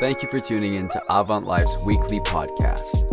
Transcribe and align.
Thank 0.00 0.22
you 0.22 0.28
for 0.28 0.38
tuning 0.38 0.74
in 0.74 0.88
to 0.90 1.02
Avant 1.12 1.44
Life's 1.44 1.76
weekly 1.78 2.20
podcast. 2.20 3.04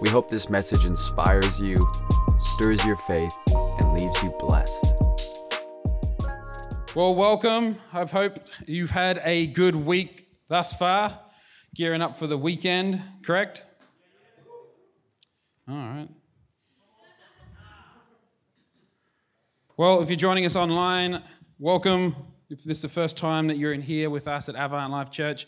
We 0.00 0.08
hope 0.08 0.28
this 0.28 0.50
message 0.50 0.84
inspires 0.84 1.60
you, 1.60 1.76
stirs 2.40 2.84
your 2.84 2.96
faith, 2.96 3.32
and 3.46 3.92
leaves 3.92 4.20
you 4.24 4.34
blessed. 4.40 4.92
Well, 6.96 7.14
welcome. 7.14 7.76
I 7.92 8.04
hope 8.06 8.40
you've 8.66 8.90
had 8.90 9.20
a 9.22 9.46
good 9.46 9.76
week 9.76 10.26
thus 10.48 10.72
far, 10.72 11.16
gearing 11.76 12.02
up 12.02 12.16
for 12.16 12.26
the 12.26 12.36
weekend, 12.36 13.00
correct? 13.22 13.64
All 15.68 15.76
right. 15.76 16.08
Well, 19.76 20.02
if 20.02 20.10
you're 20.10 20.16
joining 20.16 20.44
us 20.44 20.56
online, 20.56 21.22
welcome. 21.60 22.16
If 22.50 22.64
this 22.64 22.78
is 22.78 22.82
the 22.82 22.88
first 22.88 23.16
time 23.16 23.46
that 23.46 23.58
you're 23.58 23.72
in 23.72 23.82
here 23.82 24.10
with 24.10 24.26
us 24.26 24.48
at 24.48 24.56
Avant 24.56 24.90
Life 24.90 25.12
Church, 25.12 25.46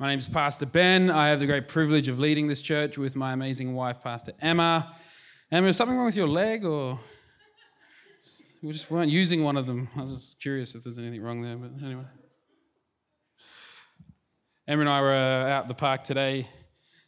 my 0.00 0.06
name 0.06 0.20
is 0.20 0.28
Pastor 0.28 0.64
Ben. 0.64 1.10
I 1.10 1.26
have 1.26 1.40
the 1.40 1.46
great 1.46 1.66
privilege 1.66 2.06
of 2.06 2.20
leading 2.20 2.46
this 2.46 2.62
church 2.62 2.96
with 2.96 3.16
my 3.16 3.32
amazing 3.32 3.74
wife, 3.74 4.00
Pastor 4.00 4.32
Emma. 4.40 4.94
Emma, 5.50 5.66
is 5.66 5.76
something 5.76 5.96
wrong 5.96 6.06
with 6.06 6.14
your 6.14 6.28
leg, 6.28 6.64
or 6.64 7.00
we 8.62 8.70
just 8.70 8.92
weren't 8.92 9.10
using 9.10 9.42
one 9.42 9.56
of 9.56 9.66
them? 9.66 9.88
I 9.96 10.02
was 10.02 10.12
just 10.12 10.40
curious 10.40 10.76
if 10.76 10.84
there's 10.84 11.00
anything 11.00 11.20
wrong 11.20 11.42
there, 11.42 11.56
but 11.56 11.84
anyway. 11.84 12.04
Emma 14.68 14.82
and 14.82 14.88
I 14.88 15.00
were 15.00 15.12
uh, 15.12 15.50
out 15.50 15.62
at 15.62 15.68
the 15.68 15.74
park 15.74 16.04
today 16.04 16.46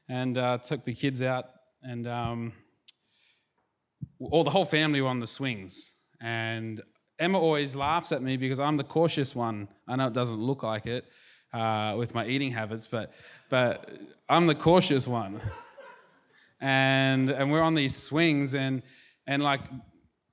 and 0.08 0.36
uh, 0.36 0.58
took 0.58 0.84
the 0.84 0.94
kids 0.94 1.22
out, 1.22 1.44
and 1.84 2.08
um, 2.08 2.52
all 4.18 4.42
the 4.42 4.50
whole 4.50 4.64
family 4.64 5.00
were 5.00 5.08
on 5.08 5.20
the 5.20 5.28
swings. 5.28 5.92
And 6.20 6.80
Emma 7.20 7.38
always 7.38 7.76
laughs 7.76 8.10
at 8.10 8.20
me 8.20 8.36
because 8.36 8.58
I'm 8.58 8.76
the 8.76 8.82
cautious 8.82 9.32
one. 9.32 9.68
I 9.86 9.94
know 9.94 10.08
it 10.08 10.12
doesn't 10.12 10.40
look 10.40 10.64
like 10.64 10.86
it 10.86 11.04
uh, 11.52 11.94
with 11.98 12.14
my 12.14 12.26
eating 12.26 12.52
habits, 12.52 12.86
but, 12.86 13.12
but 13.48 13.90
I'm 14.28 14.46
the 14.46 14.54
cautious 14.54 15.06
one. 15.06 15.40
And, 16.60 17.30
and 17.30 17.50
we're 17.50 17.62
on 17.62 17.74
these 17.74 17.96
swings, 17.96 18.54
and, 18.54 18.82
and 19.26 19.42
like, 19.42 19.62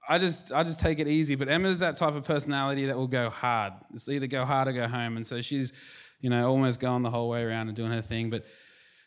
I 0.09 0.17
just, 0.17 0.51
I 0.51 0.63
just 0.63 0.79
take 0.79 0.99
it 0.99 1.07
easy. 1.07 1.35
But 1.35 1.49
Emma's 1.49 1.79
that 1.79 1.97
type 1.97 2.15
of 2.15 2.23
personality 2.23 2.85
that 2.85 2.97
will 2.97 3.07
go 3.07 3.29
hard. 3.29 3.73
It's 3.93 4.07
either 4.07 4.27
go 4.27 4.45
hard 4.45 4.67
or 4.67 4.73
go 4.73 4.87
home. 4.87 5.17
And 5.17 5.25
so 5.25 5.41
she's, 5.41 5.73
you 6.21 6.29
know, 6.29 6.49
almost 6.49 6.79
going 6.79 7.03
the 7.03 7.09
whole 7.09 7.29
way 7.29 7.43
around 7.43 7.67
and 7.67 7.75
doing 7.75 7.91
her 7.91 8.01
thing. 8.01 8.29
But 8.29 8.45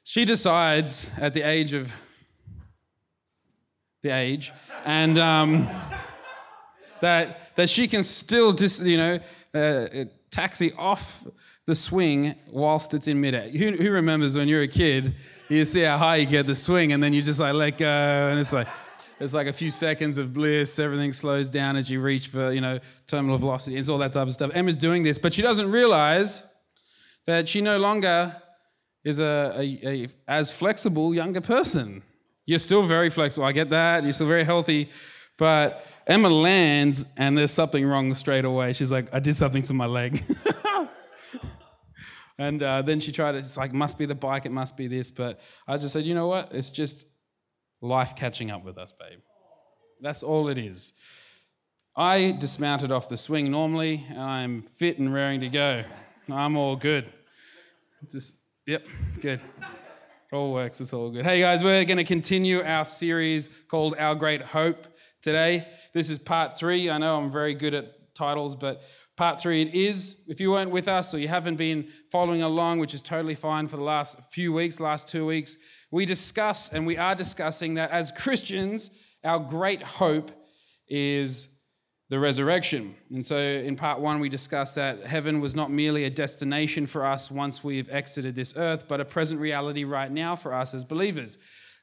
she 0.05 0.25
decides 0.25 1.11
at 1.19 1.35
the 1.35 1.43
age 1.43 1.73
of 1.73 1.93
the 4.03 4.11
age, 4.11 4.53
and 4.87 5.19
um, 5.19 5.69
that 7.01 7.55
that 7.57 7.69
she 7.69 7.87
can 7.87 8.03
still 8.03 8.55
just, 8.55 8.83
you 8.83 8.97
know, 8.97 9.21
uh, 9.55 10.05
taxi 10.31 10.73
off 10.73 11.27
the 11.67 11.75
swing 11.75 12.35
whilst 12.51 12.95
it's 12.95 13.09
in 13.09 13.21
midair. 13.21 13.49
Who, 13.49 13.73
who 13.73 13.91
remembers 13.91 14.37
when 14.37 14.49
you're 14.49 14.63
a 14.63 14.69
kid, 14.69 15.15
you 15.49 15.65
see 15.65 15.83
how 15.83 15.99
high 15.99 16.17
you 16.17 16.27
get 16.27 16.47
the 16.47 16.57
swing, 16.57 16.93
and 16.93 17.03
then 17.03 17.13
you 17.13 17.23
just 17.23 17.41
like 17.41 17.55
let 17.55 17.79
go, 17.79 17.87
and 17.87 18.39
it's 18.39 18.53
like 18.53 18.69
it's 19.19 19.35
like 19.35 19.47
a 19.47 19.53
few 19.53 19.71
seconds 19.71 20.17
of 20.17 20.33
bliss. 20.33 20.79
Everything 20.79 21.13
slows 21.13 21.51
down 21.51 21.77
as 21.77 21.91
you 21.91 22.01
reach 22.01 22.29
for 22.29 22.53
you 22.53 22.61
know 22.61 22.79
terminal 23.07 23.37
velocity. 23.37 23.77
It's 23.77 23.89
all 23.89 23.99
that 23.99 24.13
type 24.13 24.27
of 24.27 24.33
stuff. 24.33 24.51
Emma's 24.55 24.77
doing 24.77 25.03
this, 25.03 25.19
but 25.19 25.35
she 25.35 25.43
doesn't 25.43 25.71
realize 25.71 26.43
that 27.27 27.49
she 27.49 27.61
no 27.61 27.79
longer 27.79 28.35
is 29.05 29.19
a, 29.19 29.55
a, 29.57 29.89
a 29.89 30.09
as 30.27 30.51
flexible 30.51 31.15
younger 31.15 31.41
person. 31.41 32.03
You're 32.47 32.59
still 32.59 32.83
very 32.83 33.11
flexible. 33.11 33.47
I 33.47 33.53
get 33.53 33.71
that. 33.71 34.03
You're 34.03 34.13
still 34.13 34.27
very 34.27 34.45
healthy, 34.45 34.89
but 35.37 35.87
Emma 36.07 36.29
lands 36.29 37.07
and 37.17 37.37
there's 37.37 37.53
something 37.53 37.85
wrong 37.85 38.13
straight 38.15 38.45
away. 38.45 38.73
She's 38.73 38.91
like, 38.91 39.13
I 39.15 39.21
did 39.21 39.37
something 39.37 39.63
to 39.63 39.75
my 39.75 39.87
leg. 39.87 40.23
And 42.41 42.63
uh, 42.63 42.81
then 42.81 43.01
she 43.01 43.13
tried 43.13 43.35
it. 43.35 43.41
It's 43.41 43.59
like, 43.59 43.75
must 43.75 43.99
be 43.99 44.07
the 44.07 44.15
bike, 44.15 44.47
it 44.47 44.51
must 44.51 44.75
be 44.75 44.87
this. 44.87 45.11
But 45.11 45.41
I 45.69 45.77
just 45.77 45.93
said, 45.93 46.05
you 46.05 46.15
know 46.15 46.27
what? 46.27 46.55
It's 46.55 46.71
just 46.71 47.07
life 47.83 48.17
catching 48.17 48.51
up 48.51 48.65
with 48.65 48.79
us, 48.79 48.93
babe. 48.99 49.19
That's 50.01 50.23
all 50.23 50.49
it 50.49 50.57
is. 50.57 50.95
I 51.95 52.35
dismounted 52.41 52.91
off 52.93 53.11
the 53.11 53.19
swing 53.19 53.51
normally, 53.51 54.07
and 54.09 54.19
I'm 54.19 54.63
fit 54.63 54.99
and 54.99 55.13
raring 55.13 55.41
to 55.41 55.51
go. 55.51 55.85
I'm 56.33 56.57
all 56.57 56.77
good. 56.77 57.13
Just, 58.11 58.39
yep, 58.67 58.87
good. 59.21 59.41
It 59.61 60.35
all 60.35 60.55
works. 60.55 60.81
It's 60.81 60.95
all 60.95 61.11
good. 61.11 61.27
Hey, 61.27 61.41
guys, 61.41 61.63
we're 61.63 61.85
going 61.85 61.99
to 61.99 62.05
continue 62.05 62.63
our 62.63 62.87
series 62.87 63.51
called 63.69 63.97
Our 63.99 64.15
Great 64.15 64.41
Hope 64.41 64.87
today. 65.21 65.69
This 65.93 66.09
is 66.09 66.19
part 66.19 66.57
three. 66.57 66.89
I 66.89 66.97
know 66.97 67.19
I'm 67.19 67.31
very 67.31 67.53
good 67.53 67.75
at 67.75 68.15
titles, 68.15 68.57
but 68.57 68.83
part 69.21 69.39
three 69.39 69.61
it 69.61 69.75
is. 69.75 70.17
If 70.29 70.41
you 70.41 70.51
weren't 70.53 70.71
with 70.71 70.89
us 70.89 71.13
or 71.13 71.19
you 71.19 71.29
haven't 71.29 71.57
been 71.57 71.89
following 72.11 72.41
along, 72.41 72.79
which 72.79 72.95
is 72.95 73.03
totally 73.03 73.35
fine 73.35 73.69
for 73.69 73.77
the 73.77 73.83
last 73.83 74.19
few 74.33 74.51
weeks, 74.51 74.81
last 74.81 75.09
two 75.09 75.27
weeks, 75.27 75.59
we 75.91 76.07
discuss 76.07 76.73
and 76.73 76.87
we 76.87 76.97
are 76.97 77.15
discussing 77.15 77.75
that 77.75 77.91
as 77.91 78.11
Christians, 78.11 78.89
our 79.23 79.39
great 79.39 79.83
hope 79.83 80.31
is 80.89 81.49
the 82.09 82.19
resurrection. 82.19 82.95
And 83.11 83.23
so 83.25 83.37
in 83.37 83.77
part 83.77 84.01
one, 84.01 84.21
we 84.21 84.31
discussed 84.31 84.77
that 84.77 85.05
heaven 85.05 85.39
was 85.39 85.55
not 85.55 85.71
merely 85.71 86.05
a 86.05 86.11
destination 86.11 86.87
for 86.87 87.05
us 87.05 87.31
once 87.31 87.63
we've 87.63 87.91
exited 87.91 88.35
this 88.35 88.55
earth, 88.57 88.89
but 88.89 89.03
a 89.03 89.05
present 89.05 89.39
reality 89.39 89.85
right 89.85 90.11
now 90.11 90.35
for 90.35 90.55
us 90.55 90.73
as 90.73 90.83
believers 90.83 91.37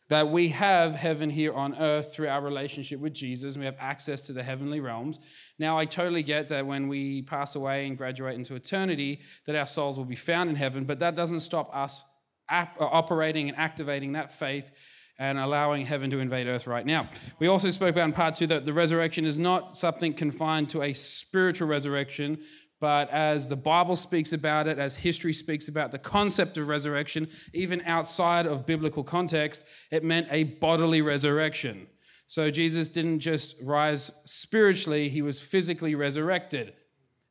that 0.10 0.30
we 0.30 0.50
have 0.50 0.96
heaven 0.96 1.30
here 1.30 1.54
on 1.54 1.76
earth 1.76 2.14
through 2.14 2.30
our 2.30 2.42
relationship 2.42 3.00
with 3.00 3.14
Jesus, 3.14 3.56
and 3.56 3.62
we 3.62 3.66
have 3.66 3.76
access 3.80 4.22
to 4.24 4.34
the 4.34 4.44
heavenly 4.44 4.80
realms. 4.80 5.20
Now, 5.60 5.78
I 5.78 5.86
totally 5.86 6.24
get 6.24 6.50
that 6.50 6.66
when 6.66 6.88
we 6.88 7.24
pass 7.24 7.56
away 7.56 7.88
and 7.88 7.98
graduate 7.98 8.36
into 8.36 8.56
eternity, 8.56 9.22
that 9.46 9.56
our 9.56 9.68
souls 9.68 9.98
will 9.98 10.06
be 10.06 10.16
found 10.16 10.50
in 10.50 10.56
heaven, 10.56 10.86
but 10.86 11.00
that 11.00 11.16
doesn't 11.16 11.42
stop 11.42 11.76
us 11.76 12.06
operating 12.50 13.50
and 13.50 13.58
activating 13.58 14.14
that 14.14 14.32
faith 14.32 14.72
and 15.20 15.40
allowing 15.40 15.86
heaven 15.86 16.10
to 16.12 16.20
invade 16.20 16.48
earth 16.48 16.68
right 16.68 16.86
now. 16.86 17.10
We 17.40 17.48
also 17.48 17.72
spoke 17.72 17.90
about 17.90 18.06
in 18.06 18.14
part 18.14 18.36
two 18.36 18.48
that 18.48 18.66
the 18.66 18.74
resurrection 18.74 19.26
is 19.26 19.40
not 19.40 19.76
something 19.76 20.14
confined 20.14 20.70
to 20.70 20.84
a 20.84 20.94
spiritual 20.94 21.68
resurrection, 21.68 22.40
but 22.80 23.10
as 23.10 23.50
the 23.50 23.56
Bible 23.56 23.96
speaks 23.96 24.34
about 24.34 24.68
it, 24.68 24.78
as 24.78 24.96
history 24.96 25.34
speaks 25.34 25.68
about 25.68 25.92
the 25.92 25.98
concept 25.98 26.58
of 26.58 26.68
resurrection, 26.68 27.28
even 27.54 27.82
outside 27.86 28.46
of 28.46 28.66
biblical 28.66 29.04
context, 29.04 29.66
it 29.92 30.04
meant 30.04 30.28
a 30.30 30.44
bodily 30.44 31.02
resurrection. 31.02 31.88
So 32.28 32.52
Jesus 32.52 32.90
didn't 32.90 33.20
just 33.20 33.56
rise 33.62 34.12
spiritually, 34.26 35.10
he 35.10 35.22
was 35.22 35.42
physically 35.42 35.96
resurrected. 35.96 36.74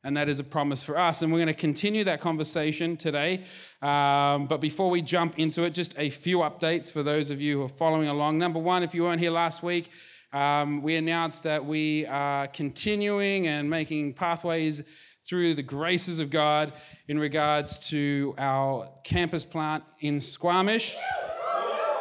And 0.03 0.15
that 0.15 0.29
is 0.29 0.39
a 0.39 0.43
promise 0.43 0.83
for 0.83 0.97
us. 0.97 1.21
And 1.21 1.33
we're 1.33 1.39
going 1.39 1.47
to 1.47 1.53
continue 1.53 2.03
that 2.05 2.21
conversation 2.21 2.95
today. 2.97 3.43
Um, 3.81 4.47
but 4.47 4.61
before 4.61 4.89
we 4.89 5.01
jump 5.01 5.37
into 5.37 5.63
it, 5.63 5.71
just 5.71 5.97
a 5.97 6.09
few 6.09 6.37
updates 6.39 6.91
for 6.91 7.03
those 7.03 7.29
of 7.29 7.41
you 7.41 7.57
who 7.57 7.65
are 7.65 7.69
following 7.69 8.07
along. 8.07 8.37
Number 8.37 8.59
one, 8.59 8.83
if 8.83 8.93
you 8.93 9.03
weren't 9.03 9.19
here 9.19 9.31
last 9.31 9.63
week, 9.63 9.89
um, 10.33 10.81
we 10.81 10.95
announced 10.95 11.43
that 11.43 11.65
we 11.65 12.05
are 12.05 12.47
continuing 12.47 13.47
and 13.47 13.69
making 13.69 14.13
pathways 14.13 14.83
through 15.27 15.53
the 15.53 15.63
graces 15.63 16.19
of 16.19 16.29
God 16.29 16.73
in 17.07 17.19
regards 17.19 17.79
to 17.89 18.33
our 18.37 18.89
campus 19.03 19.43
plant 19.43 19.83
in 19.99 20.19
Squamish. 20.19 20.95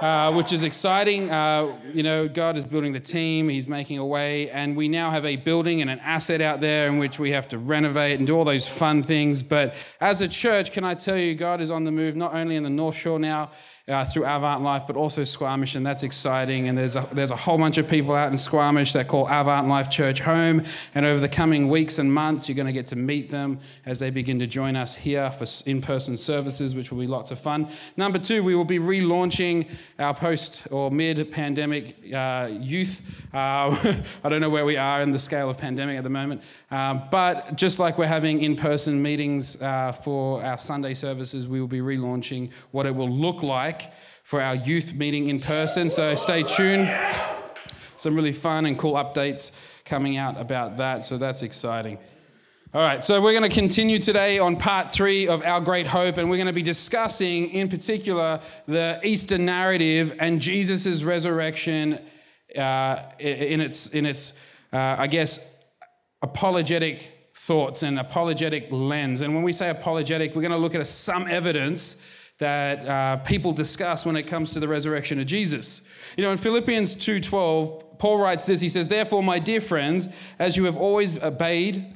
Uh, 0.01 0.31
which 0.31 0.53
is 0.53 0.63
exciting. 0.63 1.31
Uh, 1.31 1.75
you 1.95 2.03
know, 2.03 2.29
God 2.29 2.59
is 2.59 2.67
building 2.67 2.93
the 2.93 3.01
team, 3.01 3.49
He's 3.49 3.67
making 3.67 3.97
a 3.97 4.05
way, 4.05 4.51
and 4.51 4.77
we 4.77 4.89
now 4.89 5.11
have 5.11 5.25
a 5.25 5.37
building 5.37 5.81
and 5.81 5.89
an 5.89 6.01
asset 6.01 6.43
out 6.43 6.61
there 6.61 6.87
in 6.87 6.99
which 6.99 7.19
we 7.19 7.31
have 7.31 7.49
to 7.49 7.57
renovate 7.57 8.19
and 8.19 8.27
do 8.27 8.37
all 8.37 8.45
those 8.45 8.69
fun 8.69 9.03
things. 9.03 9.43
But 9.43 9.75
as 9.99 10.21
a 10.21 10.29
church, 10.29 10.73
can 10.73 10.85
I 10.85 10.93
tell 10.93 11.17
you, 11.17 11.35
God 11.35 11.63
is 11.63 11.71
on 11.71 11.85
the 11.85 11.91
move, 11.91 12.15
not 12.15 12.35
only 12.35 12.57
in 12.57 12.63
the 12.63 12.69
North 12.69 12.95
Shore 12.95 13.19
now, 13.19 13.53
uh, 13.89 14.05
through 14.05 14.25
Avant 14.25 14.65
Life, 14.65 14.83
but 14.85 14.97
also 14.97 15.23
Squamish, 15.23 15.77
and 15.77 15.87
that's 15.87 16.03
exciting. 16.03 16.67
And 16.67 16.77
there's 16.77 16.97
a, 16.97 17.09
there's 17.13 17.31
a 17.31 17.37
whole 17.37 17.57
bunch 17.57 17.79
of 17.79 17.87
people 17.87 18.17
out 18.17 18.33
in 18.33 18.37
Squamish 18.37 18.93
that 18.95 19.07
call 19.07 19.29
Avant 19.29 19.69
Life 19.69 19.89
Church 19.89 20.19
home. 20.19 20.65
And 20.97 21.07
over 21.07 21.21
the 21.21 21.29
coming 21.29 21.69
weeks 21.69 22.01
and 22.01 22.13
months, 22.13 22.49
you're 22.49 22.57
going 22.57 22.67
to 22.67 22.73
get 22.73 22.89
to 22.89 22.97
meet 22.97 23.31
them 23.31 23.61
as 23.85 24.01
they 24.01 24.11
begin 24.11 24.41
to 24.41 24.47
join 24.49 24.75
us 24.75 24.97
here 24.97 25.31
for 25.31 25.47
in 25.67 25.81
person 25.81 26.17
services, 26.17 26.75
which 26.75 26.91
will 26.91 26.99
be 26.99 27.07
lots 27.07 27.31
of 27.31 27.39
fun. 27.39 27.69
Number 27.97 28.19
two, 28.19 28.43
we 28.43 28.57
will 28.57 28.65
be 28.65 28.81
relaunching 28.81 29.69
our 30.01 30.15
post 30.15 30.67
or 30.73 30.91
mid 30.91 31.31
pandemic 31.31 32.13
uh, 32.13 32.49
youth. 32.51 33.03
Uh, 33.33 34.03
I 34.25 34.29
don't 34.29 34.41
know 34.41 34.51
where 34.51 34.65
we 34.65 34.77
are 34.77 35.01
in 35.01 35.13
the 35.13 35.19
scale 35.19 35.49
of 35.49 35.59
pandemic 35.59 35.97
at 35.97 36.03
the 36.03 36.11
moment, 36.11 36.43
um, 36.73 37.05
but 37.13 37.55
just 37.55 37.79
like 37.79 37.99
we're 37.99 38.07
having 38.07 38.43
in 38.43 38.57
person 38.57 39.01
meetings 39.01 39.63
uh, 39.63 39.93
for 39.93 40.43
our 40.43 40.59
Sunday 40.59 40.95
services, 40.95 41.47
we 41.47 41.61
will 41.61 41.69
be 41.69 41.81
relaunching 41.81 42.51
what 42.73 42.87
it 42.87 42.95
will 42.95 43.11
look 43.11 43.45
like 43.45 43.76
for 44.23 44.43
our 44.43 44.55
youth 44.55 44.95
meeting 44.95 45.29
in 45.29 45.41
person. 45.41 45.89
So 45.89 46.15
stay 46.15 46.43
tuned. 46.43 46.89
Some 47.99 48.15
really 48.15 48.33
fun 48.33 48.67
and 48.67 48.79
cool 48.79 48.95
updates 48.95 49.53
coming 49.85 50.17
out 50.17 50.41
about 50.41 50.77
that. 50.79 51.05
So 51.05 51.17
that's 51.19 51.43
exciting. 51.43 51.99
All 52.75 52.83
right, 52.83 53.03
so 53.03 53.23
we're 53.23 53.33
going 53.33 53.49
to 53.49 53.55
continue 53.55 53.99
today 53.99 54.39
on 54.39 54.57
part 54.57 54.93
three 54.93 55.29
of 55.29 55.43
Our 55.47 55.61
Great 55.61 55.87
Hope, 55.87 56.19
and 56.19 56.29
we're 56.29 56.37
going 56.37 56.47
to 56.49 56.53
be 56.53 56.63
discussing, 56.63 57.49
in 57.51 57.69
particular, 57.69 58.41
the 58.67 59.01
Easter 59.03 59.39
narrative 59.39 60.15
and 60.19 60.43
Jesus' 60.43 61.03
resurrection 61.03 62.01
uh, 62.59 63.03
in 63.19 63.61
its, 63.61 63.89
in 63.95 64.05
its 64.05 64.35
uh, 64.73 64.97
I 64.99 65.07
guess, 65.07 65.57
apologetic 66.21 67.31
thoughts 67.35 67.83
and 67.83 67.99
apologetic 67.99 68.67
lens. 68.71 69.23
And 69.23 69.35
when 69.35 69.45
we 69.45 69.53
say 69.53 69.71
apologetic, 69.71 70.35
we're 70.35 70.43
going 70.43 70.51
to 70.51 70.59
look 70.59 70.75
at 70.75 70.87
some 70.87 71.29
evidence 71.29 72.03
that 72.39 72.87
uh, 72.87 73.17
people 73.19 73.53
discuss 73.53 74.05
when 74.05 74.17
it 74.17 74.25
comes 74.25 74.53
to 74.53 74.61
the 74.61 74.69
resurrection 74.69 75.19
of 75.19 75.27
Jesus. 75.27 75.83
You 76.17 76.25
know, 76.25 76.31
in 76.31 76.39
Philippians 76.39 76.95
2:12, 76.95 77.99
Paul 77.99 78.19
writes 78.19 78.47
this. 78.47 78.61
He 78.61 78.69
says, 78.69 78.89
"Therefore, 78.89 79.23
my 79.23 79.39
dear 79.39 79.61
friends, 79.61 80.09
as 80.39 80.57
you 80.57 80.65
have 80.65 80.77
always 80.77 81.23
obeyed, 81.23 81.95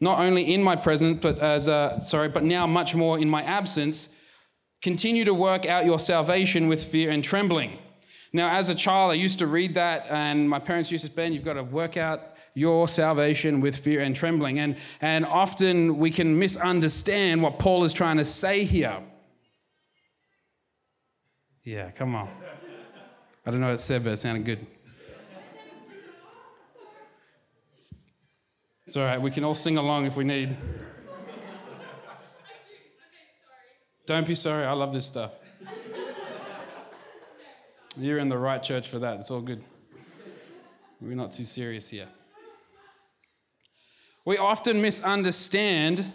not 0.00 0.20
only 0.20 0.54
in 0.54 0.62
my 0.62 0.76
presence, 0.76 1.18
but 1.20 1.38
as 1.40 1.64
sorry, 2.08 2.28
but 2.28 2.44
now 2.44 2.66
much 2.66 2.94
more 2.94 3.18
in 3.18 3.28
my 3.28 3.42
absence, 3.42 4.10
continue 4.80 5.24
to 5.24 5.34
work 5.34 5.66
out 5.66 5.86
your 5.86 5.98
salvation 5.98 6.68
with 6.68 6.84
fear 6.84 7.10
and 7.10 7.24
trembling." 7.24 7.78
Now, 8.32 8.50
as 8.50 8.68
a 8.68 8.74
child, 8.74 9.12
I 9.12 9.14
used 9.14 9.38
to 9.40 9.46
read 9.46 9.74
that, 9.74 10.06
and 10.10 10.48
my 10.48 10.58
parents 10.58 10.90
used 10.92 11.04
to 11.04 11.10
say, 11.10 11.14
"Ben, 11.16 11.32
you've 11.32 11.44
got 11.44 11.54
to 11.54 11.64
work 11.64 11.96
out 11.96 12.20
your 12.54 12.86
salvation 12.86 13.60
with 13.60 13.76
fear 13.76 14.02
and 14.02 14.14
trembling." 14.14 14.60
And 14.60 14.76
and 15.00 15.26
often 15.26 15.98
we 15.98 16.12
can 16.12 16.38
misunderstand 16.38 17.42
what 17.42 17.58
Paul 17.58 17.82
is 17.82 17.92
trying 17.92 18.18
to 18.18 18.24
say 18.24 18.64
here. 18.64 19.02
Yeah, 21.64 21.90
come 21.92 22.14
on. 22.14 22.28
I 23.46 23.50
don't 23.50 23.60
know 23.60 23.68
what 23.68 23.74
it 23.74 23.78
said, 23.78 24.04
but 24.04 24.12
it 24.12 24.18
sounded 24.18 24.44
good. 24.44 24.66
It's 28.86 28.96
all 28.98 29.04
right. 29.04 29.20
We 29.20 29.30
can 29.30 29.44
all 29.44 29.54
sing 29.54 29.78
along 29.78 30.04
if 30.04 30.14
we 30.14 30.24
need. 30.24 30.54
Don't 34.04 34.26
be 34.26 34.34
sorry. 34.34 34.66
I 34.66 34.72
love 34.72 34.92
this 34.92 35.06
stuff. 35.06 35.32
You're 37.96 38.18
in 38.18 38.28
the 38.28 38.36
right 38.36 38.62
church 38.62 38.88
for 38.88 38.98
that. 38.98 39.20
It's 39.20 39.30
all 39.30 39.40
good. 39.40 39.64
We're 41.00 41.14
not 41.14 41.32
too 41.32 41.46
serious 41.46 41.88
here. 41.88 42.08
We 44.26 44.36
often 44.36 44.82
misunderstand 44.82 46.12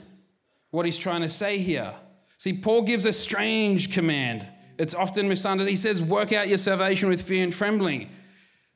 what 0.70 0.86
he's 0.86 0.98
trying 0.98 1.22
to 1.22 1.30
say 1.30 1.58
here. 1.58 1.94
See, 2.38 2.54
Paul 2.54 2.84
gives 2.84 3.08
a 3.08 3.14
strange 3.14 3.92
command. 3.92 4.48
It's 4.80 4.96
often 4.96 5.28
misunderstood. 5.28 5.70
He 5.70 5.76
says, 5.76 6.02
Work 6.02 6.32
out 6.32 6.48
your 6.48 6.58
salvation 6.58 7.10
with 7.10 7.22
fear 7.22 7.44
and 7.44 7.54
trembling. 7.54 8.10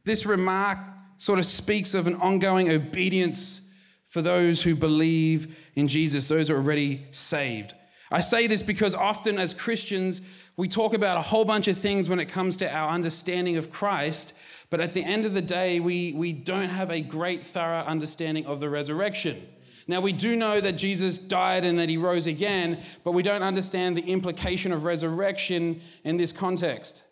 This 0.03 0.25
remark 0.25 0.77
sort 1.17 1.39
of 1.39 1.45
speaks 1.45 1.94
of 1.94 2.05
an 2.07 2.15
ongoing 2.15 2.69
obedience 2.69 3.71
for 4.09 4.21
those 4.21 4.61
who 4.61 4.75
believe 4.75 5.57
in 5.75 5.88
Jesus, 5.88 6.27
those 6.27 6.50
who 6.50 6.55
are 6.55 6.57
already 6.57 7.05
saved. 7.11 7.73
I 8.11 8.19
say 8.19 8.45
this 8.45 8.61
because 8.61 8.94
often 8.94 9.39
as 9.39 9.53
Christians, 9.53 10.21
we 10.57 10.67
talk 10.67 10.94
about 10.94 11.17
a 11.17 11.21
whole 11.21 11.45
bunch 11.45 11.67
of 11.67 11.77
things 11.77 12.09
when 12.09 12.19
it 12.19 12.25
comes 12.25 12.57
to 12.57 12.71
our 12.71 12.89
understanding 12.89 13.55
of 13.55 13.71
Christ, 13.71 14.33
but 14.69 14.81
at 14.81 14.94
the 14.94 15.03
end 15.03 15.25
of 15.25 15.33
the 15.33 15.41
day, 15.41 15.79
we, 15.79 16.11
we 16.11 16.33
don't 16.33 16.69
have 16.69 16.91
a 16.91 17.01
great, 17.01 17.44
thorough 17.44 17.83
understanding 17.85 18.45
of 18.45 18.59
the 18.59 18.69
resurrection. 18.69 19.47
Now, 19.88 20.00
we 20.00 20.13
do 20.13 20.35
know 20.35 20.62
that 20.62 20.74
Jesus 20.74 21.19
died 21.19 21.65
and 21.65 21.77
that 21.80 21.89
he 21.89 21.97
rose 21.97 22.27
again, 22.27 22.81
but 23.03 23.12
we 23.12 23.24
don't 23.24 23.44
understand 23.44 23.97
the 23.97 24.03
implication 24.03 24.71
of 24.71 24.83
resurrection 24.83 25.81
in 26.03 26.18
this 26.18 26.31
context. 26.31 27.03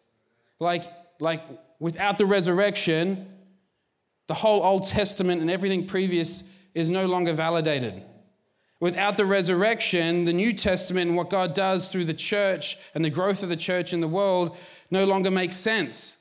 Like, 0.59 0.85
like 1.19 1.43
without 1.79 2.17
the 2.17 2.25
resurrection, 2.25 3.27
the 4.27 4.33
whole 4.35 4.63
Old 4.63 4.85
Testament 4.85 5.41
and 5.41 5.51
everything 5.51 5.85
previous 5.85 6.43
is 6.73 6.89
no 6.89 7.05
longer 7.05 7.33
validated. 7.33 8.03
Without 8.79 9.17
the 9.17 9.25
resurrection, 9.25 10.25
the 10.25 10.33
New 10.33 10.53
Testament 10.53 11.09
and 11.09 11.17
what 11.17 11.29
God 11.29 11.53
does 11.53 11.91
through 11.91 12.05
the 12.05 12.13
church 12.13 12.77
and 12.95 13.03
the 13.03 13.09
growth 13.09 13.43
of 13.43 13.49
the 13.49 13.55
church 13.55 13.93
in 13.93 14.01
the 14.01 14.07
world 14.07 14.57
no 14.89 15.05
longer 15.05 15.29
makes 15.29 15.57
sense. 15.57 16.17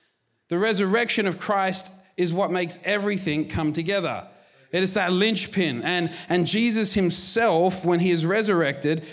The 0.49 0.59
resurrection 0.59 1.27
of 1.27 1.39
Christ 1.39 1.93
is 2.17 2.35
what 2.35 2.51
makes 2.51 2.79
everything 2.85 3.49
come 3.49 3.73
together. 3.73 4.27
It 4.73 4.83
is 4.83 4.95
that 4.95 5.13
linchpin. 5.13 5.83
And, 5.83 6.13
and 6.29 6.47
Jesus 6.47 6.95
himself, 6.95 7.85
when 7.85 8.01
he 8.01 8.11
is 8.11 8.25
resurrected, 8.25 9.05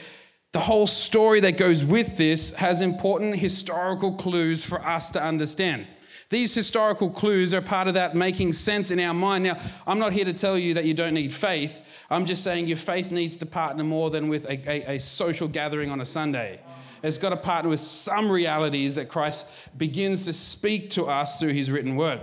the 0.54 0.60
whole 0.60 0.88
story 0.88 1.40
that 1.42 1.58
goes 1.58 1.84
with 1.84 2.18
this 2.18 2.52
has 2.54 2.82
important 2.82 3.36
historical 3.36 4.14
clues 4.14 4.64
for 4.64 4.84
us 4.86 5.12
to 5.12 5.22
understand. 5.22 5.88
These 6.30 6.54
historical 6.54 7.10
clues 7.10 7.54
are 7.54 7.62
part 7.62 7.88
of 7.88 7.94
that 7.94 8.16
making 8.16 8.54
sense 8.54 8.92
in 8.92 9.00
our 9.00 9.14
mind. 9.14 9.46
Now, 9.46 9.60
I'm 9.86 10.00
not 10.00 10.12
here 10.12 10.26
to 10.26 10.34
tell 10.34 10.58
you 10.58 10.74
that 10.74 10.84
you 10.84 10.94
don't 10.94 11.14
need 11.14 11.34
faith. 11.34 11.82
I'm 12.10 12.26
just 12.26 12.44
saying 12.44 12.68
your 12.68 12.78
faith 12.78 13.12
needs 13.12 13.38
to 13.38 13.46
partner 13.46 13.84
more 13.84 14.10
than 14.10 14.28
with 14.28 14.46
a, 14.46 14.70
a, 14.70 14.96
a 14.96 15.00
social 15.00 15.48
gathering 15.48 15.90
on 15.90 16.02
a 16.02 16.06
Sunday. 16.06 16.60
It's 17.04 17.18
got 17.18 17.30
to 17.30 17.38
partner 17.38 17.70
with 17.70 17.80
some 17.80 18.30
realities 18.30 18.96
that 18.96 19.08
Christ 19.08 19.48
begins 19.78 20.26
to 20.26 20.34
speak 20.34 20.90
to 20.92 21.06
us 21.06 21.40
through 21.40 21.54
his 21.54 21.72
written 21.72 21.96
word. 21.96 22.22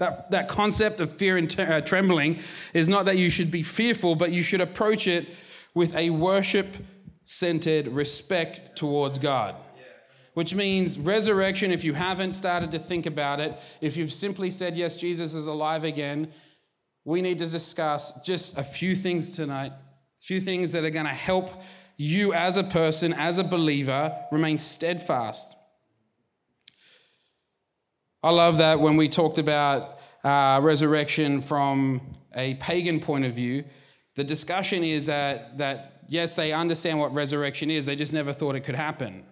That, 0.00 0.30
that 0.30 0.48
concept 0.48 1.02
of 1.02 1.12
fear 1.12 1.36
and 1.36 1.60
uh, 1.60 1.82
trembling 1.82 2.38
is 2.72 2.88
not 2.88 3.04
that 3.04 3.18
you 3.18 3.28
should 3.28 3.50
be 3.50 3.62
fearful, 3.62 4.14
but 4.14 4.32
you 4.32 4.40
should 4.40 4.62
approach 4.62 5.06
it 5.06 5.28
with 5.74 5.94
a 5.94 6.08
worship 6.08 6.74
centered 7.26 7.86
respect 7.86 8.76
towards 8.76 9.18
God. 9.18 9.56
Which 10.32 10.54
means 10.54 10.98
resurrection, 10.98 11.70
if 11.70 11.84
you 11.84 11.92
haven't 11.92 12.32
started 12.32 12.70
to 12.70 12.78
think 12.78 13.04
about 13.04 13.40
it, 13.40 13.58
if 13.82 13.98
you've 13.98 14.12
simply 14.12 14.50
said, 14.50 14.74
Yes, 14.74 14.96
Jesus 14.96 15.34
is 15.34 15.46
alive 15.46 15.84
again, 15.84 16.32
we 17.04 17.20
need 17.20 17.38
to 17.40 17.46
discuss 17.46 18.22
just 18.22 18.56
a 18.56 18.64
few 18.64 18.96
things 18.96 19.30
tonight, 19.30 19.72
a 19.72 20.22
few 20.22 20.40
things 20.40 20.72
that 20.72 20.82
are 20.82 20.90
going 20.90 21.04
to 21.04 21.12
help 21.12 21.62
you 21.98 22.32
as 22.32 22.56
a 22.56 22.64
person, 22.64 23.12
as 23.12 23.36
a 23.36 23.44
believer, 23.44 24.16
remain 24.32 24.58
steadfast 24.58 25.56
I 28.22 28.30
love 28.30 28.58
that 28.58 28.80
when 28.80 28.96
we 28.96 29.08
talked 29.08 29.38
about 29.38 29.98
uh, 30.22 30.60
resurrection 30.62 31.40
from 31.40 32.02
a 32.34 32.54
pagan 32.56 33.00
point 33.00 33.24
of 33.24 33.32
view, 33.32 33.64
the 34.14 34.24
discussion 34.24 34.84
is 34.84 35.06
that, 35.06 35.56
that, 35.56 36.02
yes, 36.08 36.34
they 36.34 36.52
understand 36.52 36.98
what 36.98 37.14
resurrection 37.14 37.70
is, 37.70 37.86
they 37.86 37.96
just 37.96 38.12
never 38.12 38.32
thought 38.32 38.56
it 38.56 38.60
could 38.60 38.74
happen. 38.74 39.24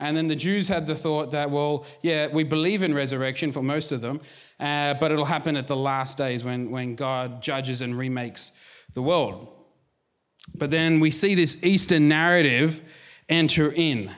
And 0.00 0.16
then 0.16 0.28
the 0.28 0.36
Jews 0.36 0.68
had 0.68 0.86
the 0.86 0.94
thought 0.94 1.32
that, 1.32 1.50
well, 1.50 1.84
yeah, 2.02 2.28
we 2.28 2.44
believe 2.44 2.82
in 2.82 2.94
resurrection 2.94 3.52
for 3.52 3.62
most 3.62 3.92
of 3.92 4.00
them, 4.00 4.20
uh, 4.58 4.94
but 4.94 5.12
it'll 5.12 5.26
happen 5.26 5.56
at 5.56 5.66
the 5.66 5.76
last 5.76 6.16
days 6.18 6.42
when, 6.42 6.70
when 6.70 6.94
God 6.96 7.42
judges 7.42 7.82
and 7.82 7.96
remakes 7.96 8.52
the 8.94 9.02
world. 9.02 9.48
But 10.54 10.70
then 10.70 11.00
we 11.00 11.10
see 11.10 11.34
this 11.34 11.62
Easter 11.62 12.00
narrative 12.00 12.80
enter 13.28 13.70
in. 13.70 14.10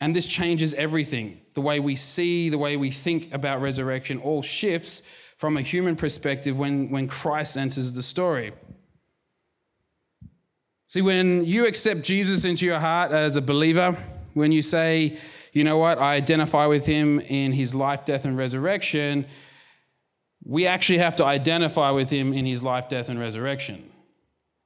And 0.00 0.16
this 0.16 0.26
changes 0.26 0.72
everything. 0.74 1.40
The 1.54 1.60
way 1.60 1.78
we 1.78 1.96
see, 1.96 2.48
the 2.48 2.58
way 2.58 2.76
we 2.76 2.90
think 2.90 3.32
about 3.34 3.60
resurrection 3.60 4.18
all 4.18 4.42
shifts 4.42 5.02
from 5.36 5.56
a 5.56 5.62
human 5.62 5.96
perspective 5.96 6.56
when, 6.58 6.90
when 6.90 7.06
Christ 7.08 7.56
enters 7.56 7.92
the 7.92 8.02
story. 8.02 8.52
See, 10.86 11.02
when 11.02 11.44
you 11.44 11.66
accept 11.66 12.02
Jesus 12.02 12.44
into 12.44 12.66
your 12.66 12.80
heart 12.80 13.12
as 13.12 13.36
a 13.36 13.42
believer, 13.42 13.96
when 14.34 14.52
you 14.52 14.62
say, 14.62 15.18
you 15.52 15.64
know 15.64 15.78
what, 15.78 15.98
I 15.98 16.14
identify 16.14 16.66
with 16.66 16.86
him 16.86 17.20
in 17.20 17.52
his 17.52 17.74
life, 17.74 18.04
death, 18.04 18.24
and 18.24 18.36
resurrection, 18.36 19.26
we 20.44 20.66
actually 20.66 20.98
have 20.98 21.16
to 21.16 21.24
identify 21.24 21.90
with 21.90 22.10
him 22.10 22.32
in 22.32 22.44
his 22.44 22.62
life, 22.62 22.88
death, 22.88 23.08
and 23.08 23.20
resurrection. 23.20 23.90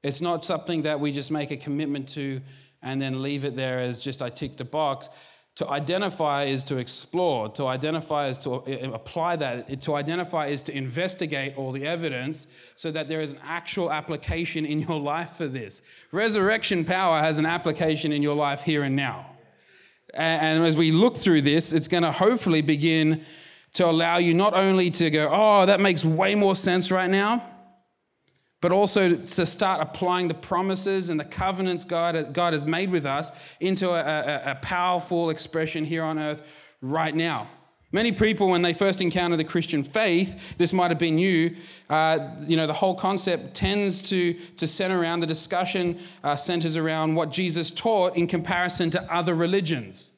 It's 0.02 0.20
not 0.20 0.44
something 0.44 0.82
that 0.82 1.00
we 1.00 1.12
just 1.12 1.30
make 1.30 1.50
a 1.50 1.56
commitment 1.56 2.08
to 2.10 2.40
and 2.82 3.00
then 3.00 3.22
leave 3.22 3.44
it 3.44 3.56
there 3.56 3.80
as 3.80 3.98
just 3.98 4.22
I 4.22 4.28
ticked 4.28 4.60
a 4.60 4.64
box. 4.64 5.08
To 5.56 5.70
identify 5.70 6.44
is 6.44 6.64
to 6.64 6.78
explore. 6.78 7.48
To 7.50 7.66
identify 7.66 8.26
is 8.26 8.38
to 8.38 8.54
uh, 8.54 8.90
apply 8.92 9.36
that. 9.36 9.80
To 9.82 9.94
identify 9.94 10.46
is 10.46 10.64
to 10.64 10.76
investigate 10.76 11.56
all 11.56 11.70
the 11.70 11.86
evidence 11.86 12.48
so 12.74 12.90
that 12.90 13.06
there 13.08 13.20
is 13.20 13.34
an 13.34 13.40
actual 13.44 13.92
application 13.92 14.66
in 14.66 14.80
your 14.80 14.98
life 15.12 15.36
for 15.36 15.46
this. 15.46 15.82
Resurrection 16.10 16.84
power 16.84 17.20
has 17.20 17.38
an 17.38 17.46
application 17.46 18.10
in 18.10 18.20
your 18.20 18.34
life 18.34 18.62
here 18.62 18.82
and 18.82 18.96
now. 18.96 19.26
And 20.12 20.64
as 20.64 20.76
we 20.76 20.90
look 20.92 21.16
through 21.16 21.42
this, 21.42 21.72
it's 21.72 21.88
going 21.88 22.04
to 22.04 22.12
hopefully 22.12 22.62
begin 22.62 23.24
to 23.74 23.86
allow 23.86 24.18
you 24.18 24.34
not 24.34 24.54
only 24.54 24.90
to 24.92 25.10
go, 25.10 25.28
oh, 25.32 25.66
that 25.66 25.80
makes 25.80 26.04
way 26.04 26.34
more 26.34 26.54
sense 26.54 26.90
right 26.90 27.10
now, 27.10 27.42
but 28.64 28.72
also 28.72 29.14
to 29.14 29.44
start 29.44 29.82
applying 29.82 30.26
the 30.26 30.32
promises 30.32 31.10
and 31.10 31.20
the 31.20 31.24
covenants 31.26 31.84
God, 31.84 32.32
God 32.32 32.54
has 32.54 32.64
made 32.64 32.90
with 32.90 33.04
us 33.04 33.30
into 33.60 33.90
a, 33.90 34.00
a, 34.00 34.52
a 34.52 34.54
powerful 34.54 35.28
expression 35.28 35.84
here 35.84 36.02
on 36.02 36.18
earth 36.18 36.42
right 36.80 37.14
now. 37.14 37.46
Many 37.92 38.10
people, 38.12 38.48
when 38.48 38.62
they 38.62 38.72
first 38.72 39.02
encounter 39.02 39.36
the 39.36 39.44
Christian 39.44 39.82
faith, 39.82 40.56
this 40.56 40.72
might 40.72 40.90
have 40.90 40.98
been 40.98 41.18
you, 41.18 41.56
uh, 41.90 42.36
you 42.46 42.56
know, 42.56 42.66
the 42.66 42.72
whole 42.72 42.94
concept 42.94 43.52
tends 43.52 44.00
to, 44.08 44.32
to 44.32 44.66
center 44.66 44.98
around 44.98 45.20
the 45.20 45.26
discussion 45.26 45.98
uh, 46.22 46.34
centers 46.34 46.74
around 46.74 47.16
what 47.16 47.30
Jesus 47.30 47.70
taught 47.70 48.16
in 48.16 48.26
comparison 48.26 48.88
to 48.92 49.14
other 49.14 49.34
religions. 49.34 50.12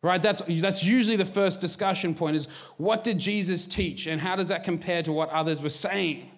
Right? 0.00 0.22
That's, 0.22 0.40
that's 0.48 0.82
usually 0.82 1.16
the 1.16 1.26
first 1.26 1.60
discussion 1.60 2.14
point 2.14 2.36
is 2.36 2.48
what 2.78 3.04
did 3.04 3.18
Jesus 3.18 3.66
teach 3.66 4.06
and 4.06 4.18
how 4.18 4.34
does 4.34 4.48
that 4.48 4.64
compare 4.64 5.02
to 5.02 5.12
what 5.12 5.28
others 5.28 5.60
were 5.60 5.68
saying? 5.68 6.30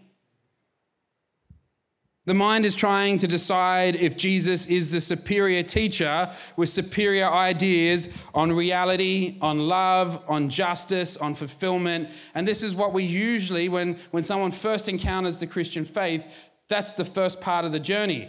The 2.27 2.35
mind 2.35 2.67
is 2.67 2.75
trying 2.75 3.19
to 3.19 3.29
decide 3.29 3.95
if 3.95 4.17
Jesus 4.17 4.67
is 4.67 4.91
the 4.91 5.01
superior 5.01 5.63
teacher 5.63 6.29
with 6.57 6.69
superior 6.69 7.31
ideas 7.31 8.09
on 8.35 8.51
reality, 8.51 9.39
on 9.41 9.59
love, 9.59 10.21
on 10.27 10.51
justice, 10.51 11.17
on 11.17 11.35
fulfillment. 11.35 12.11
And 12.35 12.47
this 12.47 12.65
is 12.65 12.75
what 12.75 12.93
we 12.93 13.05
usually, 13.05 13.69
when, 13.69 13.97
when 14.11 14.25
someone 14.25 14.51
first 14.51 14.89
encounters 14.89 15.39
the 15.39 15.47
Christian 15.47 15.85
faith, 15.85 16.27
that's 16.67 16.95
the 16.95 17.05
first 17.05 17.41
part 17.41 17.65
of 17.65 17.71
the 17.71 17.79
journey. 17.79 18.29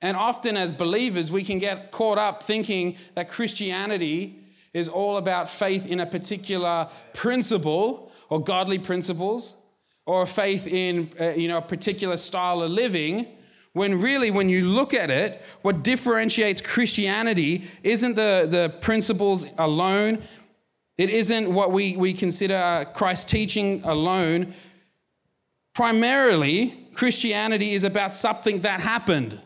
And 0.00 0.16
often, 0.16 0.56
as 0.56 0.70
believers, 0.70 1.32
we 1.32 1.42
can 1.42 1.58
get 1.58 1.90
caught 1.90 2.18
up 2.18 2.44
thinking 2.44 2.96
that 3.16 3.28
Christianity 3.28 4.44
is 4.72 4.88
all 4.88 5.16
about 5.16 5.48
faith 5.48 5.86
in 5.86 5.98
a 5.98 6.06
particular 6.06 6.88
principle 7.14 8.12
or 8.30 8.40
godly 8.40 8.78
principles 8.78 9.56
or 10.08 10.22
a 10.22 10.26
faith 10.26 10.66
in 10.66 11.06
uh, 11.20 11.34
you 11.34 11.48
know, 11.48 11.58
a 11.58 11.62
particular 11.62 12.16
style 12.16 12.62
of 12.62 12.70
living. 12.70 13.26
When 13.74 14.00
really, 14.00 14.30
when 14.30 14.48
you 14.48 14.66
look 14.66 14.94
at 14.94 15.10
it, 15.10 15.42
what 15.60 15.84
differentiates 15.84 16.62
Christianity 16.62 17.66
isn't 17.82 18.14
the, 18.14 18.48
the 18.50 18.74
principles 18.80 19.44
alone, 19.58 20.22
it 20.96 21.10
isn't 21.10 21.52
what 21.52 21.72
we, 21.72 21.94
we 21.94 22.14
consider 22.14 22.86
Christ's 22.94 23.26
teaching 23.26 23.82
alone. 23.84 24.54
Primarily, 25.74 26.88
Christianity 26.94 27.74
is 27.74 27.84
about 27.84 28.14
something 28.14 28.60
that 28.60 28.80
happened. 28.80 29.38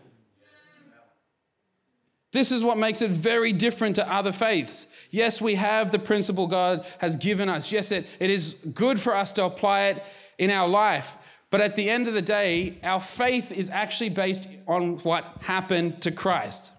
This 2.31 2.53
is 2.53 2.63
what 2.63 2.79
makes 2.79 3.03
it 3.03 3.11
very 3.11 3.53
different 3.53 3.97
to 3.97 4.11
other 4.11 4.33
faiths. 4.33 4.87
Yes, 5.11 5.41
we 5.41 5.57
have 5.57 5.91
the 5.91 5.99
principle 5.99 6.47
God 6.47 6.87
has 6.99 7.17
given 7.17 7.49
us. 7.49 7.73
Yes, 7.73 7.91
it, 7.91 8.07
it 8.21 8.31
is 8.31 8.55
good 8.73 9.01
for 9.01 9.17
us 9.17 9.33
to 9.33 9.45
apply 9.45 9.83
it 9.87 10.05
in 10.43 10.51
our 10.51 10.69
life. 10.69 11.17
But 11.51 11.61
at 11.61 11.77
the 11.77 11.89
end 11.89 12.09
of 12.09 12.15
the 12.15 12.23
day, 12.23 12.79
our 12.83 12.99
faith 12.99 13.53
is 13.53 13.71
actually 13.71 14.09
based 14.09 14.49
on 14.67 14.97
what 14.99 15.25
happened 15.43 16.01
to 16.03 16.11
Christ. 16.11 16.73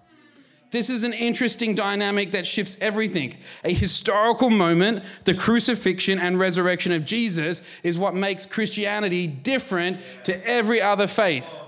This 0.72 0.90
is 0.90 1.04
an 1.04 1.14
interesting 1.14 1.76
dynamic 1.76 2.32
that 2.32 2.48
shifts 2.48 2.76
everything. 2.82 3.38
A 3.64 3.72
historical 3.72 4.50
moment, 4.50 5.04
the 5.24 5.36
crucifixion 5.36 6.18
and 6.18 6.40
resurrection 6.40 6.92
of 6.92 7.06
Jesus, 7.06 7.62
is 7.84 7.98
what 7.98 8.16
makes 8.16 8.48
Christianity 8.48 9.28
different 9.28 10.00
to 10.24 10.46
every 10.48 10.82
other 10.82 11.06
faith. 11.06 11.60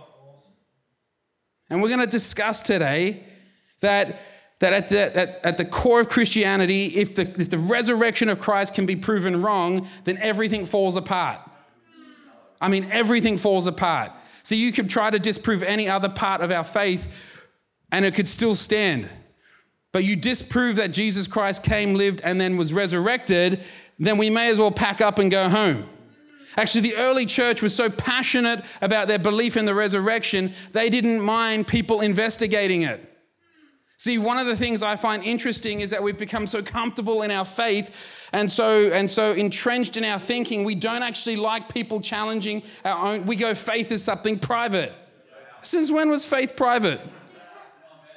And 1.69 1.81
we're 1.81 1.89
going 1.89 1.99
to 1.99 2.07
discuss 2.07 2.63
today 2.63 3.23
that, 3.81 4.19
that, 4.59 4.73
at 4.73 4.87
the, 4.87 5.45
at 5.45 5.57
the 5.57 5.65
core 5.65 5.99
of 5.99 6.09
Christianity, 6.09 6.87
if 6.95 7.13
the, 7.13 7.29
if 7.39 7.51
the 7.51 7.59
resurrection 7.59 8.29
of 8.29 8.39
Christ 8.39 8.73
can 8.73 8.87
be 8.87 8.95
proven 8.95 9.43
wrong, 9.43 9.87
then 10.05 10.17
everything 10.17 10.65
falls 10.65 10.97
apart. 10.97 11.39
I 12.61 12.69
mean, 12.69 12.89
everything 12.91 13.37
falls 13.37 13.67
apart. 13.67 14.11
So 14.43 14.55
you 14.55 14.71
could 14.71 14.89
try 14.89 15.09
to 15.09 15.19
disprove 15.19 15.63
any 15.63 15.89
other 15.89 16.09
part 16.09 16.41
of 16.41 16.51
our 16.51 16.63
faith 16.63 17.07
and 17.91 18.05
it 18.05 18.13
could 18.13 18.27
still 18.27 18.55
stand. 18.55 19.09
But 19.91 20.03
you 20.03 20.15
disprove 20.15 20.75
that 20.75 20.91
Jesus 20.91 21.25
Christ 21.25 21.63
came, 21.63 21.95
lived, 21.95 22.21
and 22.23 22.39
then 22.39 22.57
was 22.57 22.73
resurrected, 22.73 23.61
then 23.97 24.17
we 24.17 24.29
may 24.29 24.49
as 24.49 24.59
well 24.59 24.71
pack 24.71 24.99
up 24.99 25.19
and 25.19 25.31
go 25.31 25.49
home. 25.49 25.87
Actually, 26.57 26.81
the 26.81 26.95
early 26.95 27.25
church 27.25 27.61
was 27.61 27.73
so 27.73 27.89
passionate 27.89 28.63
about 28.81 29.07
their 29.07 29.19
belief 29.19 29.57
in 29.57 29.65
the 29.65 29.73
resurrection, 29.73 30.53
they 30.71 30.89
didn't 30.89 31.21
mind 31.21 31.67
people 31.67 32.01
investigating 32.01 32.81
it. 32.81 33.14
See, 34.05 34.19
one 34.19 34.37
of 34.37 34.45
the 34.45 34.55
things 34.55 34.83
I 34.83 34.97
find 34.97 35.23
interesting 35.23 35.81
is 35.81 35.89
that 35.89 36.03
we've 36.03 36.15
become 36.15 36.45
so 36.45 36.61
comfortable 36.61 37.23
in 37.23 37.31
our 37.31 37.43
faith 37.43 37.89
and 38.31 38.51
so 38.51 38.91
and 38.91 39.09
so 39.09 39.33
entrenched 39.33 39.97
in 39.97 40.03
our 40.03 40.19
thinking, 40.19 40.63
we 40.63 40.75
don't 40.75 41.01
actually 41.01 41.37
like 41.37 41.69
people 41.69 41.99
challenging 41.99 42.61
our 42.83 43.03
own. 43.03 43.25
We 43.25 43.35
go, 43.35 43.55
faith 43.55 43.91
is 43.91 44.03
something 44.03 44.37
private. 44.37 44.93
Since 45.63 45.89
when 45.89 46.09
was 46.09 46.23
faith 46.23 46.55
private? 46.55 47.01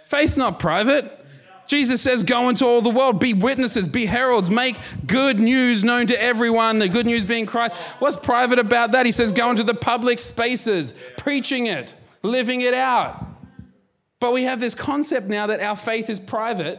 Faith's 0.04 0.36
not 0.36 0.58
private. 0.58 1.24
Jesus 1.66 2.02
says, 2.02 2.22
Go 2.22 2.50
into 2.50 2.66
all 2.66 2.82
the 2.82 2.90
world, 2.90 3.18
be 3.18 3.32
witnesses, 3.32 3.88
be 3.88 4.04
heralds, 4.04 4.50
make 4.50 4.76
good 5.06 5.40
news 5.40 5.84
known 5.84 6.06
to 6.08 6.22
everyone, 6.22 6.80
the 6.80 6.88
good 6.90 7.06
news 7.06 7.24
being 7.24 7.46
Christ. 7.46 7.74
What's 7.98 8.16
private 8.16 8.58
about 8.58 8.92
that? 8.92 9.06
He 9.06 9.12
says, 9.12 9.32
Go 9.32 9.48
into 9.48 9.64
the 9.64 9.72
public 9.72 10.18
spaces, 10.18 10.92
preaching 11.16 11.64
it, 11.64 11.94
living 12.22 12.60
it 12.60 12.74
out. 12.74 13.27
But 14.20 14.32
we 14.32 14.44
have 14.44 14.60
this 14.60 14.74
concept 14.74 15.28
now 15.28 15.46
that 15.46 15.60
our 15.60 15.76
faith 15.76 16.10
is 16.10 16.18
private 16.18 16.78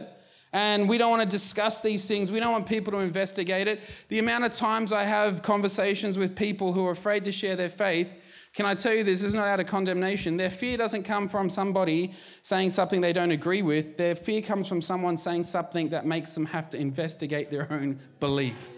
and 0.52 0.88
we 0.88 0.98
don't 0.98 1.10
want 1.10 1.22
to 1.22 1.28
discuss 1.28 1.80
these 1.80 2.06
things. 2.08 2.30
We 2.30 2.40
don't 2.40 2.52
want 2.52 2.66
people 2.66 2.92
to 2.92 2.98
investigate 2.98 3.68
it. 3.68 3.80
The 4.08 4.18
amount 4.18 4.44
of 4.44 4.52
times 4.52 4.92
I 4.92 5.04
have 5.04 5.42
conversations 5.42 6.18
with 6.18 6.34
people 6.34 6.72
who 6.72 6.86
are 6.86 6.90
afraid 6.90 7.24
to 7.24 7.32
share 7.32 7.56
their 7.56 7.68
faith, 7.68 8.12
can 8.52 8.66
I 8.66 8.74
tell 8.74 8.92
you 8.92 9.04
this 9.04 9.22
is 9.22 9.32
not 9.34 9.46
out 9.46 9.60
of 9.60 9.68
condemnation. 9.68 10.36
Their 10.36 10.50
fear 10.50 10.76
doesn't 10.76 11.04
come 11.04 11.28
from 11.28 11.48
somebody 11.48 12.14
saying 12.42 12.70
something 12.70 13.00
they 13.00 13.12
don't 13.12 13.30
agree 13.30 13.62
with. 13.62 13.96
Their 13.96 14.16
fear 14.16 14.42
comes 14.42 14.66
from 14.66 14.82
someone 14.82 15.16
saying 15.16 15.44
something 15.44 15.90
that 15.90 16.04
makes 16.04 16.34
them 16.34 16.46
have 16.46 16.68
to 16.70 16.76
investigate 16.76 17.50
their 17.50 17.72
own 17.72 18.00
belief. 18.18 18.70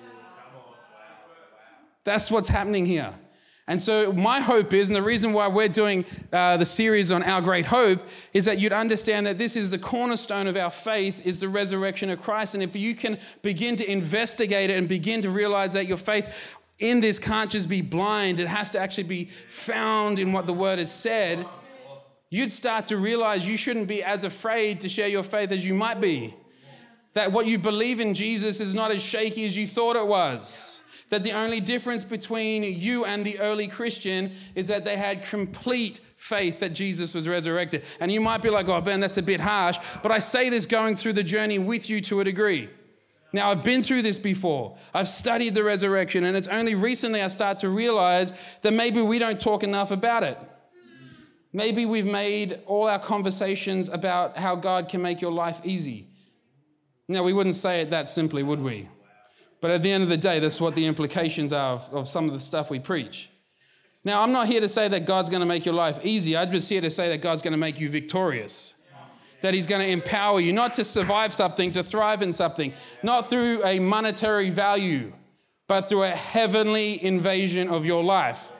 That's 2.05 2.31
what's 2.31 2.49
happening 2.49 2.85
here. 2.85 3.15
And 3.69 3.81
so, 3.81 4.13
my 4.13 4.41
hope 4.41 4.73
is, 4.73 4.91
and 4.91 4.97
the 4.97 5.03
reason 5.03 5.33
why 5.33 5.47
we're 5.47 5.69
doing 5.69 6.05
uh, 6.33 6.57
the 6.57 6.65
series 6.65 7.13
on 7.13 7.23
our 7.23 7.41
great 7.41 7.67
hope, 7.67 8.03
is 8.33 8.45
that 8.47 8.59
you'd 8.59 8.73
understand 8.73 9.27
that 9.29 9.39
this 9.39 9.55
is 9.55 9.71
the 9.71 9.79
cornerstone 9.79 10.49
of 10.49 10.57
our 10.57 10.71
faith, 10.71 11.25
is 11.25 11.39
the 11.39 11.49
resurrection 11.49 12.11
of 12.11 12.21
Christ. 12.21 12.55
And 12.55 12.63
if 12.63 12.75
you 12.75 12.97
can 12.97 13.19
begin 13.41 13.77
to 13.77 13.89
investigate 13.89 14.71
it 14.71 14.77
and 14.77 14.89
begin 14.89 15.23
to 15.23 15.31
realize 15.31 15.75
that 15.75 15.87
your 15.87 15.97
faith 15.97 16.57
in 16.81 17.01
this 17.01 17.21
can't 17.21 17.51
just 17.51 17.69
be 17.69 17.83
blind, 17.83 18.41
it 18.41 18.49
has 18.49 18.69
to 18.71 18.81
actually 18.81 19.05
be 19.05 19.27
found 19.49 20.19
in 20.19 20.33
what 20.33 20.47
the 20.47 20.53
word 20.53 20.81
has 20.81 20.93
said, 20.93 21.47
you'd 22.31 22.51
start 22.51 22.89
to 22.89 22.97
realize 22.97 23.47
you 23.47 23.57
shouldn't 23.57 23.87
be 23.87 24.03
as 24.03 24.25
afraid 24.25 24.81
to 24.81 24.89
share 24.89 25.07
your 25.07 25.23
faith 25.23 25.53
as 25.53 25.65
you 25.65 25.75
might 25.75 26.01
be. 26.01 26.35
That 27.15 27.31
what 27.31 27.47
you 27.47 27.59
believe 27.59 28.01
in 28.01 28.15
Jesus 28.15 28.61
is 28.61 28.75
not 28.75 28.91
as 28.91 29.01
shaky 29.01 29.45
as 29.45 29.57
you 29.57 29.69
thought 29.69 29.95
it 29.95 30.07
was 30.07 30.82
that 31.13 31.23
the 31.23 31.33
only 31.33 31.61
difference 31.61 32.05
between 32.05 32.63
you 32.63 33.05
and 33.05 33.23
the 33.23 33.39
early 33.39 33.69
Christian 33.69 34.33
is 34.55 34.69
that 34.69 34.87
they 34.87 34.97
had 34.97 35.23
complete 35.23 36.01
faith 36.17 36.61
that 36.61 36.71
Jesus 36.71 37.13
was 37.13 37.29
resurrected. 37.29 37.85
And 38.01 38.11
you 38.11 38.19
might 38.19 38.41
be 38.41 38.49
like, 38.49 38.67
oh, 38.67 38.81
Ben, 38.81 38.99
that's 38.99 39.19
a 39.19 39.23
bit 39.23 39.39
harsh. 39.39 39.77
But 40.03 40.11
I 40.11 40.21
say 40.21 40.49
this 40.49 40.65
going 40.65 40.97
through 40.97 41.13
the 41.13 41.23
journey 41.23 41.59
with 41.59 41.91
you 41.91 42.01
to 42.01 42.21
a 42.21 42.25
degree. 42.25 42.71
Now, 43.35 43.51
I've 43.51 43.63
been 43.63 43.83
through 43.83 44.01
this 44.01 44.19
before. 44.19 44.79
I've 44.95 45.07
studied 45.07 45.55
the 45.55 45.63
resurrection, 45.63 46.25
and 46.25 46.35
it's 46.35 46.49
only 46.49 46.75
recently 46.75 47.21
I 47.21 47.27
start 47.27 47.59
to 47.59 47.69
realize 47.69 48.33
that 48.63 48.73
maybe 48.73 49.03
we 49.03 49.19
don't 49.19 49.39
talk 49.39 49.63
enough 49.63 49.91
about 49.91 50.23
it. 50.23 50.39
Maybe 51.53 51.85
we've 51.85 52.07
made 52.07 52.61
all 52.65 52.89
our 52.89 52.99
conversations 52.99 53.91
about 53.91 54.39
how 54.39 54.57
God 54.57 54.89
can 54.89 55.03
make 55.03 55.21
your 55.21 55.33
life 55.33 55.61
easy. 55.63 56.09
Now, 57.07 57.23
we 57.23 57.35
wouldn't 57.35 57.57
say 57.57 57.83
it 57.83 57.91
that 57.91 58.09
simply, 58.09 58.43
would 58.43 58.61
we? 58.61 58.89
But 59.63 59.71
at 59.71 59.85
the 59.85 59.93
end 59.93 60.03
of 60.03 60.09
the 60.09 60.17
day, 60.17 60.41
that's 60.41 60.61
what 60.61 60.75
the 60.75 60.85
implications 60.85 61.53
are 61.53 61.75
of, 61.75 61.95
of 61.95 62.09
some 62.09 62.27
of 62.27 62.35
the 62.35 62.41
stuff 62.41 62.69
we 62.69 62.81
preach. 62.81 63.31
Now, 64.03 64.21
I'm 64.21 64.33
not 64.33 64.49
here 64.49 64.61
to 64.61 64.69
say 64.69 64.89
that 64.89 65.07
God's 65.07 65.31
going 65.31 65.41
to 65.41 65.47
make 65.47 65.65
your 65.65 65.77
life 65.77 66.01
easy. 66.03 66.37
I'm 66.37 66.51
just 66.51 66.69
here 66.69 66.81
to 66.81 66.91
say 66.91 67.09
that 67.11 67.19
God's 67.19 67.43
going 67.43 67.53
to 67.53 67.59
make 67.59 67.79
you 67.79 67.89
victorious. 67.89 68.75
That 69.41 69.55
He's 69.55 69.67
going 69.67 69.81
to 69.81 69.89
empower 69.89 70.41
you, 70.41 70.53
not 70.53 70.75
to 70.75 70.85
survive 70.85 71.33
something, 71.33 71.71
to 71.73 71.85
thrive 71.85 72.23
in 72.23 72.33
something, 72.33 72.73
not 73.05 73.31
through 73.31 73.65
a 73.65 73.79
monetary 73.79 74.51
value, 74.51 75.13
but 75.69 75.89
through 75.89 76.03
a 76.03 76.11
heavenly 76.11 77.03
invasion 77.03 77.69
of 77.69 77.87
your 77.87 78.03
life. 78.03 78.51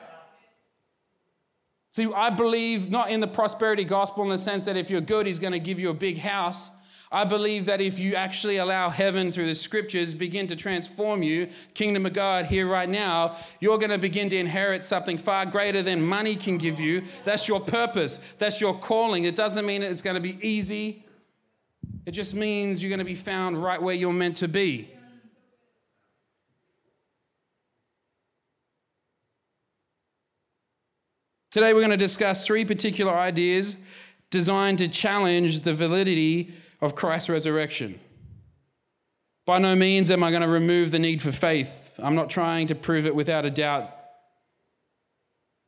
See, 1.91 2.07
I 2.15 2.31
believe 2.31 2.93
not 2.93 3.11
in 3.11 3.19
the 3.19 3.27
prosperity 3.27 3.85
gospel 3.85 4.23
in 4.23 4.31
the 4.31 4.39
sense 4.39 4.67
that 4.67 4.77
if 4.77 4.89
you're 4.89 5.01
good, 5.01 5.27
He's 5.27 5.41
going 5.41 5.53
to 5.53 5.59
give 5.59 5.81
you 5.81 5.91
a 5.91 5.95
big 5.95 6.19
house. 6.19 6.71
I 7.15 7.25
believe 7.25 7.67
that 7.67 7.83
if 7.83 7.99
you 7.99 8.15
actually 8.15 8.57
allow 8.57 8.89
heaven 8.89 9.31
through 9.31 9.47
the 9.47 9.55
scriptures 9.55 10.15
begin 10.15 10.47
to 10.47 10.57
transform 10.57 11.23
you, 11.23 11.49
kingdom 11.75 12.07
of 12.07 12.15
God 12.15 12.47
here 12.47 12.67
right 12.67 12.89
now, 12.89 13.37
you're 13.61 13.77
going 13.77 13.91
to 13.91 13.99
begin 13.99 14.31
to 14.31 14.37
inherit 14.39 14.83
something 14.83 15.19
far 15.19 15.45
greater 15.45 15.83
than 15.83 16.01
money 16.01 16.35
can 16.35 16.57
give 16.57 16.81
you. 16.81 17.03
That's 17.25 17.47
your 17.47 17.61
purpose. 17.61 18.19
That's 18.39 18.63
your 18.63 18.79
calling. 18.79 19.25
It 19.25 19.37
doesn't 19.37 19.67
mean 19.67 19.83
it's 19.83 20.01
going 20.01 20.15
to 20.15 20.21
be 20.21 20.39
easy. 20.41 21.05
It 22.07 22.13
just 22.13 22.35
means 22.35 22.83
you're 22.83 22.89
going 22.89 22.99
to 22.99 23.05
be 23.05 23.15
found 23.15 23.59
right 23.59 23.81
where 23.81 23.95
you're 23.95 24.11
meant 24.11 24.39
to 24.39 24.49
be. 24.49 24.89
Today, 31.51 31.75
we're 31.75 31.81
going 31.81 31.91
to 31.91 31.99
discuss 31.99 32.47
three 32.47 32.65
particular 32.65 33.13
ideas 33.13 33.77
designed 34.31 34.79
to 34.79 34.89
challenge 34.89 35.61
the 35.61 35.75
validity 35.75 36.55
of 36.83 36.95
Christ's 36.95 37.31
resurrection. 37.31 37.99
By 39.47 39.59
no 39.59 39.75
means 39.75 40.11
am 40.11 40.23
I 40.23 40.31
going 40.31 40.43
to 40.43 40.49
remove 40.49 40.91
the 40.91 40.99
need 40.99 41.23
for 41.23 41.33
faith. 41.33 41.99
I'm 42.03 42.15
not 42.15 42.29
trying 42.29 42.67
to 42.67 42.75
prove 42.75 43.07
it 43.07 43.15
without 43.15 43.47
a 43.47 43.51
doubt. 43.51 43.91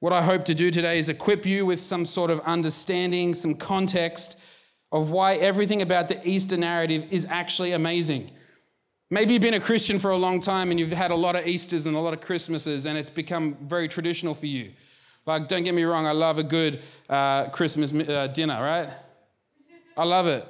What 0.00 0.12
I 0.12 0.22
hope 0.22 0.44
to 0.44 0.54
do 0.54 0.70
today 0.70 0.98
is 0.98 1.08
equip 1.08 1.46
you 1.46 1.64
with 1.64 1.80
some 1.80 2.04
sort 2.04 2.30
of 2.30 2.40
understanding, 2.40 3.32
some 3.34 3.54
context 3.54 4.38
of 4.92 5.10
why 5.10 5.36
everything 5.36 5.80
about 5.80 6.08
the 6.08 6.28
Easter 6.28 6.56
narrative 6.56 7.06
is 7.10 7.26
actually 7.30 7.72
amazing. 7.72 8.30
Maybe 9.10 9.32
you've 9.32 9.42
been 9.42 9.54
a 9.54 9.60
Christian 9.60 9.98
for 9.98 10.10
a 10.10 10.16
long 10.16 10.40
time 10.40 10.70
and 10.70 10.78
you've 10.78 10.92
had 10.92 11.10
a 11.10 11.16
lot 11.16 11.36
of 11.36 11.46
Easters 11.46 11.86
and 11.86 11.96
a 11.96 12.00
lot 12.00 12.12
of 12.12 12.20
Christmases, 12.20 12.86
and 12.86 12.98
it's 12.98 13.10
become 13.10 13.56
very 13.62 13.88
traditional 13.88 14.34
for 14.34 14.46
you. 14.46 14.72
Like, 15.26 15.48
don't 15.48 15.64
get 15.64 15.74
me 15.74 15.84
wrong, 15.84 16.06
I 16.06 16.12
love 16.12 16.38
a 16.38 16.42
good 16.42 16.82
uh, 17.08 17.48
Christmas 17.48 17.92
uh, 17.92 18.26
dinner, 18.28 18.60
right? 18.62 18.90
I 19.96 20.04
love 20.04 20.26
it. 20.26 20.46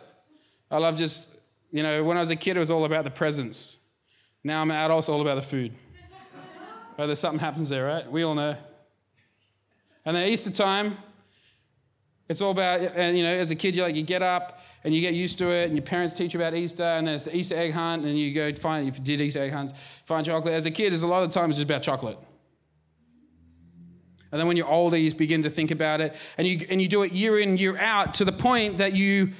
I 0.74 0.78
love 0.78 0.96
just, 0.96 1.28
you 1.70 1.84
know, 1.84 2.02
when 2.02 2.16
I 2.16 2.20
was 2.20 2.30
a 2.30 2.36
kid, 2.36 2.56
it 2.56 2.58
was 2.58 2.72
all 2.72 2.84
about 2.84 3.04
the 3.04 3.10
presents. 3.10 3.78
Now 4.42 4.60
I'm 4.60 4.72
an 4.72 4.76
adult, 4.76 5.02
it's 5.02 5.08
all 5.08 5.20
about 5.20 5.36
the 5.36 5.42
food. 5.42 5.72
But 6.96 7.02
oh, 7.04 7.06
there's 7.06 7.20
something 7.20 7.38
happens 7.38 7.68
there, 7.68 7.86
right? 7.86 8.10
We 8.10 8.24
all 8.24 8.34
know. 8.34 8.56
And 10.04 10.16
then 10.16 10.28
Easter 10.28 10.50
time, 10.50 10.98
It's 12.28 12.40
all 12.40 12.50
about, 12.50 12.80
and 12.80 13.16
you 13.16 13.22
know, 13.22 13.32
as 13.32 13.52
a 13.52 13.54
kid, 13.54 13.76
you 13.76 13.82
like 13.84 13.94
you 13.94 14.02
get 14.02 14.20
up 14.20 14.62
and 14.82 14.92
you 14.92 15.00
get 15.00 15.14
used 15.14 15.38
to 15.38 15.50
it, 15.50 15.66
and 15.66 15.76
your 15.76 15.84
parents 15.84 16.14
teach 16.14 16.34
you 16.34 16.40
about 16.40 16.54
Easter, 16.54 16.82
and 16.82 17.06
there's 17.06 17.26
the 17.26 17.36
Easter 17.36 17.56
egg 17.56 17.72
hunt, 17.72 18.04
and 18.04 18.18
you 18.18 18.34
go 18.34 18.52
find 18.54 18.88
if 18.88 18.98
you 18.98 19.04
did 19.04 19.20
Easter 19.20 19.44
egg 19.44 19.52
hunts, 19.52 19.74
find 20.06 20.26
chocolate. 20.26 20.54
As 20.54 20.66
a 20.66 20.72
kid, 20.72 20.90
there's 20.90 21.04
a 21.04 21.06
lot 21.06 21.22
of 21.22 21.30
times 21.30 21.56
just 21.56 21.64
about 21.70 21.82
chocolate. 21.82 22.18
And 24.32 24.40
then 24.40 24.48
when 24.48 24.56
you're 24.56 24.68
older, 24.68 24.96
you 24.96 25.14
begin 25.14 25.44
to 25.44 25.50
think 25.50 25.70
about 25.70 26.00
it, 26.00 26.16
and 26.36 26.48
you 26.48 26.66
and 26.68 26.82
you 26.82 26.88
do 26.88 27.04
it 27.04 27.12
year 27.12 27.38
in, 27.38 27.58
year 27.58 27.78
out, 27.78 28.14
to 28.14 28.24
the 28.24 28.32
point 28.32 28.78
that 28.78 28.94
you 28.94 29.34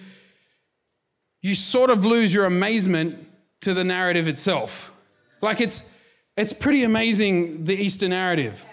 you 1.45 1.55
sort 1.55 1.91
of 1.91 2.07
lose 2.07 2.33
your 2.33 2.47
amazement 2.47 3.29
to 3.61 3.75
the 3.75 3.85
narrative 3.85 4.29
itself. 4.29 4.95
Like 5.43 5.61
it's 5.61 5.85
it's 6.39 6.55
pretty 6.55 6.85
amazing 6.85 7.65
the 7.65 7.75
Easter 7.75 8.09
narrative. 8.09 8.65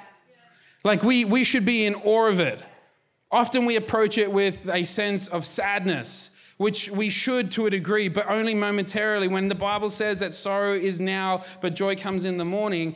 Like 0.85 1.03
we 1.03 1.25
we 1.25 1.43
should 1.43 1.65
be 1.65 1.85
in 1.85 1.95
awe 1.95 2.29
of 2.29 2.39
it. 2.39 2.61
Often 3.29 3.65
we 3.65 3.75
approach 3.75 4.17
it 4.17 4.31
with 4.31 4.69
a 4.69 4.85
sense 4.85 5.27
of 5.27 5.45
sadness, 5.45 6.31
which 6.55 6.89
we 6.89 7.09
should 7.09 7.51
to 7.51 7.65
a 7.65 7.69
degree, 7.69 8.07
but 8.07 8.29
only 8.29 8.55
momentarily. 8.55 9.27
When 9.27 9.49
the 9.49 9.55
Bible 9.55 9.89
says 9.89 10.19
that 10.19 10.33
sorrow 10.33 10.73
is 10.73 11.01
now, 11.01 11.43
but 11.59 11.75
joy 11.75 11.97
comes 11.97 12.23
in 12.23 12.37
the 12.37 12.45
morning, 12.45 12.95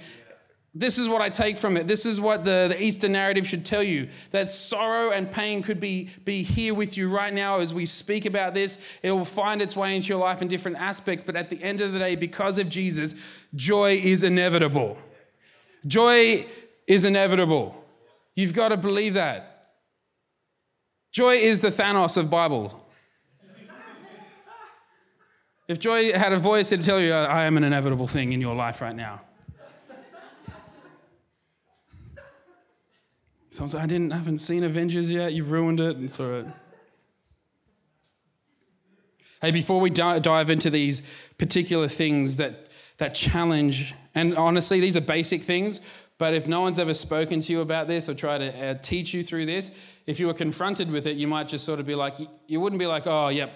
this 0.78 0.98
is 0.98 1.08
what 1.08 1.22
I 1.22 1.30
take 1.30 1.56
from 1.56 1.78
it. 1.78 1.88
This 1.88 2.06
is 2.06 2.20
what 2.20 2.44
the, 2.44 2.68
the 2.68 2.84
Easter 2.84 3.08
narrative 3.08 3.48
should 3.48 3.66
tell 3.66 3.82
you 3.82 4.10
that 4.32 4.52
sorrow 4.52 5.12
and 5.12 5.32
pain 5.32 5.64
could 5.64 5.80
be, 5.80 6.10
be 6.26 6.44
here 6.44 6.74
with 6.74 6.98
you 6.98 7.08
right 7.08 7.34
now 7.34 7.60
as 7.60 7.74
we 7.74 7.86
speak 7.86 8.26
about 8.26 8.54
this. 8.54 8.78
It 9.02 9.12
will 9.12 9.24
find 9.24 9.62
its 9.62 9.74
way 9.74 9.96
into 9.96 10.10
your 10.10 10.20
life 10.20 10.42
in 10.42 10.50
different 10.50 10.76
aspects, 10.78 11.24
but 11.24 11.38
at 11.38 11.50
the 11.50 11.64
end 11.64 11.80
of 11.80 11.94
the 11.94 12.00
day, 12.00 12.18
because 12.18 12.60
of 12.60 12.68
Jesus, 12.68 13.16
joy 13.56 13.94
is 13.94 14.26
inevitable. 14.26 14.98
Joy 15.88 16.46
is 16.88 17.06
inevitable. 17.06 17.82
You've 18.36 18.54
got 18.54 18.70
to 18.70 18.78
believe 18.78 19.14
that. 19.14 19.70
Joy 21.14 21.36
is 21.36 21.62
the 21.62 21.70
Thanos 21.70 22.18
of 22.18 22.30
Bible. 22.30 22.86
If 25.70 25.80
joy 25.80 26.12
had 26.12 26.34
a 26.34 26.38
voice, 26.38 26.74
it'd 26.74 26.84
tell 26.84 27.00
you, 27.00 27.14
I 27.14 27.46
am 27.46 27.56
an 27.56 27.64
inevitable 27.64 28.08
thing 28.08 28.34
in 28.34 28.42
your 28.42 28.56
life 28.56 28.82
right 28.82 28.96
now. 28.96 29.22
Someone 33.56 33.70
said, 33.70 33.82
I 33.82 33.86
didn't, 33.86 34.12
I 34.12 34.18
haven't 34.18 34.40
seen 34.40 34.66
Avengers 34.66 35.10
yet. 35.10 35.32
You've 35.32 35.50
ruined 35.50 35.80
it. 35.80 35.96
It's 36.02 36.20
all 36.20 36.30
right. 36.30 36.46
Hey, 39.42 39.52
before 39.52 39.80
we 39.80 39.90
dive 39.90 40.50
into 40.50 40.70
these 40.70 41.02
particular 41.38 41.88
things 41.88 42.36
that, 42.36 42.68
that 42.98 43.14
challenge, 43.14 43.96
and 44.14 44.36
honestly, 44.36 44.82
these 44.82 44.98
are 44.98 45.02
basic 45.02 45.42
things, 45.42 45.80
but 46.18 46.34
if 46.34 46.50
no 46.50 46.60
one's 46.60 46.80
ever 46.80 46.94
spoken 46.94 47.40
to 47.40 47.54
you 47.54 47.62
about 47.62 47.88
this 47.88 48.10
or 48.10 48.14
try 48.14 48.38
to 48.38 48.68
uh, 48.68 48.74
teach 48.82 49.14
you 49.14 49.24
through 49.24 49.46
this, 49.46 49.72
if 50.06 50.20
you 50.20 50.28
were 50.28 50.34
confronted 50.34 50.92
with 50.92 51.08
it, 51.08 51.16
you 51.16 51.28
might 51.28 51.48
just 51.48 51.64
sort 51.64 51.80
of 51.80 51.86
be 51.86 51.96
like, 51.96 52.16
you 52.48 52.60
wouldn't 52.60 52.80
be 52.80 52.88
like, 52.88 53.08
oh, 53.08 53.30
yep, 53.30 53.54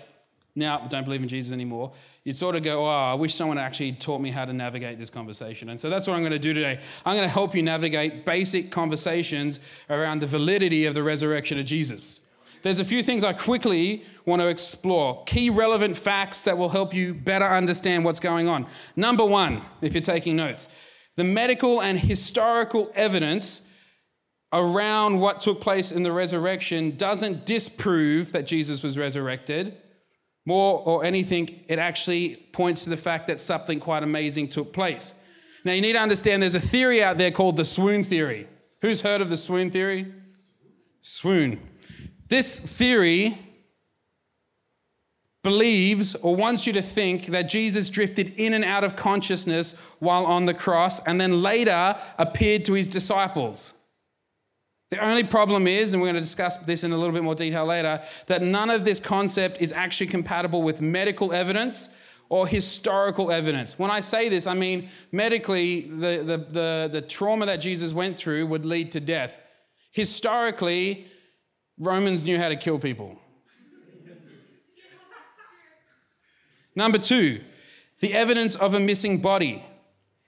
now 0.59 0.85
don't 0.89 1.03
believe 1.03 1.23
in 1.23 1.27
Jesus 1.27 1.51
anymore. 1.51 1.91
You'd 2.23 2.37
sort 2.37 2.55
of 2.55 2.63
go, 2.63 2.85
oh, 2.85 2.89
I 2.89 3.13
wish 3.15 3.33
someone 3.33 3.57
actually 3.57 3.93
taught 3.93 4.21
me 4.21 4.29
how 4.29 4.45
to 4.45 4.53
navigate 4.53 4.99
this 4.99 5.09
conversation. 5.09 5.69
And 5.69 5.79
so 5.79 5.89
that's 5.89 6.07
what 6.07 6.13
I'm 6.13 6.21
going 6.21 6.31
to 6.33 6.39
do 6.39 6.53
today. 6.53 6.79
I'm 7.05 7.15
going 7.15 7.27
to 7.27 7.33
help 7.33 7.55
you 7.55 7.63
navigate 7.63 8.25
basic 8.25 8.69
conversations 8.69 9.59
around 9.89 10.21
the 10.21 10.27
validity 10.27 10.85
of 10.85 10.93
the 10.93 11.01
resurrection 11.01 11.57
of 11.57 11.65
Jesus. 11.65 12.21
There's 12.61 12.79
a 12.79 12.85
few 12.85 13.01
things 13.01 13.23
I 13.23 13.33
quickly 13.33 14.03
want 14.25 14.41
to 14.41 14.49
explore, 14.49 15.23
key 15.23 15.49
relevant 15.49 15.97
facts 15.97 16.43
that 16.43 16.57
will 16.57 16.69
help 16.69 16.93
you 16.93 17.13
better 17.13 17.47
understand 17.47 18.03
what's 18.03 18.19
going 18.19 18.47
on. 18.47 18.67
Number 18.95 19.25
one, 19.25 19.61
if 19.81 19.93
you're 19.93 20.01
taking 20.01 20.35
notes, 20.35 20.67
the 21.15 21.23
medical 21.23 21.81
and 21.81 21.97
historical 21.97 22.91
evidence 22.95 23.65
around 24.51 25.19
what 25.19 25.41
took 25.41 25.61
place 25.61 25.91
in 25.91 26.03
the 26.03 26.11
resurrection 26.11 26.95
doesn't 26.97 27.45
disprove 27.45 28.31
that 28.31 28.45
Jesus 28.45 28.83
was 28.83 28.97
resurrected. 28.97 29.77
More 30.50 30.82
or 30.84 31.06
anything, 31.06 31.63
it 31.68 31.77
actually 31.77 32.38
points 32.53 32.86
to 32.86 32.89
the 32.89 32.98
fact 32.98 33.27
that 33.27 33.40
something 33.40 33.79
quite 33.79 34.01
amazing 34.01 34.48
took 34.48 34.74
place. 34.74 35.14
Now, 35.64 35.74
you 35.74 35.81
need 35.81 35.94
to 35.94 36.00
understand 36.00 36.42
there's 36.42 36.55
a 36.55 36.59
theory 36.59 37.03
out 37.03 37.20
there 37.20 37.29
called 37.29 37.55
the 37.55 37.64
swoon 37.64 38.03
theory. 38.03 38.48
Who's 38.81 39.01
heard 39.01 39.22
of 39.22 39.29
the 39.29 39.38
swoon 39.38 39.70
theory? 39.70 40.12
Swoon. 41.01 41.59
This 42.29 42.57
theory 42.57 43.38
believes 45.44 46.16
or 46.16 46.35
wants 46.35 46.66
you 46.66 46.74
to 46.74 46.81
think 46.81 47.27
that 47.27 47.44
Jesus 47.44 47.88
drifted 47.88 48.33
in 48.40 48.55
and 48.55 48.66
out 48.66 48.83
of 48.83 48.96
consciousness 48.96 49.75
while 50.00 50.25
on 50.25 50.48
the 50.48 50.55
cross 50.55 51.00
and 51.05 51.22
then 51.22 51.44
later 51.44 51.96
appeared 52.18 52.66
to 52.66 52.74
his 52.74 52.88
disciples. 52.88 53.75
The 54.89 54.97
only 55.05 55.23
problem 55.23 55.67
is, 55.67 55.93
and 55.93 56.01
we're 56.01 56.07
going 56.07 56.15
to 56.15 56.21
discuss 56.21 56.57
this 56.57 56.83
in 56.83 56.91
a 56.91 56.97
little 56.97 57.13
bit 57.13 57.23
more 57.23 57.35
detail 57.35 57.65
later, 57.65 58.01
that 58.25 58.41
none 58.41 58.71
of 58.71 58.85
this 58.85 58.99
concept 58.99 59.61
is 59.61 59.71
actually 59.71 60.07
compatible 60.07 60.63
with 60.63 60.81
medical 60.81 61.31
evidence 61.31 61.89
or 62.27 62.47
historical 62.47 63.31
evidence. 63.31 63.77
When 63.77 63.91
I 63.91 63.99
say 63.99 64.29
this, 64.29 64.47
I 64.47 64.55
mean 64.55 64.89
medically, 65.11 65.81
the, 65.81 66.23
the, 66.23 66.37
the, 66.37 66.89
the 66.91 67.01
trauma 67.01 67.45
that 67.45 67.57
Jesus 67.57 67.93
went 67.93 68.17
through 68.17 68.47
would 68.47 68.65
lead 68.65 68.91
to 68.93 68.99
death. 68.99 69.39
Historically, 69.91 71.07
Romans 71.77 72.25
knew 72.25 72.39
how 72.39 72.49
to 72.49 72.55
kill 72.55 72.79
people. 72.79 73.17
Number 76.75 76.97
two, 76.97 77.41
the 77.99 78.13
evidence 78.13 78.55
of 78.55 78.73
a 78.73 78.79
missing 78.79 79.19
body. 79.19 79.65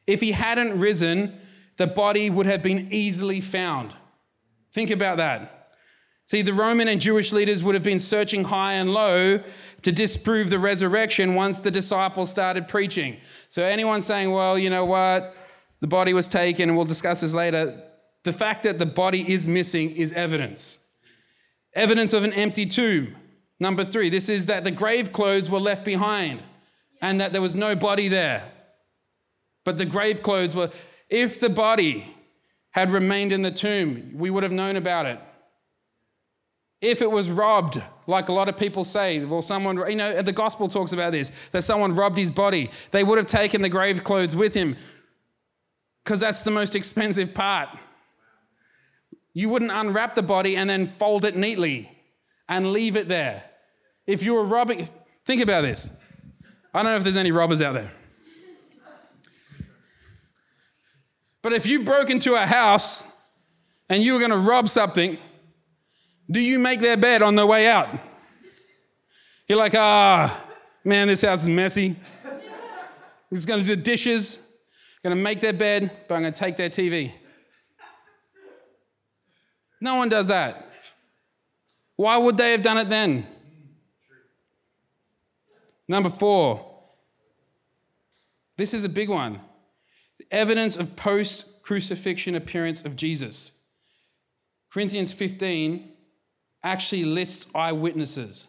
If 0.05 0.21
he 0.21 0.33
hadn't 0.33 0.79
risen, 0.79 1.39
the 1.77 1.87
body 1.87 2.29
would 2.29 2.45
have 2.45 2.61
been 2.61 2.91
easily 2.91 3.41
found. 3.41 3.95
Think 4.71 4.89
about 4.89 5.17
that. 5.17 5.61
See, 6.25 6.41
the 6.41 6.53
Roman 6.53 6.87
and 6.87 7.01
Jewish 7.01 7.33
leaders 7.33 7.61
would 7.61 7.75
have 7.75 7.83
been 7.83 7.99
searching 7.99 8.45
high 8.45 8.73
and 8.73 8.93
low 8.93 9.43
to 9.81 9.91
disprove 9.91 10.49
the 10.49 10.59
resurrection 10.59 11.35
once 11.35 11.59
the 11.59 11.71
disciples 11.71 12.29
started 12.29 12.67
preaching. 12.69 13.17
So, 13.49 13.63
anyone 13.63 14.01
saying, 14.01 14.31
well, 14.31 14.57
you 14.57 14.69
know 14.69 14.85
what, 14.85 15.35
the 15.81 15.87
body 15.87 16.13
was 16.13 16.29
taken, 16.29 16.69
and 16.69 16.77
we'll 16.77 16.85
discuss 16.85 17.21
this 17.21 17.33
later, 17.33 17.83
the 18.23 18.31
fact 18.31 18.63
that 18.63 18.79
the 18.79 18.85
body 18.85 19.29
is 19.29 19.45
missing 19.45 19.91
is 19.91 20.13
evidence. 20.13 20.79
Evidence 21.73 22.13
of 22.13 22.23
an 22.23 22.33
empty 22.33 22.65
tomb. 22.65 23.15
Number 23.59 23.83
three, 23.83 24.09
this 24.09 24.29
is 24.29 24.45
that 24.45 24.63
the 24.63 24.71
grave 24.71 25.11
clothes 25.11 25.49
were 25.49 25.59
left 25.59 25.83
behind 25.83 26.43
and 27.01 27.19
that 27.19 27.33
there 27.33 27.41
was 27.41 27.55
no 27.55 27.75
body 27.75 28.07
there. 28.07 28.51
But 29.63 29.77
the 29.77 29.85
grave 29.85 30.23
clothes 30.23 30.55
were, 30.55 30.71
if 31.09 31.39
the 31.39 31.49
body 31.49 32.15
had 32.71 32.89
remained 32.89 33.31
in 33.31 33.41
the 33.41 33.51
tomb, 33.51 34.11
we 34.13 34.29
would 34.29 34.43
have 34.43 34.51
known 34.51 34.75
about 34.75 35.05
it. 35.05 35.19
If 36.79 37.01
it 37.01 37.11
was 37.11 37.29
robbed, 37.29 37.81
like 38.07 38.29
a 38.29 38.33
lot 38.33 38.49
of 38.49 38.57
people 38.57 38.83
say, 38.83 39.23
well, 39.23 39.41
someone, 39.41 39.77
you 39.89 39.95
know, 39.95 40.21
the 40.21 40.31
gospel 40.31 40.67
talks 40.67 40.93
about 40.93 41.11
this, 41.11 41.31
that 41.51 41.61
someone 41.61 41.95
robbed 41.95 42.17
his 42.17 42.31
body, 42.31 42.71
they 42.89 43.03
would 43.03 43.17
have 43.17 43.27
taken 43.27 43.61
the 43.61 43.69
grave 43.69 44.03
clothes 44.03 44.35
with 44.35 44.53
him 44.53 44.75
because 46.03 46.19
that's 46.19 46.43
the 46.43 46.51
most 46.51 46.75
expensive 46.75 47.33
part. 47.33 47.69
You 49.33 49.49
wouldn't 49.49 49.71
unwrap 49.71 50.15
the 50.15 50.23
body 50.23 50.55
and 50.55 50.69
then 50.69 50.87
fold 50.87 51.23
it 51.23 51.35
neatly 51.35 51.91
and 52.49 52.73
leave 52.73 52.95
it 52.95 53.07
there. 53.07 53.43
If 54.07 54.23
you 54.23 54.33
were 54.33 54.43
robbing, 54.43 54.89
think 55.25 55.41
about 55.41 55.61
this. 55.61 55.89
I 56.73 56.81
don't 56.81 56.91
know 56.91 56.97
if 56.97 57.03
there's 57.03 57.17
any 57.17 57.31
robbers 57.31 57.61
out 57.61 57.73
there. 57.73 57.91
But 61.41 61.53
if 61.53 61.65
you 61.65 61.83
broke 61.83 62.09
into 62.09 62.35
a 62.35 62.45
house 62.45 63.03
and 63.89 64.03
you 64.03 64.13
were 64.13 64.19
going 64.19 64.31
to 64.31 64.37
rob 64.37 64.69
something, 64.69 65.17
do 66.29 66.39
you 66.39 66.59
make 66.59 66.79
their 66.79 66.97
bed 66.97 67.21
on 67.21 67.35
the 67.35 67.45
way 67.45 67.67
out? 67.67 67.89
You're 69.47 69.57
like, 69.57 69.75
ah, 69.75 70.45
man, 70.83 71.07
this 71.07 71.21
house 71.21 71.43
is 71.43 71.49
messy. 71.49 71.95
He's 73.29 73.45
going 73.45 73.59
to 73.59 73.65
do 73.65 73.75
the 73.75 73.81
dishes, 73.81 74.39
going 75.03 75.15
to 75.15 75.21
make 75.21 75.39
their 75.39 75.53
bed, 75.53 75.91
but 76.07 76.15
I'm 76.15 76.21
going 76.21 76.33
to 76.33 76.39
take 76.39 76.57
their 76.57 76.69
TV. 76.69 77.11
No 79.79 79.95
one 79.95 80.09
does 80.09 80.27
that. 80.27 80.71
Why 81.95 82.17
would 82.17 82.37
they 82.37 82.51
have 82.51 82.61
done 82.61 82.77
it 82.77 82.87
then? 82.87 83.25
Number 85.87 86.09
four, 86.09 86.65
this 88.57 88.73
is 88.73 88.83
a 88.83 88.89
big 88.89 89.09
one 89.09 89.39
evidence 90.31 90.75
of 90.75 90.95
post 90.95 91.61
crucifixion 91.63 92.35
appearance 92.35 92.83
of 92.83 92.95
Jesus. 92.95 93.53
Corinthians 94.71 95.11
15 95.11 95.91
actually 96.63 97.05
lists 97.05 97.47
eyewitnesses. 97.55 98.47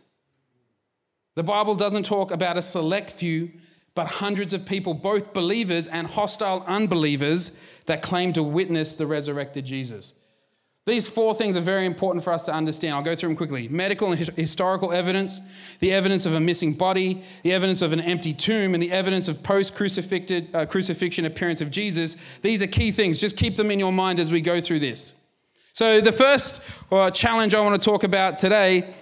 The 1.34 1.42
Bible 1.42 1.74
doesn't 1.74 2.04
talk 2.04 2.30
about 2.30 2.56
a 2.56 2.62
select 2.62 3.10
few, 3.10 3.52
but 3.94 4.06
hundreds 4.06 4.52
of 4.52 4.66
people, 4.66 4.94
both 4.94 5.32
believers 5.32 5.88
and 5.88 6.06
hostile 6.06 6.64
unbelievers, 6.66 7.58
that 7.86 8.02
claim 8.02 8.32
to 8.34 8.42
witness 8.42 8.94
the 8.94 9.06
resurrected 9.06 9.64
Jesus. 9.64 10.14
These 10.84 11.08
four 11.08 11.32
things 11.32 11.56
are 11.56 11.60
very 11.60 11.86
important 11.86 12.24
for 12.24 12.32
us 12.32 12.44
to 12.46 12.52
understand. 12.52 12.96
I'll 12.96 13.02
go 13.02 13.14
through 13.14 13.28
them 13.28 13.36
quickly. 13.36 13.68
Medical 13.68 14.10
and 14.10 14.18
historical 14.36 14.90
evidence, 14.90 15.40
the 15.78 15.92
evidence 15.92 16.26
of 16.26 16.34
a 16.34 16.40
missing 16.40 16.72
body, 16.72 17.22
the 17.44 17.52
evidence 17.52 17.82
of 17.82 17.92
an 17.92 18.00
empty 18.00 18.34
tomb, 18.34 18.74
and 18.74 18.82
the 18.82 18.90
evidence 18.90 19.28
of 19.28 19.44
post 19.44 19.72
uh, 19.74 20.66
crucifixion 20.66 21.24
appearance 21.24 21.60
of 21.60 21.70
Jesus. 21.70 22.16
These 22.42 22.62
are 22.62 22.66
key 22.66 22.90
things. 22.90 23.20
Just 23.20 23.36
keep 23.36 23.54
them 23.54 23.70
in 23.70 23.78
your 23.78 23.92
mind 23.92 24.18
as 24.18 24.32
we 24.32 24.40
go 24.40 24.60
through 24.60 24.80
this. 24.80 25.14
So, 25.72 26.00
the 26.00 26.12
first 26.12 26.60
uh, 26.90 27.12
challenge 27.12 27.54
I 27.54 27.60
want 27.60 27.80
to 27.80 27.84
talk 27.84 28.02
about 28.02 28.36
today 28.36 28.92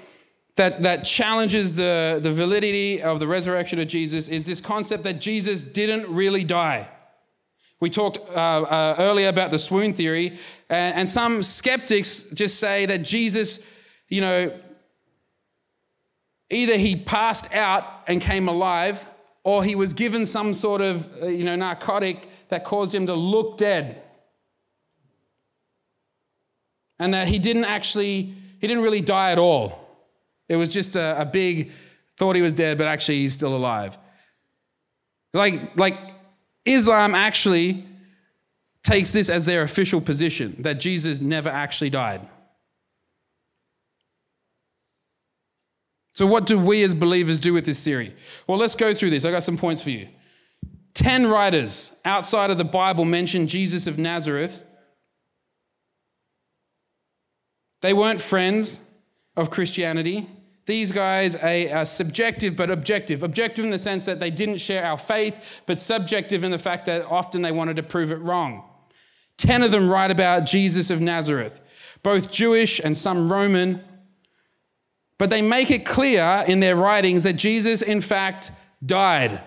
that, 0.56 0.82
that 0.82 1.04
challenges 1.04 1.76
the, 1.76 2.20
the 2.22 2.32
validity 2.32 3.00
of 3.00 3.20
the 3.20 3.26
resurrection 3.26 3.80
of 3.80 3.88
Jesus 3.88 4.28
is 4.28 4.44
this 4.44 4.60
concept 4.60 5.04
that 5.04 5.18
Jesus 5.18 5.62
didn't 5.62 6.14
really 6.14 6.44
die. 6.44 6.88
We 7.80 7.88
talked 7.88 8.18
uh, 8.18 8.32
uh, 8.32 8.94
earlier 8.98 9.28
about 9.28 9.50
the 9.50 9.58
swoon 9.58 9.94
theory, 9.94 10.38
and, 10.68 10.96
and 10.96 11.08
some 11.08 11.42
skeptics 11.42 12.24
just 12.34 12.60
say 12.60 12.86
that 12.86 13.02
Jesus, 13.02 13.60
you 14.08 14.20
know, 14.20 14.52
either 16.50 16.76
he 16.76 16.96
passed 16.96 17.52
out 17.54 17.84
and 18.06 18.20
came 18.20 18.48
alive, 18.48 19.08
or 19.44 19.64
he 19.64 19.74
was 19.74 19.94
given 19.94 20.26
some 20.26 20.52
sort 20.52 20.82
of, 20.82 21.08
uh, 21.22 21.26
you 21.26 21.44
know, 21.44 21.56
narcotic 21.56 22.28
that 22.50 22.64
caused 22.64 22.94
him 22.94 23.06
to 23.06 23.14
look 23.14 23.56
dead. 23.56 24.02
And 26.98 27.14
that 27.14 27.28
he 27.28 27.38
didn't 27.38 27.64
actually, 27.64 28.34
he 28.60 28.66
didn't 28.66 28.82
really 28.82 29.00
die 29.00 29.32
at 29.32 29.38
all. 29.38 29.88
It 30.50 30.56
was 30.56 30.68
just 30.68 30.96
a, 30.96 31.18
a 31.22 31.24
big, 31.24 31.72
thought 32.18 32.36
he 32.36 32.42
was 32.42 32.52
dead, 32.52 32.76
but 32.76 32.86
actually 32.86 33.20
he's 33.20 33.32
still 33.32 33.56
alive. 33.56 33.96
Like, 35.32 35.74
like 35.76 35.96
Islam 36.64 37.14
actually 37.14 37.86
takes 38.82 39.12
this 39.12 39.28
as 39.28 39.46
their 39.46 39.62
official 39.62 40.00
position 40.00 40.56
that 40.60 40.80
Jesus 40.80 41.20
never 41.20 41.48
actually 41.48 41.90
died. 41.90 42.26
So, 46.12 46.26
what 46.26 46.44
do 46.46 46.58
we 46.58 46.82
as 46.82 46.94
believers 46.94 47.38
do 47.38 47.52
with 47.52 47.64
this 47.64 47.82
theory? 47.82 48.14
Well, 48.46 48.58
let's 48.58 48.74
go 48.74 48.92
through 48.92 49.10
this. 49.10 49.24
I 49.24 49.30
got 49.30 49.42
some 49.42 49.56
points 49.56 49.80
for 49.80 49.90
you. 49.90 50.08
Ten 50.92 51.28
writers 51.28 51.94
outside 52.04 52.50
of 52.50 52.58
the 52.58 52.64
Bible 52.64 53.04
mention 53.04 53.46
Jesus 53.46 53.86
of 53.86 53.96
Nazareth. 53.96 54.62
They 57.80 57.94
weren't 57.94 58.20
friends 58.20 58.80
of 59.36 59.50
Christianity. 59.50 60.28
These 60.70 60.92
guys 60.92 61.34
are 61.34 61.84
subjective 61.84 62.54
but 62.54 62.70
objective. 62.70 63.24
Objective 63.24 63.64
in 63.64 63.72
the 63.72 63.78
sense 63.78 64.04
that 64.04 64.20
they 64.20 64.30
didn't 64.30 64.58
share 64.58 64.84
our 64.84 64.96
faith, 64.96 65.62
but 65.66 65.80
subjective 65.80 66.44
in 66.44 66.52
the 66.52 66.60
fact 66.60 66.86
that 66.86 67.04
often 67.06 67.42
they 67.42 67.50
wanted 67.50 67.74
to 67.74 67.82
prove 67.82 68.12
it 68.12 68.18
wrong. 68.18 68.62
Ten 69.36 69.64
of 69.64 69.72
them 69.72 69.90
write 69.90 70.12
about 70.12 70.46
Jesus 70.46 70.88
of 70.88 71.00
Nazareth, 71.00 71.60
both 72.04 72.30
Jewish 72.30 72.78
and 72.78 72.96
some 72.96 73.32
Roman. 73.32 73.82
But 75.18 75.28
they 75.28 75.42
make 75.42 75.72
it 75.72 75.84
clear 75.84 76.44
in 76.46 76.60
their 76.60 76.76
writings 76.76 77.24
that 77.24 77.32
Jesus, 77.32 77.82
in 77.82 78.00
fact, 78.00 78.52
died. 78.86 79.42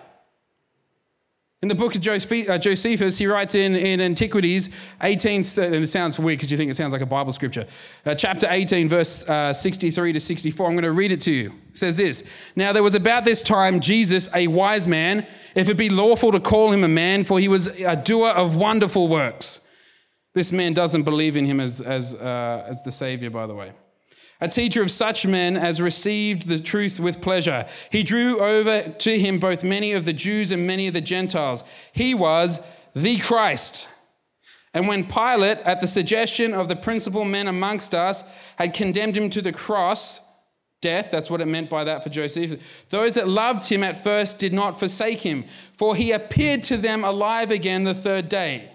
In 1.63 1.69
the 1.69 1.75
book 1.75 1.95
of 1.95 2.05
uh, 2.05 2.57
Josephus, 2.57 3.17
he 3.17 3.25
writes 3.25 3.55
in, 3.55 3.73
in 3.73 4.01
Antiquities 4.01 4.69
18, 5.01 5.45
and 5.59 5.75
it 5.75 5.87
sounds 5.87 6.19
weird 6.19 6.37
because 6.37 6.51
you 6.51 6.57
think 6.57 6.69
it 6.69 6.73
sounds 6.73 6.91
like 6.91 7.01
a 7.01 7.05
Bible 7.05 7.31
scripture. 7.31 7.65
Uh, 8.05 8.13
chapter 8.13 8.47
18, 8.49 8.89
verse 8.89 9.25
uh, 9.29 9.53
63 9.53 10.11
to 10.11 10.19
64. 10.19 10.67
I'm 10.67 10.73
going 10.73 10.83
to 10.83 10.91
read 10.91 11.13
it 11.13 11.21
to 11.21 11.31
you. 11.31 11.53
It 11.69 11.77
says 11.77 11.95
this 11.95 12.25
Now 12.57 12.73
there 12.73 12.83
was 12.83 12.95
about 12.95 13.23
this 13.23 13.41
time 13.41 13.79
Jesus, 13.79 14.27
a 14.35 14.47
wise 14.47 14.89
man, 14.89 15.25
if 15.55 15.69
it 15.69 15.77
be 15.77 15.87
lawful 15.87 16.33
to 16.33 16.41
call 16.41 16.73
him 16.73 16.83
a 16.83 16.89
man, 16.89 17.23
for 17.23 17.39
he 17.39 17.47
was 17.47 17.67
a 17.67 17.95
doer 17.95 18.31
of 18.31 18.57
wonderful 18.57 19.07
works. 19.07 19.65
This 20.33 20.51
man 20.51 20.73
doesn't 20.73 21.03
believe 21.03 21.37
in 21.37 21.45
him 21.45 21.61
as, 21.61 21.79
as, 21.79 22.13
uh, 22.13 22.65
as 22.67 22.83
the 22.83 22.91
Savior, 22.91 23.29
by 23.29 23.47
the 23.47 23.55
way 23.55 23.71
a 24.43 24.47
teacher 24.49 24.81
of 24.81 24.91
such 24.91 25.25
men 25.25 25.55
as 25.55 25.79
received 25.79 26.49
the 26.49 26.59
truth 26.59 26.99
with 26.99 27.21
pleasure. 27.21 27.65
He 27.89 28.03
drew 28.03 28.41
over 28.41 28.89
to 28.89 29.17
him 29.17 29.39
both 29.39 29.63
many 29.63 29.93
of 29.93 30.03
the 30.03 30.11
Jews 30.11 30.51
and 30.51 30.67
many 30.67 30.85
of 30.85 30.93
the 30.93 30.99
Gentiles. 30.99 31.63
He 31.93 32.13
was 32.13 32.59
the 32.93 33.17
Christ. 33.19 33.87
And 34.73 34.85
when 34.85 35.07
Pilate, 35.07 35.59
at 35.59 35.79
the 35.79 35.87
suggestion 35.87 36.53
of 36.53 36.67
the 36.67 36.75
principal 36.75 37.23
men 37.23 37.47
amongst 37.47 37.95
us, 37.95 38.25
had 38.57 38.73
condemned 38.73 39.15
him 39.15 39.29
to 39.29 39.41
the 39.41 39.53
cross, 39.53 40.19
death, 40.81 41.07
that's 41.09 41.29
what 41.29 41.39
it 41.39 41.47
meant 41.47 41.69
by 41.69 41.85
that 41.85 42.03
for 42.03 42.09
Joseph, 42.09 42.59
those 42.89 43.13
that 43.13 43.29
loved 43.29 43.69
him 43.69 43.81
at 43.81 44.03
first 44.03 44.39
did 44.39 44.51
not 44.51 44.77
forsake 44.77 45.21
him, 45.21 45.45
for 45.77 45.95
he 45.95 46.11
appeared 46.11 46.63
to 46.63 46.75
them 46.75 47.05
alive 47.05 47.49
again 47.49 47.85
the 47.85 47.95
third 47.95 48.27
day 48.27 48.72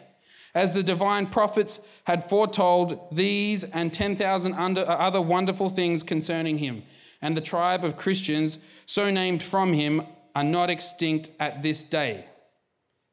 as 0.58 0.74
the 0.74 0.82
divine 0.82 1.24
prophets 1.24 1.78
had 2.02 2.28
foretold 2.28 2.98
these 3.12 3.62
and 3.62 3.92
10,000 3.92 4.52
uh, 4.54 4.80
other 4.80 5.22
wonderful 5.22 5.68
things 5.68 6.02
concerning 6.02 6.58
him. 6.58 6.82
And 7.22 7.36
the 7.36 7.40
tribe 7.40 7.84
of 7.84 7.96
Christians, 7.96 8.58
so 8.84 9.08
named 9.08 9.40
from 9.40 9.72
him, 9.72 10.02
are 10.34 10.42
not 10.42 10.68
extinct 10.68 11.30
at 11.38 11.62
this 11.62 11.84
day. 11.84 12.24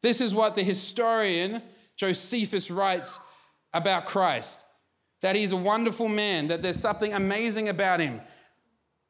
This 0.02 0.22
is 0.22 0.34
what 0.34 0.56
the 0.56 0.64
historian 0.64 1.62
Josephus 1.96 2.72
writes 2.72 3.20
about 3.74 4.08
Christ 4.08 4.62
that 5.22 5.36
he's 5.36 5.52
a 5.52 5.58
wonderful 5.58 6.08
man, 6.08 6.48
that 6.48 6.64
there's 6.64 6.80
something 6.80 7.14
amazing 7.14 7.70
about 7.70 8.00
him. 8.00 8.22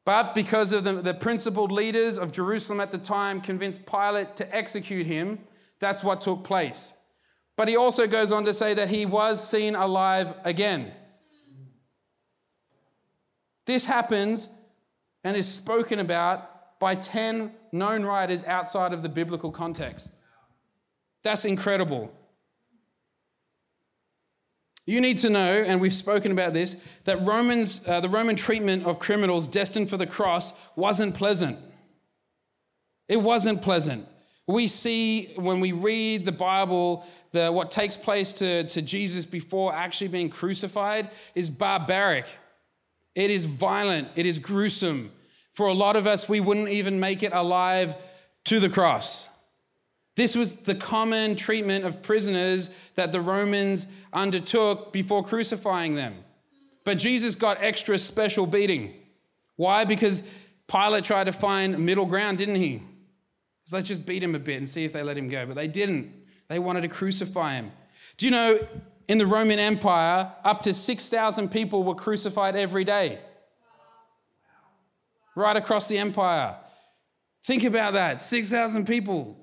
But 0.04 0.34
because 0.34 0.72
of 0.72 0.84
the, 0.84 0.94
the 0.94 1.14
principled 1.14 1.72
leaders 1.72 2.18
of 2.18 2.32
Jerusalem 2.32 2.80
at 2.80 2.90
the 2.90 2.98
time 2.98 3.40
convinced 3.40 3.86
Pilate 3.86 4.36
to 4.36 4.54
execute 4.54 5.06
him, 5.06 5.40
that's 5.78 6.04
what 6.04 6.20
took 6.20 6.44
place. 6.44 6.92
But 7.56 7.68
he 7.68 7.76
also 7.76 8.06
goes 8.06 8.32
on 8.32 8.44
to 8.44 8.54
say 8.54 8.74
that 8.74 8.90
he 8.90 9.06
was 9.06 9.46
seen 9.46 9.74
alive 9.74 10.34
again. 10.44 10.92
This 13.64 13.86
happens 13.86 14.48
and 15.24 15.36
is 15.36 15.52
spoken 15.52 15.98
about 15.98 16.78
by 16.78 16.94
10 16.94 17.52
known 17.72 18.04
writers 18.04 18.44
outside 18.44 18.92
of 18.92 19.02
the 19.02 19.08
biblical 19.08 19.50
context. 19.50 20.10
That's 21.22 21.44
incredible. 21.44 22.12
You 24.84 25.00
need 25.00 25.18
to 25.18 25.30
know, 25.30 25.64
and 25.66 25.80
we've 25.80 25.92
spoken 25.92 26.30
about 26.30 26.54
this, 26.54 26.76
that 27.04 27.26
Romans, 27.26 27.80
uh, 27.88 27.98
the 27.98 28.08
Roman 28.08 28.36
treatment 28.36 28.84
of 28.86 29.00
criminals 29.00 29.48
destined 29.48 29.90
for 29.90 29.96
the 29.96 30.06
cross 30.06 30.52
wasn't 30.76 31.16
pleasant. 31.16 31.58
It 33.08 33.16
wasn't 33.16 33.62
pleasant. 33.62 34.06
We 34.46 34.68
see 34.68 35.32
when 35.36 35.60
we 35.60 35.72
read 35.72 36.24
the 36.24 36.32
Bible 36.32 37.04
the, 37.32 37.50
what 37.50 37.70
takes 37.70 37.96
place 37.96 38.32
to, 38.34 38.64
to 38.64 38.80
Jesus 38.80 39.26
before 39.26 39.74
actually 39.74 40.08
being 40.08 40.30
crucified 40.30 41.10
is 41.34 41.50
barbaric. 41.50 42.26
It 43.14 43.30
is 43.30 43.44
violent. 43.44 44.08
It 44.14 44.26
is 44.26 44.38
gruesome. 44.38 45.10
For 45.52 45.66
a 45.66 45.72
lot 45.72 45.96
of 45.96 46.06
us, 46.06 46.28
we 46.28 46.40
wouldn't 46.40 46.68
even 46.68 47.00
make 47.00 47.22
it 47.22 47.32
alive 47.32 47.96
to 48.44 48.60
the 48.60 48.68
cross. 48.68 49.28
This 50.14 50.34
was 50.34 50.54
the 50.54 50.74
common 50.74 51.36
treatment 51.36 51.84
of 51.84 52.02
prisoners 52.02 52.70
that 52.94 53.12
the 53.12 53.20
Romans 53.20 53.86
undertook 54.12 54.92
before 54.92 55.22
crucifying 55.22 55.94
them. 55.94 56.14
But 56.84 56.98
Jesus 56.98 57.34
got 57.34 57.62
extra 57.62 57.98
special 57.98 58.46
beating. 58.46 58.94
Why? 59.56 59.84
Because 59.84 60.22
Pilate 60.68 61.04
tried 61.04 61.24
to 61.24 61.32
find 61.32 61.78
middle 61.84 62.06
ground, 62.06 62.38
didn't 62.38 62.56
he? 62.56 62.82
So 63.66 63.76
let's 63.76 63.88
just 63.88 64.06
beat 64.06 64.22
him 64.22 64.34
a 64.36 64.38
bit 64.38 64.56
and 64.56 64.68
see 64.68 64.84
if 64.84 64.92
they 64.92 65.02
let 65.02 65.18
him 65.18 65.28
go. 65.28 65.44
But 65.44 65.56
they 65.56 65.66
didn't. 65.66 66.12
They 66.48 66.60
wanted 66.60 66.82
to 66.82 66.88
crucify 66.88 67.54
him. 67.54 67.72
Do 68.16 68.24
you 68.24 68.30
know 68.30 68.60
in 69.08 69.18
the 69.18 69.26
Roman 69.26 69.58
Empire, 69.58 70.32
up 70.44 70.62
to 70.62 70.72
6,000 70.72 71.48
people 71.50 71.82
were 71.82 71.94
crucified 71.94 72.56
every 72.56 72.84
day? 72.84 73.18
Right 75.34 75.56
across 75.56 75.88
the 75.88 75.98
empire. 75.98 76.56
Think 77.44 77.64
about 77.64 77.92
that 77.94 78.20
6,000 78.20 78.86
people. 78.86 79.36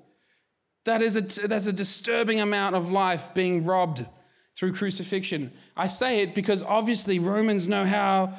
That 0.85 1.01
is 1.01 1.15
a, 1.17 1.47
that's 1.47 1.67
a 1.67 1.73
disturbing 1.73 2.39
amount 2.39 2.75
of 2.75 2.91
life 2.91 3.33
being 3.33 3.65
robbed 3.65 4.05
through 4.55 4.73
crucifixion. 4.73 5.51
I 5.75 5.87
say 5.87 6.21
it 6.21 6.33
because 6.33 6.63
obviously 6.63 7.19
Romans 7.19 7.67
know 7.67 7.85
how 7.85 8.33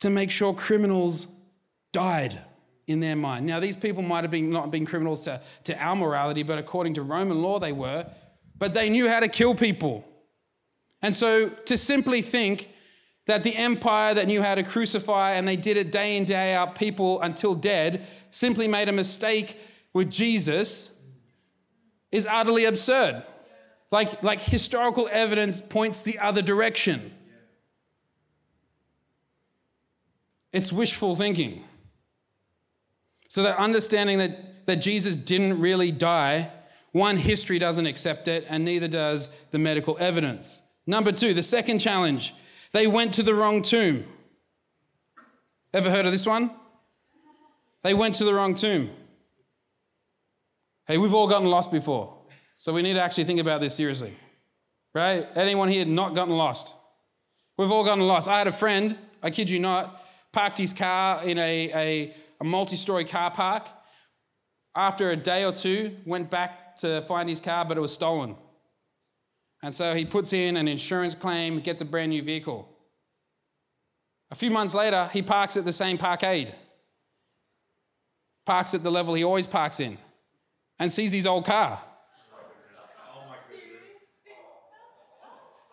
to 0.00 0.10
make 0.10 0.30
sure 0.30 0.54
criminals 0.54 1.26
died 1.92 2.38
in 2.90 3.00
their 3.00 3.16
mind. 3.16 3.46
Now, 3.46 3.60
these 3.60 3.76
people 3.76 4.02
might 4.02 4.24
have 4.24 4.30
been 4.30 4.50
not 4.50 4.70
been 4.70 4.84
criminals 4.84 5.24
to, 5.24 5.40
to 5.64 5.82
our 5.82 5.94
morality, 5.94 6.42
but 6.42 6.58
according 6.58 6.94
to 6.94 7.02
Roman 7.02 7.40
law, 7.40 7.58
they 7.58 7.72
were. 7.72 8.06
But 8.58 8.74
they 8.74 8.90
knew 8.90 9.08
how 9.08 9.20
to 9.20 9.28
kill 9.28 9.54
people. 9.54 10.04
And 11.00 11.14
so 11.16 11.48
to 11.48 11.76
simply 11.76 12.20
think 12.20 12.70
that 13.26 13.44
the 13.44 13.54
empire 13.56 14.12
that 14.14 14.26
knew 14.26 14.42
how 14.42 14.54
to 14.54 14.62
crucify 14.62 15.32
and 15.32 15.46
they 15.46 15.56
did 15.56 15.76
it 15.76 15.92
day 15.92 16.16
in, 16.16 16.24
day 16.24 16.54
out, 16.54 16.74
people 16.74 17.20
until 17.20 17.54
dead, 17.54 18.06
simply 18.30 18.66
made 18.66 18.88
a 18.88 18.92
mistake 18.92 19.58
with 19.92 20.10
Jesus 20.10 20.92
is 22.10 22.26
utterly 22.26 22.64
absurd. 22.64 23.22
Like, 23.90 24.22
like 24.22 24.40
historical 24.40 25.08
evidence 25.10 25.60
points 25.60 26.02
the 26.02 26.18
other 26.18 26.42
direction. 26.42 27.12
It's 30.52 30.72
wishful 30.72 31.14
thinking. 31.14 31.64
So 33.30 33.44
that 33.44 33.58
understanding 33.58 34.18
that, 34.18 34.66
that 34.66 34.76
Jesus 34.76 35.14
didn't 35.14 35.60
really 35.60 35.92
die, 35.92 36.50
one, 36.90 37.16
history 37.16 37.60
doesn't 37.60 37.86
accept 37.86 38.26
it, 38.26 38.44
and 38.48 38.64
neither 38.64 38.88
does 38.88 39.30
the 39.52 39.58
medical 39.58 39.96
evidence. 40.00 40.62
Number 40.84 41.12
two, 41.12 41.32
the 41.32 41.42
second 41.44 41.78
challenge, 41.78 42.34
they 42.72 42.88
went 42.88 43.14
to 43.14 43.22
the 43.22 43.32
wrong 43.32 43.62
tomb. 43.62 44.04
Ever 45.72 45.90
heard 45.90 46.06
of 46.06 46.12
this 46.12 46.26
one? 46.26 46.50
They 47.84 47.94
went 47.94 48.16
to 48.16 48.24
the 48.24 48.34
wrong 48.34 48.56
tomb. 48.56 48.90
Hey, 50.88 50.98
we've 50.98 51.14
all 51.14 51.28
gotten 51.28 51.46
lost 51.46 51.70
before, 51.70 52.12
so 52.56 52.72
we 52.72 52.82
need 52.82 52.94
to 52.94 53.00
actually 53.00 53.24
think 53.24 53.38
about 53.38 53.60
this 53.60 53.76
seriously. 53.76 54.12
Right? 54.92 55.28
Anyone 55.36 55.68
here 55.68 55.84
not 55.84 56.16
gotten 56.16 56.34
lost? 56.34 56.74
We've 57.56 57.70
all 57.70 57.84
gotten 57.84 58.08
lost. 58.08 58.26
I 58.26 58.38
had 58.38 58.48
a 58.48 58.52
friend, 58.52 58.98
I 59.22 59.30
kid 59.30 59.48
you 59.48 59.60
not, 59.60 60.04
parked 60.32 60.58
his 60.58 60.72
car 60.72 61.22
in 61.22 61.38
a, 61.38 61.72
a, 61.72 62.14
a 62.40 62.44
multi 62.44 62.76
story 62.76 63.04
car 63.04 63.30
park. 63.30 63.68
After 64.74 65.10
a 65.10 65.16
day 65.16 65.44
or 65.44 65.52
two, 65.52 65.96
went 66.06 66.30
back 66.30 66.76
to 66.76 67.02
find 67.02 67.28
his 67.28 67.40
car, 67.40 67.64
but 67.64 67.76
it 67.76 67.80
was 67.80 67.92
stolen. 67.92 68.36
And 69.62 69.74
so 69.74 69.94
he 69.94 70.04
puts 70.04 70.32
in 70.32 70.56
an 70.56 70.68
insurance 70.68 71.14
claim, 71.14 71.60
gets 71.60 71.80
a 71.80 71.84
brand 71.84 72.10
new 72.10 72.22
vehicle. 72.22 72.68
A 74.30 74.34
few 74.34 74.50
months 74.50 74.74
later, 74.74 75.10
he 75.12 75.22
parks 75.22 75.56
at 75.56 75.64
the 75.64 75.72
same 75.72 75.98
parkade, 75.98 76.54
parks 78.46 78.74
at 78.74 78.82
the 78.82 78.90
level 78.90 79.14
he 79.14 79.24
always 79.24 79.46
parks 79.46 79.80
in, 79.80 79.98
and 80.78 80.90
sees 80.90 81.12
his 81.12 81.26
old 81.26 81.44
car. 81.44 81.82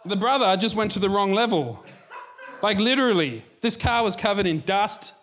The 0.06 0.16
brother 0.16 0.56
just 0.58 0.76
went 0.76 0.92
to 0.92 1.00
the 1.00 1.10
wrong 1.10 1.34
level. 1.34 1.84
Like 2.64 2.80
literally, 2.80 3.46
this 3.62 3.78
car 3.78 4.04
was 4.04 4.16
covered 4.16 4.48
in 4.48 4.62
dust 4.62 5.14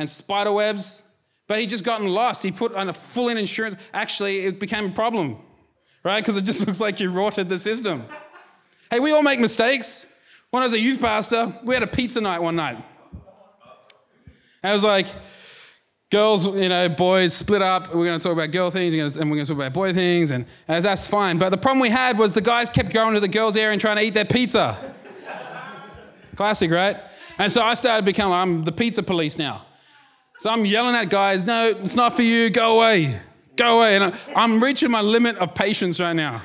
and 0.00 0.08
spider 0.08 0.50
webs, 0.50 1.02
but 1.46 1.60
he 1.60 1.66
just 1.66 1.84
gotten 1.84 2.08
lost. 2.08 2.42
He 2.42 2.50
put 2.50 2.74
on 2.74 2.88
a 2.88 2.92
full 2.94 3.28
in 3.28 3.36
insurance. 3.36 3.76
Actually, 3.92 4.46
it 4.46 4.58
became 4.58 4.86
a 4.86 4.90
problem, 4.92 5.36
right? 6.02 6.24
Because 6.24 6.38
it 6.38 6.44
just 6.44 6.60
looks 6.66 6.80
like 6.80 7.00
you 7.00 7.10
rotted 7.10 7.50
the 7.50 7.58
system. 7.58 8.06
Hey, 8.90 8.98
we 8.98 9.12
all 9.12 9.22
make 9.22 9.38
mistakes. 9.38 10.06
When 10.48 10.62
I 10.62 10.64
was 10.64 10.72
a 10.72 10.80
youth 10.80 11.00
pastor, 11.00 11.54
we 11.62 11.74
had 11.74 11.82
a 11.82 11.86
pizza 11.86 12.20
night 12.20 12.40
one 12.40 12.56
night. 12.56 12.82
It 14.64 14.72
was 14.72 14.84
like, 14.84 15.08
girls, 16.10 16.46
you 16.46 16.70
know, 16.70 16.88
boys 16.88 17.34
split 17.34 17.60
up. 17.60 17.94
We're 17.94 18.06
going 18.06 18.18
to 18.18 18.22
talk 18.22 18.32
about 18.32 18.50
girl 18.52 18.70
things 18.70 18.94
and 18.94 19.30
we're 19.30 19.36
going 19.36 19.46
to 19.46 19.52
talk 19.52 19.60
about 19.60 19.74
boy 19.74 19.92
things, 19.92 20.30
and 20.30 20.46
as 20.66 20.84
that's 20.84 21.06
fine. 21.06 21.36
But 21.36 21.50
the 21.50 21.58
problem 21.58 21.80
we 21.80 21.90
had 21.90 22.18
was 22.18 22.32
the 22.32 22.40
guys 22.40 22.70
kept 22.70 22.90
going 22.90 23.12
to 23.12 23.20
the 23.20 23.28
girls' 23.28 23.54
area 23.54 23.72
and 23.72 23.80
trying 23.80 23.96
to 23.96 24.02
eat 24.02 24.14
their 24.14 24.24
pizza. 24.24 24.94
Classic, 26.36 26.70
right? 26.70 26.96
And 27.36 27.52
so 27.52 27.60
I 27.60 27.74
started 27.74 28.06
becoming, 28.06 28.32
I'm 28.32 28.64
the 28.64 28.72
pizza 28.72 29.02
police 29.02 29.36
now. 29.36 29.66
So 30.40 30.48
I'm 30.48 30.64
yelling 30.64 30.96
at 30.96 31.10
guys, 31.10 31.44
no, 31.44 31.68
it's 31.68 31.94
not 31.94 32.16
for 32.16 32.22
you, 32.22 32.48
go 32.48 32.78
away, 32.78 33.20
go 33.56 33.76
away. 33.76 33.96
And 33.96 34.18
I'm 34.34 34.64
reaching 34.64 34.90
my 34.90 35.02
limit 35.02 35.36
of 35.36 35.54
patience 35.54 36.00
right 36.00 36.14
now. 36.14 36.40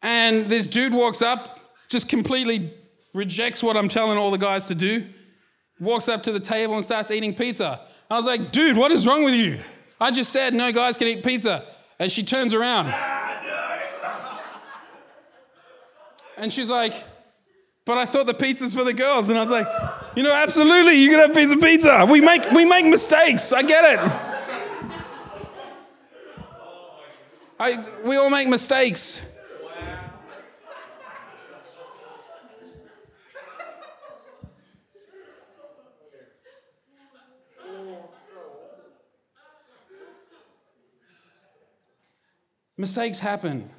And 0.00 0.46
this 0.46 0.66
dude 0.66 0.94
walks 0.94 1.20
up, 1.20 1.60
just 1.90 2.08
completely 2.08 2.72
rejects 3.12 3.62
what 3.62 3.76
I'm 3.76 3.90
telling 3.90 4.16
all 4.16 4.30
the 4.30 4.38
guys 4.38 4.66
to 4.68 4.74
do, 4.74 5.06
walks 5.78 6.08
up 6.08 6.22
to 6.22 6.32
the 6.32 6.40
table 6.40 6.74
and 6.74 6.82
starts 6.82 7.10
eating 7.10 7.34
pizza. 7.34 7.82
I 8.10 8.16
was 8.16 8.24
like, 8.24 8.50
dude, 8.50 8.78
what 8.78 8.92
is 8.92 9.06
wrong 9.06 9.24
with 9.24 9.34
you? 9.34 9.60
I 10.00 10.10
just 10.10 10.32
said 10.32 10.54
no 10.54 10.72
guys 10.72 10.96
can 10.96 11.06
eat 11.06 11.22
pizza. 11.22 11.66
And 11.98 12.10
she 12.10 12.22
turns 12.22 12.54
around. 12.54 12.94
And 16.38 16.52
she's 16.52 16.70
like, 16.70 16.94
but 17.88 17.96
I 17.96 18.04
thought 18.04 18.26
the 18.26 18.34
pizza's 18.34 18.74
for 18.74 18.84
the 18.84 18.92
girls. 18.92 19.30
And 19.30 19.38
I 19.38 19.40
was 19.40 19.50
like, 19.50 19.66
you 20.14 20.22
know, 20.22 20.30
absolutely, 20.30 20.96
you 20.96 21.08
can 21.08 21.20
have 21.20 21.30
a 21.30 21.32
piece 21.32 21.50
of 21.50 21.58
pizza. 21.58 22.04
We 22.06 22.20
make, 22.20 22.50
we 22.50 22.66
make 22.66 22.84
mistakes. 22.84 23.50
I 23.54 23.62
get 23.62 23.94
it. 23.94 23.98
I, 27.58 27.82
we 28.04 28.16
all 28.16 28.28
make 28.28 28.46
mistakes. 28.46 29.24
Mistakes 42.76 43.18
happen. 43.18 43.70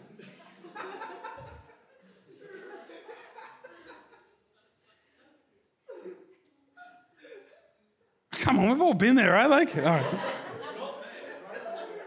Come 8.49 8.59
on, 8.61 8.69
we've 8.69 8.81
all 8.81 8.95
been 8.95 9.13
there, 9.13 9.33
right? 9.33 9.47
Like, 9.47 9.77
all 9.77 9.83
right. 9.83 10.05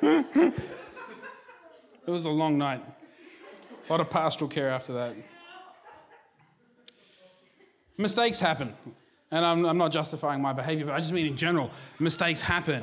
it 0.03 2.11
was 2.11 2.25
a 2.25 2.31
long 2.31 2.59
night. 2.59 2.83
A 3.89 3.93
lot 3.93 4.01
of 4.01 4.11
pastoral 4.11 4.51
care 4.51 4.69
after 4.69 4.93
that. 4.95 5.15
Mistakes 7.97 8.41
happen. 8.41 8.75
And 9.31 9.47
I'm, 9.47 9.65
I'm 9.65 9.79
not 9.79 9.93
justifying 9.93 10.43
my 10.43 10.53
behavior, 10.53 10.87
but 10.87 10.97
I 10.97 10.99
just 10.99 11.13
mean 11.13 11.27
in 11.27 11.37
general, 11.37 11.71
mistakes 12.01 12.41
happen. 12.41 12.83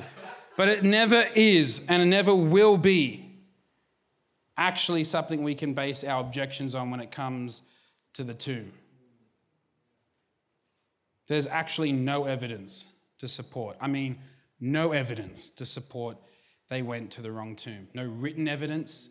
But 0.55 0.69
it 0.69 0.85
never 0.85 1.25
is 1.35 1.85
and 1.89 2.01
it 2.01 2.05
never 2.05 2.33
will 2.33 2.77
be 2.77 3.29
actually 4.55 5.03
something 5.03 5.43
we 5.43 5.53
can 5.53 5.73
base 5.73 6.05
our 6.05 6.21
objections 6.21 6.75
on 6.75 6.91
when 6.91 7.01
it 7.01 7.11
comes 7.11 7.63
to 8.13 8.23
the 8.23 8.33
tomb. 8.33 8.71
There's 11.27 11.45
actually 11.45 11.91
no 11.91 12.23
evidence 12.23 12.85
to 13.19 13.27
support. 13.27 13.77
I 13.79 13.87
mean, 13.87 14.19
no 14.59 14.91
evidence 14.91 15.49
to 15.51 15.65
support 15.65 16.17
they 16.69 16.81
went 16.81 17.11
to 17.11 17.21
the 17.21 17.31
wrong 17.31 17.55
tomb. 17.55 17.87
No 17.93 18.05
written 18.05 18.47
evidence, 18.47 19.09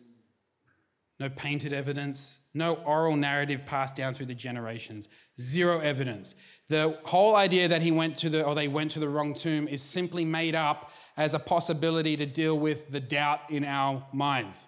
no 1.19 1.29
painted 1.29 1.73
evidence, 1.73 2.39
no 2.53 2.75
oral 2.75 3.15
narrative 3.15 3.65
passed 3.65 3.95
down 3.95 4.13
through 4.13 4.27
the 4.27 4.33
generations. 4.33 5.09
Zero 5.39 5.79
evidence. 5.79 6.35
The 6.69 6.97
whole 7.03 7.35
idea 7.35 7.67
that 7.67 7.81
he 7.81 7.91
went 7.91 8.17
to 8.19 8.29
the 8.29 8.43
or 8.43 8.55
they 8.55 8.67
went 8.67 8.91
to 8.91 8.99
the 8.99 9.09
wrong 9.09 9.33
tomb 9.33 9.67
is 9.67 9.81
simply 9.81 10.23
made 10.23 10.55
up 10.55 10.91
as 11.17 11.33
a 11.33 11.39
possibility 11.39 12.15
to 12.15 12.25
deal 12.25 12.57
with 12.57 12.89
the 12.91 12.99
doubt 12.99 13.41
in 13.49 13.65
our 13.65 14.05
minds. 14.13 14.67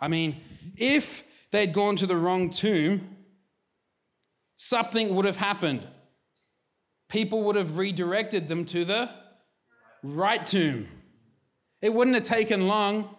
I 0.00 0.08
mean, 0.08 0.40
if 0.76 1.24
they'd 1.50 1.72
gone 1.72 1.96
to 1.96 2.06
the 2.06 2.16
wrong 2.16 2.50
tomb, 2.50 3.16
something 4.54 5.14
would 5.14 5.24
have 5.24 5.36
happened. 5.36 5.86
People 7.08 7.42
would 7.44 7.56
have 7.56 7.78
redirected 7.78 8.48
them 8.48 8.64
to 8.66 8.84
the 8.84 9.10
right 10.02 10.44
tomb. 10.44 10.88
It 11.80 11.92
wouldn't 11.92 12.14
have 12.14 12.24
taken 12.24 12.66
long. 12.66 13.14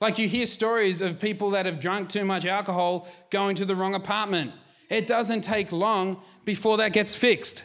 Like 0.00 0.18
you 0.18 0.28
hear 0.28 0.46
stories 0.46 1.00
of 1.00 1.20
people 1.20 1.50
that 1.50 1.66
have 1.66 1.80
drunk 1.80 2.08
too 2.08 2.24
much 2.24 2.44
alcohol 2.44 3.08
going 3.30 3.56
to 3.56 3.64
the 3.64 3.74
wrong 3.74 3.94
apartment. 3.94 4.52
It 4.90 5.06
doesn't 5.06 5.42
take 5.42 5.72
long 5.72 6.22
before 6.44 6.76
that 6.78 6.92
gets 6.92 7.14
fixed. 7.14 7.64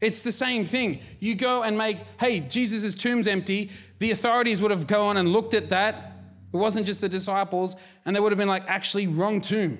It's 0.00 0.22
the 0.22 0.32
same 0.32 0.64
thing. 0.64 1.00
You 1.20 1.34
go 1.34 1.62
and 1.62 1.78
make, 1.78 1.98
hey, 2.20 2.40
Jesus' 2.40 2.94
tomb's 2.94 3.26
empty. 3.26 3.70
The 3.98 4.10
authorities 4.10 4.60
would 4.60 4.70
have 4.70 4.86
gone 4.86 5.16
and 5.16 5.32
looked 5.32 5.54
at 5.54 5.70
that 5.70 6.16
it 6.52 6.56
wasn't 6.56 6.86
just 6.86 7.02
the 7.02 7.08
disciples, 7.08 7.76
and 8.04 8.14
they 8.14 8.20
would 8.20 8.32
have 8.32 8.38
been 8.38 8.48
like, 8.48 8.64
actually, 8.66 9.06
wrong 9.06 9.42
tomb. 9.42 9.78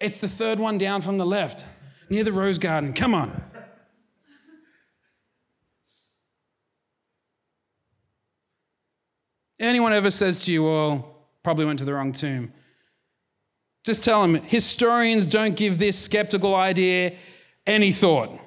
It's 0.00 0.20
the 0.20 0.28
third 0.28 0.58
one 0.58 0.76
down 0.76 1.02
from 1.02 1.18
the 1.18 1.26
left, 1.26 1.64
near 2.08 2.24
the 2.24 2.32
rose 2.32 2.58
garden. 2.58 2.92
Come 2.92 3.14
on. 3.14 3.42
Anyone 9.60 9.92
ever 9.92 10.10
says 10.10 10.40
to 10.40 10.52
you, 10.52 10.64
well, 10.64 11.26
probably 11.42 11.64
went 11.64 11.78
to 11.78 11.84
the 11.84 11.94
wrong 11.94 12.12
tomb, 12.12 12.52
just 13.84 14.02
tell 14.02 14.22
them 14.22 14.34
historians 14.34 15.26
don't 15.26 15.56
give 15.56 15.78
this 15.78 15.98
skeptical 15.98 16.54
idea 16.54 17.14
any 17.66 17.92
thought. 17.92 18.40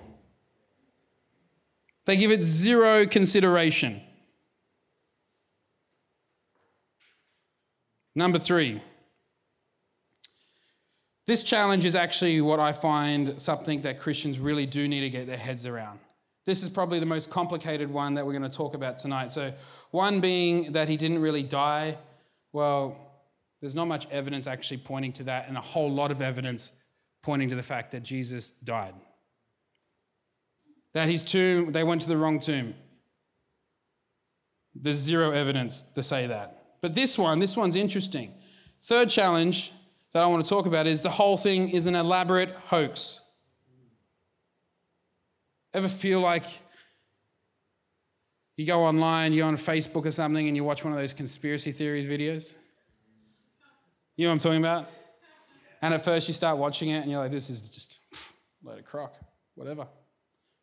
They 2.06 2.18
give 2.18 2.32
it 2.32 2.42
zero 2.42 3.06
consideration. 3.06 4.02
Number 8.16 8.40
three, 8.40 8.82
this 11.28 11.44
challenge 11.44 11.84
is 11.84 11.94
actually 11.94 12.40
what 12.40 12.60
I 12.60 12.72
find 12.72 13.40
something 13.40 13.82
that 13.82 14.00
Christians 14.00 14.40
really 14.40 14.66
do 14.66 14.88
need 14.88 15.02
to 15.02 15.10
get 15.10 15.28
their 15.28 15.38
heads 15.38 15.66
around. 15.66 16.00
This 16.46 16.64
is 16.64 16.70
probably 16.70 17.00
the 17.00 17.06
most 17.06 17.30
complicated 17.30 17.92
one 17.92 18.14
that 18.14 18.26
we're 18.26 18.32
going 18.32 18.50
to 18.50 18.58
talk 18.58 18.74
about 18.74 18.98
tonight. 18.98 19.34
So, 19.34 19.54
one 19.92 20.22
being 20.22 20.72
that 20.72 20.88
he 20.88 20.96
didn't 20.96 21.20
really 21.20 21.44
die. 21.44 21.98
Well, 22.54 22.98
there's 23.60 23.76
not 23.76 23.90
much 23.90 24.08
evidence 24.10 24.48
actually 24.48 24.78
pointing 24.78 25.12
to 25.14 25.24
that, 25.24 25.50
and 25.50 25.58
a 25.58 25.62
whole 25.62 25.92
lot 25.92 26.12
of 26.12 26.22
evidence 26.22 26.72
pointing 27.22 27.50
to 27.50 27.56
the 27.56 27.64
fact 27.64 27.92
that 27.92 28.04
Jesus 28.04 28.52
died. 28.52 28.94
That 30.94 31.10
his 31.10 31.24
tomb, 31.24 31.74
they 31.74 31.84
went 31.84 32.02
to 32.04 32.08
the 32.08 32.16
wrong 32.16 32.40
tomb. 32.40 32.74
There's 34.74 34.96
zero 34.96 35.32
evidence 35.32 35.82
to 35.96 36.04
say 36.04 36.28
that. 36.28 36.78
But 36.82 36.94
this 36.94 37.18
one, 37.18 37.40
this 37.40 37.58
one's 37.58 37.76
interesting. 37.76 38.34
Third 38.80 39.10
challenge 39.10 39.74
that 40.18 40.24
I 40.24 40.26
want 40.26 40.44
to 40.44 40.50
talk 40.50 40.66
about 40.66 40.88
is 40.88 41.04
the 41.04 41.12
whole 41.12 41.38
thing 41.38 41.70
is 41.70 41.86
an 41.86 41.94
elaborate 41.94 42.50
hoax. 42.66 43.20
Ever 45.76 45.88
feel 45.88 46.22
like 46.22 46.46
you 48.56 48.66
go 48.66 48.84
online, 48.84 49.32
you're 49.32 49.46
on 49.46 49.58
Facebook 49.58 50.08
or 50.08 50.12
something, 50.12 50.48
and 50.48 50.58
you 50.58 50.64
watch 50.64 50.84
one 50.84 50.92
of 50.92 50.98
those 50.98 51.14
conspiracy 51.14 51.72
theories 51.72 52.08
videos? 52.08 52.56
You 54.16 54.26
know 54.26 54.32
what 54.32 54.34
I'm 54.34 54.40
talking 54.40 54.60
about? 54.60 54.90
And 55.84 55.94
at 55.94 56.04
first 56.04 56.28
you 56.28 56.34
start 56.34 56.58
watching 56.58 56.90
it 56.90 57.02
and 57.04 57.12
you're 57.12 57.20
like, 57.20 57.30
this 57.30 57.52
is 57.52 57.70
just 57.70 58.02
a 58.16 58.68
load 58.68 58.80
of 58.80 58.86
crock, 58.86 59.18
whatever. 59.54 59.86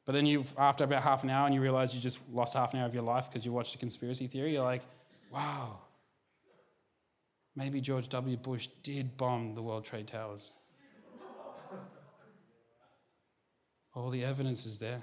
But 0.05 0.15
then 0.15 0.27
you, 0.27 0.45
after 0.59 0.83
about 0.83 1.05
half 1.05 1.23
an 1.23 1.31
hour, 1.31 1.47
and 1.47 1.55
you 1.55 1.61
realize 1.61 1.95
you 1.95 2.01
just 2.01 2.19
lost 2.33 2.55
half 2.55 2.75
an 2.75 2.81
hour 2.81 2.87
of 2.87 2.95
your 2.95 3.05
life 3.05 3.29
because 3.31 3.47
you 3.47 3.53
watched 3.53 3.77
a 3.77 3.79
conspiracy 3.79 4.27
theory, 4.27 4.55
you're 4.55 4.65
like, 4.65 4.83
wow, 5.31 5.79
maybe 7.57 7.81
George 7.81 8.09
W. 8.09 8.37
Bush 8.37 8.69
did 8.83 9.17
bomb 9.17 9.55
the 9.55 9.63
World 9.63 9.85
Trade 9.85 10.07
Towers. 10.07 10.53
All 13.95 14.11
the 14.11 14.25
evidence 14.25 14.67
is 14.67 14.79
there. 14.79 15.03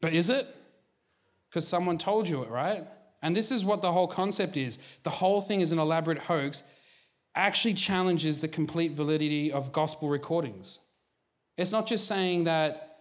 But 0.00 0.14
is 0.14 0.30
it? 0.30 0.54
Because 1.48 1.66
someone 1.66 1.98
told 1.98 2.28
you 2.28 2.42
it, 2.42 2.48
right? 2.48 2.86
And 3.22 3.34
this 3.34 3.50
is 3.50 3.64
what 3.64 3.82
the 3.82 3.92
whole 3.92 4.06
concept 4.06 4.56
is. 4.56 4.78
The 5.02 5.10
whole 5.10 5.40
thing 5.40 5.60
is 5.60 5.72
an 5.72 5.78
elaborate 5.78 6.18
hoax, 6.18 6.62
actually 7.34 7.74
challenges 7.74 8.40
the 8.40 8.48
complete 8.48 8.92
validity 8.92 9.52
of 9.52 9.72
gospel 9.72 10.08
recordings. 10.08 10.80
It's 11.56 11.72
not 11.72 11.86
just 11.86 12.06
saying 12.06 12.44
that, 12.44 12.98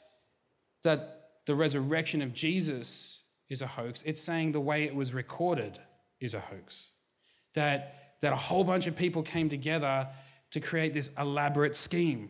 that 0.84 1.30
the 1.46 1.56
resurrection 1.56 2.22
of 2.22 2.34
Jesus 2.34 3.24
is 3.50 3.62
a 3.62 3.68
hoax, 3.68 4.04
it's 4.04 4.22
saying 4.22 4.52
the 4.52 4.60
way 4.60 4.84
it 4.84 4.94
was 4.94 5.14
recorded 5.14 5.80
is 6.20 6.34
a 6.34 6.40
hoax. 6.40 6.92
That, 7.58 8.14
that 8.22 8.34
a 8.34 8.36
whole 8.36 8.64
bunch 8.64 8.86
of 8.86 8.96
people 8.96 9.24
came 9.24 9.50
together 9.50 10.08
to 10.52 10.60
create 10.60 10.94
this 10.94 11.10
elaborate 11.18 11.74
scheme 11.74 12.30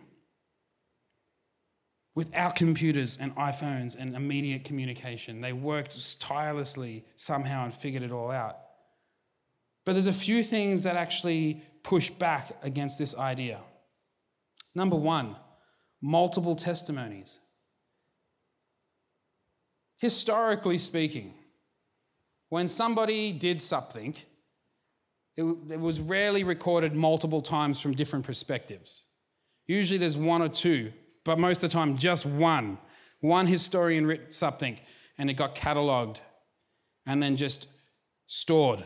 with 2.15 2.31
our 2.33 2.53
computers 2.53 3.17
and 3.19 3.35
iPhones 3.35 3.97
and 3.99 4.15
immediate 4.15 4.63
communication. 4.63 5.41
They 5.41 5.51
worked 5.51 6.19
tirelessly 6.21 7.03
somehow 7.17 7.65
and 7.65 7.73
figured 7.73 8.03
it 8.03 8.11
all 8.11 8.31
out. 8.31 8.57
But 9.85 9.93
there's 9.93 10.07
a 10.07 10.13
few 10.13 10.43
things 10.43 10.83
that 10.83 10.95
actually 10.95 11.61
push 11.83 12.09
back 12.09 12.57
against 12.63 12.97
this 12.97 13.13
idea. 13.17 13.59
Number 14.73 14.95
one, 14.95 15.35
multiple 16.01 16.55
testimonies. 16.55 17.41
Historically 19.97 20.77
speaking, 20.77 21.33
when 22.47 22.69
somebody 22.69 23.33
did 23.33 23.59
something, 23.59 24.15
it, 25.37 25.43
it 25.43 25.79
was 25.79 25.99
rarely 25.99 26.43
recorded 26.43 26.93
multiple 26.93 27.41
times 27.41 27.79
from 27.79 27.93
different 27.93 28.25
perspectives. 28.25 29.03
Usually 29.67 29.97
there's 29.97 30.17
one 30.17 30.41
or 30.41 30.49
two 30.49 30.91
but 31.27 31.37
most 31.37 31.61
of 31.61 31.69
the 31.69 31.73
time, 31.73 31.97
just 31.97 32.25
one. 32.25 32.77
One 33.19 33.47
historian 33.47 34.07
wrote 34.07 34.33
something 34.33 34.79
and 35.17 35.29
it 35.29 35.33
got 35.33 35.55
catalogued 35.55 36.21
and 37.05 37.21
then 37.21 37.35
just 37.35 37.67
stored 38.27 38.85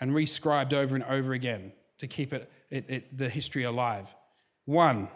and 0.00 0.10
rescribed 0.10 0.72
over 0.72 0.96
and 0.96 1.04
over 1.04 1.32
again 1.32 1.72
to 1.98 2.08
keep 2.08 2.32
it, 2.32 2.50
it, 2.70 2.90
it, 2.90 3.16
the 3.16 3.28
history 3.28 3.62
alive. 3.62 4.12
One. 4.64 5.06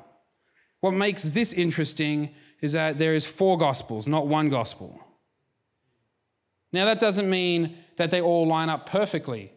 What 0.78 0.92
makes 0.92 1.24
this 1.24 1.52
interesting 1.52 2.36
is 2.60 2.70
that 2.70 2.98
there 2.98 3.16
is 3.16 3.26
four 3.26 3.58
gospels, 3.58 4.06
not 4.06 4.28
one 4.28 4.48
gospel. 4.48 5.02
Now 6.72 6.84
that 6.84 7.00
doesn't 7.00 7.28
mean 7.28 7.78
that 7.96 8.12
they 8.12 8.20
all 8.20 8.46
line 8.46 8.68
up 8.68 8.88
perfectly. 8.88 9.50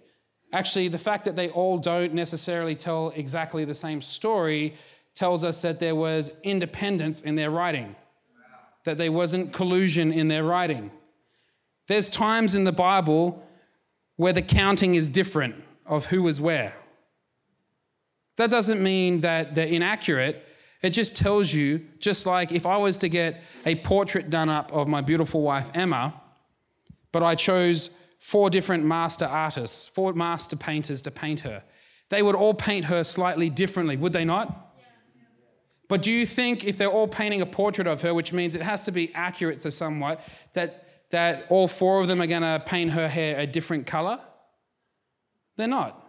Actually, 0.54 0.90
the 0.90 0.98
fact 0.98 1.24
that 1.26 1.36
they 1.36 1.50
all 1.50 1.78
don't 1.78 2.14
necessarily 2.14 2.76
tell 2.76 3.14
exactly 3.16 3.64
the 3.64 3.74
same 3.74 4.02
story 4.02 4.76
tells 5.16 5.44
us 5.44 5.62
that 5.62 5.80
there 5.80 5.96
was 5.96 6.32
independence 6.44 7.22
in 7.22 7.36
their 7.36 7.50
writing, 7.50 7.96
that 8.84 8.98
there 8.98 9.12
wasn't 9.12 9.54
collusion 9.54 10.12
in 10.12 10.28
their 10.28 10.44
writing. 10.44 10.92
There's 11.88 12.10
times 12.10 12.56
in 12.56 12.64
the 12.64 12.72
Bible 12.72 13.46
where 14.16 14.34
the 14.34 14.42
counting 14.42 14.96
is 14.96 15.10
different 15.10 15.56
of 15.86 16.08
who 16.08 16.24
was 16.24 16.40
where. 16.40 16.76
That 18.38 18.50
doesn't 18.50 18.82
mean 18.82 19.22
that 19.22 19.56
they're 19.56 19.68
inaccurate. 19.68 20.46
It 20.82 20.92
just 20.92 21.16
tells 21.16 21.54
you, 21.54 21.86
just 22.00 22.26
like 22.26 22.52
if 22.52 22.66
I 22.66 22.78
was 22.78 22.98
to 22.98 23.10
get 23.10 23.42
a 23.66 23.76
portrait 23.76 24.30
done 24.30 24.50
up 24.50 24.72
of 24.74 24.88
my 24.88 25.02
beautiful 25.02 25.42
wife, 25.42 25.70
Emma, 25.74 26.14
but 27.12 27.24
I 27.24 27.36
chose 27.36 27.90
four 28.22 28.52
different 28.52 28.86
master 28.86 29.26
artists, 29.26 29.88
four 29.88 30.14
master 30.14 30.56
painters 30.56 31.02
to 31.02 31.12
paint 31.12 31.40
her, 31.40 31.64
they 32.10 32.22
would 32.22 32.36
all 32.36 32.54
paint 32.54 32.86
her 32.86 33.04
slightly 33.04 33.50
differently, 33.50 33.98
would 33.98 34.14
they 34.14 34.24
not? 34.24 34.76
But 35.90 36.04
do 36.04 36.12
you 36.12 36.26
think 36.26 36.64
if 36.64 36.78
they're 36.78 36.88
all 36.88 37.08
painting 37.08 37.42
a 37.42 37.46
portrait 37.48 37.88
of 37.88 38.02
her, 38.04 38.14
which 38.14 38.32
means 38.32 38.56
it 38.56 38.62
has 38.62 38.86
to 38.86 38.92
be 38.92 39.14
accurate 39.16 39.60
to 39.62 39.72
somewhat, 39.72 40.22
that, 40.54 41.10
that 41.10 41.48
all 41.50 41.68
four 41.68 42.00
of 42.00 42.08
them 42.08 42.22
are 42.22 42.28
going 42.28 42.44
to 42.44 42.64
paint 42.66 42.92
her 42.92 43.10
hair 43.10 43.40
a 43.40 43.48
different 43.48 43.88
color? 43.88 44.20
They're 45.58 45.68
not. 45.68 46.08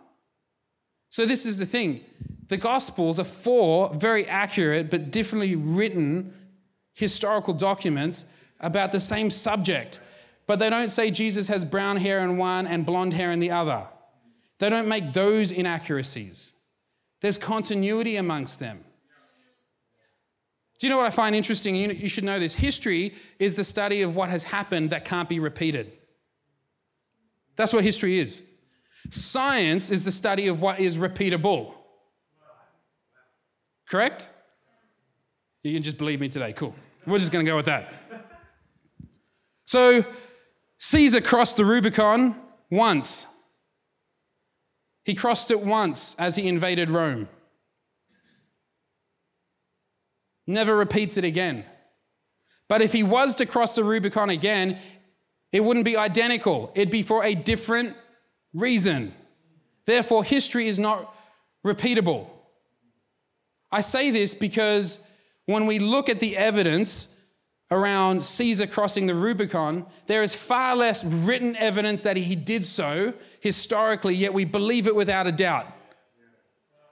So, 1.09 1.27
this 1.27 1.47
is 1.47 1.59
the 1.59 1.67
thing 1.67 2.05
the 2.49 2.57
Gospels 2.59 3.19
are 3.19 3.25
four 3.25 3.93
very 3.95 4.27
accurate 4.27 4.91
but 4.91 5.11
differently 5.11 5.57
written 5.57 6.35
historical 6.93 7.55
documents 7.55 8.27
about 8.61 8.93
the 8.93 9.01
same 9.01 9.31
subject. 9.31 9.99
But 10.47 10.59
they 10.59 10.71
don't 10.71 10.91
say 10.91 11.11
Jesus 11.11 11.49
has 11.49 11.65
brown 11.65 11.97
hair 11.97 12.21
in 12.21 12.37
one 12.37 12.67
and 12.67 12.85
blonde 12.85 13.15
hair 13.15 13.31
in 13.31 13.41
the 13.41 13.51
other. 13.51 13.87
They 14.59 14.71
don't 14.71 14.89
make 14.89 15.13
those 15.13 15.53
inaccuracies. 15.53 16.55
There's 17.21 17.39
continuity 17.39 18.17
amongst 18.17 18.59
them. 18.61 18.85
Do 20.79 20.87
you 20.87 20.91
know 20.91 20.97
what 20.97 21.07
I 21.07 21.11
find 21.11 21.37
interesting? 21.37 21.77
You 21.77 22.09
should 22.09 22.25
know 22.25 22.41
this. 22.41 22.55
History 22.55 23.15
is 23.39 23.55
the 23.55 23.63
study 23.63 24.03
of 24.03 24.17
what 24.17 24.31
has 24.31 24.43
happened 24.43 24.91
that 24.91 25.05
can't 25.05 25.29
be 25.29 25.39
repeated. 25.39 25.97
That's 27.55 27.73
what 27.73 27.85
history 27.85 28.19
is. 28.19 28.43
Science 29.11 29.91
is 29.91 30.05
the 30.05 30.11
study 30.11 30.49
of 30.49 30.61
what 30.61 30.81
is 30.81 30.97
repeatable. 30.97 31.75
Correct? 33.89 34.29
You 35.63 35.73
can 35.75 35.83
just 35.83 35.99
believe 35.99 36.21
me 36.21 36.29
today. 36.29 36.53
Cool. 36.53 36.75
We're 37.07 37.19
just 37.19 37.31
going 37.31 37.45
to 37.45 37.51
go 37.51 37.57
with 37.57 37.67
that. 37.67 37.93
So, 39.65 40.05
Caesar 40.85 41.21
crossed 41.21 41.59
the 41.59 41.65
Rubicon 41.65 42.35
once. 42.69 43.29
He 45.05 45.15
crossed 45.15 45.53
it 45.53 45.61
once 45.61 46.17
as 46.19 46.35
he 46.35 46.49
invaded 46.49 46.91
Rome. 46.91 47.29
never 50.45 50.77
repeats 50.77 51.17
it 51.17 51.25
again. 51.25 51.65
But 52.67 52.83
if 52.83 52.93
he 52.93 53.05
was 53.05 53.37
to 53.37 53.47
cross 53.47 53.77
the 53.77 53.85
Rubicon 53.85 54.29
again, 54.29 54.81
it 55.53 55.63
wouldn't 55.63 55.85
be 55.85 55.97
identical, 55.97 56.73
it'd 56.75 56.91
be 56.91 57.05
for 57.05 57.23
a 57.23 57.37
different 57.37 57.97
reason. 58.53 59.15
Therefore, 59.87 60.25
history 60.25 60.67
is 60.67 60.81
not 60.81 61.15
repeatable. 61.65 62.29
I 63.71 63.83
say 63.83 64.11
this 64.11 64.35
because 64.35 64.99
when 65.47 65.67
we 65.67 65.79
look 65.79 66.09
at 66.09 66.19
the 66.19 66.37
evidence 66.37 67.17
around 67.73 68.23
Caesar 68.25 68.67
crossing 68.67 69.07
the 69.07 69.15
Rubicon, 69.15 69.87
there 70.07 70.23
is 70.23 70.35
far 70.35 70.77
less 70.77 71.03
written 71.03 71.57
evidence 71.57 72.03
that 72.03 72.19
he 72.19 72.37
did 72.37 72.65
so 72.65 73.15
historically, 73.41 74.15
yet 74.15 74.35
we 74.35 74.45
believe 74.45 74.87
it 74.87 74.95
without 74.95 75.27
a 75.27 75.33
doubt. 75.33 75.67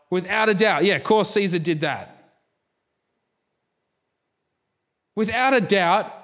Without 0.09 0.49
a 0.49 0.55
doubt. 0.55 0.85
Yeah, 0.85 0.97
of 0.97 1.05
course, 1.05 1.29
Caesar 1.31 1.59
did 1.59 1.83
that. 1.83 2.33
Without 5.15 5.53
a 5.53 5.61
doubt, 5.61 6.17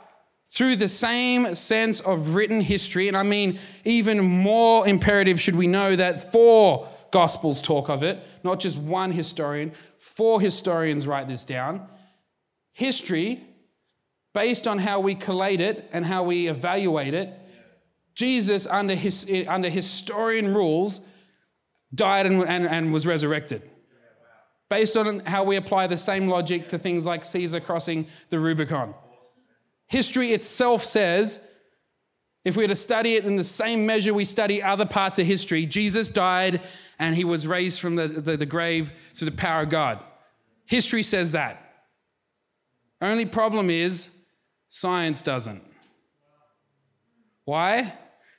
through 0.48 0.76
the 0.76 0.88
same 0.88 1.54
sense 1.54 2.00
of 2.00 2.34
written 2.34 2.62
history, 2.62 3.08
and 3.08 3.16
I 3.16 3.24
mean, 3.24 3.58
even 3.84 4.24
more 4.24 4.88
imperative 4.88 5.38
should 5.38 5.56
we 5.56 5.66
know 5.66 5.94
that 5.94 6.32
four 6.32 6.88
Gospels 7.10 7.60
talk 7.60 7.90
of 7.90 8.02
it, 8.02 8.22
not 8.42 8.58
just 8.58 8.78
one 8.78 9.12
historian, 9.12 9.72
four 9.98 10.40
historians 10.40 11.06
write 11.06 11.28
this 11.28 11.44
down. 11.44 11.86
History, 12.72 13.44
based 14.36 14.68
on 14.68 14.76
how 14.76 15.00
we 15.00 15.14
collate 15.14 15.62
it 15.62 15.88
and 15.94 16.04
how 16.04 16.22
we 16.22 16.46
evaluate 16.46 17.14
it, 17.14 17.32
Jesus, 18.14 18.66
under, 18.66 18.94
his, 18.94 19.26
under 19.48 19.70
historian 19.70 20.52
rules, 20.52 21.00
died 21.94 22.26
and, 22.26 22.42
and, 22.42 22.66
and 22.66 22.92
was 22.92 23.06
resurrected 23.06 23.62
based 24.68 24.94
on 24.94 25.20
how 25.20 25.42
we 25.42 25.56
apply 25.56 25.86
the 25.86 25.96
same 25.96 26.28
logic 26.28 26.68
to 26.68 26.76
things 26.76 27.06
like 27.06 27.24
Caesar 27.24 27.60
crossing 27.60 28.06
the 28.28 28.38
Rubicon. 28.38 28.94
History 29.86 30.32
itself 30.32 30.84
says, 30.84 31.40
if 32.44 32.56
we 32.56 32.64
were 32.64 32.68
to 32.68 32.76
study 32.76 33.14
it 33.14 33.24
in 33.24 33.36
the 33.36 33.44
same 33.44 33.86
measure 33.86 34.12
we 34.12 34.26
study 34.26 34.62
other 34.62 34.84
parts 34.84 35.18
of 35.18 35.26
history, 35.26 35.64
Jesus 35.64 36.10
died 36.10 36.60
and 36.98 37.16
he 37.16 37.24
was 37.24 37.46
raised 37.46 37.80
from 37.80 37.96
the, 37.96 38.06
the, 38.08 38.36
the 38.36 38.44
grave 38.44 38.92
through 39.14 39.30
the 39.30 39.36
power 39.36 39.62
of 39.62 39.70
God. 39.70 39.98
History 40.66 41.02
says 41.02 41.32
that. 41.32 41.62
Only 43.00 43.24
problem 43.24 43.70
is 43.70 44.10
science 44.76 45.22
doesn't. 45.22 45.62
Why? 47.46 47.94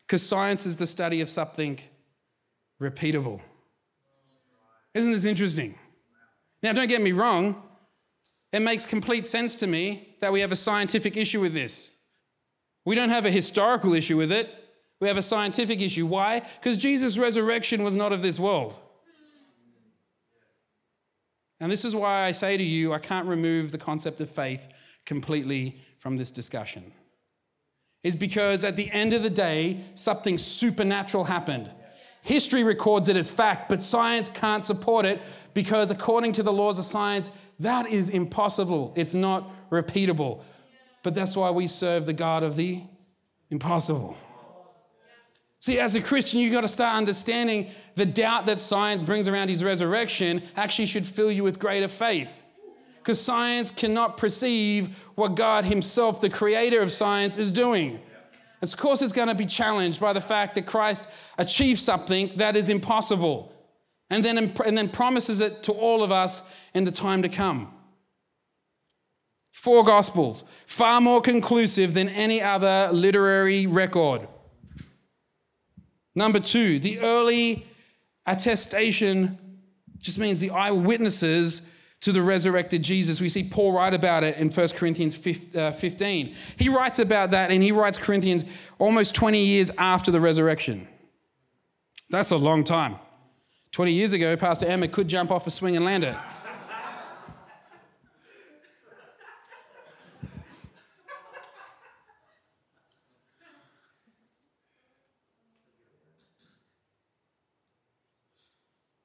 Because 0.06 0.22
science 0.22 0.68
is 0.68 0.78
the 0.78 0.86
study 0.86 1.22
of 1.22 1.32
something 1.32 1.80
repeatable. 2.80 3.42
Isn't 4.94 5.14
this 5.14 5.26
interesting? 5.26 5.74
Now, 6.62 6.74
don't 6.74 6.90
get 6.90 7.02
me 7.02 7.12
wrong, 7.12 7.64
it 8.54 8.60
makes 8.60 8.86
complete 8.86 9.26
sense 9.26 9.56
to 9.56 9.68
me 9.68 10.16
that 10.22 10.32
we 10.32 10.42
have 10.42 10.52
a 10.52 10.56
scientific 10.56 11.18
issue 11.18 11.42
with 11.42 11.56
this. 11.56 11.96
We 12.86 12.94
don't 12.94 13.10
have 13.10 13.26
a 13.26 13.32
historical 13.32 13.96
issue 13.96 14.18
with 14.18 14.32
it, 14.32 14.48
we 15.00 15.08
have 15.08 15.18
a 15.18 15.24
scientific 15.24 15.82
issue. 15.82 16.06
Why? 16.06 16.44
Because 16.60 16.78
Jesus' 16.78 17.18
resurrection 17.18 17.84
was 17.84 17.96
not 17.96 18.14
of 18.14 18.22
this 18.22 18.40
world. 18.40 18.78
And 21.60 21.72
this 21.72 21.84
is 21.84 21.96
why 21.96 22.26
I 22.26 22.32
say 22.32 22.58
to 22.58 22.64
you, 22.64 22.94
I 22.94 23.00
can't 23.00 23.26
remove 23.26 23.72
the 23.72 23.80
concept 23.80 24.22
of 24.22 24.30
faith 24.30 24.68
completely 25.04 25.82
from 26.08 26.16
this 26.16 26.32
discussion. 26.32 26.94
Is 28.02 28.16
because 28.16 28.64
at 28.64 28.78
the 28.78 28.90
end 28.92 29.12
of 29.12 29.24
the 29.24 29.30
day, 29.30 29.82
something 29.94 30.38
supernatural 30.38 31.26
happened. 31.26 31.70
History 32.22 32.64
records 32.64 33.10
it 33.10 33.18
as 33.18 33.30
fact, 33.30 33.68
but 33.68 33.84
science 33.84 34.30
can't 34.30 34.64
support 34.64 35.06
it 35.06 35.22
because 35.54 35.92
according 35.92 36.32
to 36.32 36.44
the 36.44 36.54
laws 36.54 36.80
of 36.80 36.86
science, 36.86 37.30
that 37.60 37.90
is 37.90 38.10
impossible. 38.10 38.94
It's 38.96 39.14
not 39.14 39.52
repeatable. 39.70 40.44
But 41.04 41.14
that's 41.14 41.36
why 41.36 41.52
we 41.52 41.68
serve 41.68 42.06
the 42.06 42.14
God 42.14 42.42
of 42.42 42.56
the 42.56 42.84
impossible. 43.50 44.16
See, 45.60 45.78
as 45.78 45.96
a 45.96 46.02
Christian, 46.02 46.40
you've 46.40 46.54
got 46.54 46.62
to 46.62 46.70
start 46.70 46.96
understanding 46.96 47.70
the 47.96 48.06
doubt 48.06 48.46
that 48.46 48.62
science 48.62 49.02
brings 49.02 49.28
around 49.28 49.50
his 49.50 49.62
resurrection 49.62 50.42
actually 50.56 50.86
should 50.86 51.06
fill 51.06 51.34
you 51.34 51.44
with 51.44 51.60
greater 51.60 51.90
faith. 51.90 52.44
Because 53.08 53.22
science 53.22 53.72
cannot 53.72 54.18
perceive 54.18 54.90
what 55.16 55.36
God 55.36 55.64
Himself, 55.64 56.20
the 56.20 56.30
creator 56.30 56.82
of 56.82 56.92
science, 56.92 57.38
is 57.38 57.52
doing. 57.54 58.02
Of 58.62 58.76
course, 58.76 59.02
it's 59.02 59.14
going 59.14 59.30
to 59.30 59.34
be 59.34 59.46
challenged 59.46 60.02
by 60.02 60.12
the 60.12 60.20
fact 60.20 60.56
that 60.56 60.66
Christ 60.66 61.08
achieved 61.38 61.80
something 61.80 62.34
that 62.36 62.58
is 62.58 62.68
impossible 62.68 63.54
and 64.10 64.26
then, 64.26 64.38
and 64.38 64.78
then 64.78 64.90
promises 64.90 65.40
it 65.40 65.64
to 65.64 65.72
all 65.72 66.04
of 66.04 66.12
us 66.12 66.44
in 66.74 66.84
the 66.84 66.92
time 66.92 67.22
to 67.22 67.30
come. 67.30 67.72
Four 69.54 69.86
Gospels, 69.86 70.44
far 70.66 71.00
more 71.00 71.22
conclusive 71.22 71.94
than 71.94 72.10
any 72.10 72.42
other 72.42 72.90
literary 72.92 73.68
record. 73.68 74.28
Number 76.14 76.42
two, 76.42 76.78
the 76.80 77.00
early 77.00 77.68
attestation 78.26 79.38
just 80.00 80.20
means 80.20 80.42
the 80.42 80.50
eyewitnesses 80.50 81.62
to 82.02 82.12
the 82.12 82.22
resurrected 82.22 82.84
Jesus. 82.84 83.20
We 83.20 83.30
see 83.30 83.44
Paul 83.44 83.74
write 83.74 83.94
about 83.94 84.24
it 84.24 84.38
in 84.38 84.50
1 84.50 84.68
Corinthians 84.70 85.18
uh, 85.56 85.72
15. 85.72 86.36
He 86.58 86.70
writes 86.70 87.00
about 87.00 87.32
that 87.32 87.52
and 87.52 87.64
he 87.64 87.72
writes 87.72 87.98
Corinthians 87.98 88.46
almost 88.78 89.16
20 89.16 89.44
years 89.44 89.72
after 89.78 90.12
the 90.12 90.20
resurrection. 90.20 90.88
That's 92.10 92.32
a 92.32 92.38
long 92.38 92.64
time. 92.64 92.98
20 93.72 93.92
years 93.92 94.14
ago, 94.14 94.36
Pastor 94.38 94.66
Emma 94.66 94.88
could 94.88 95.08
jump 95.08 95.32
off 95.32 95.48
a 95.48 95.52
swing 95.52 95.76
and 95.76 95.84
land 95.84 96.04
it. 96.04 96.16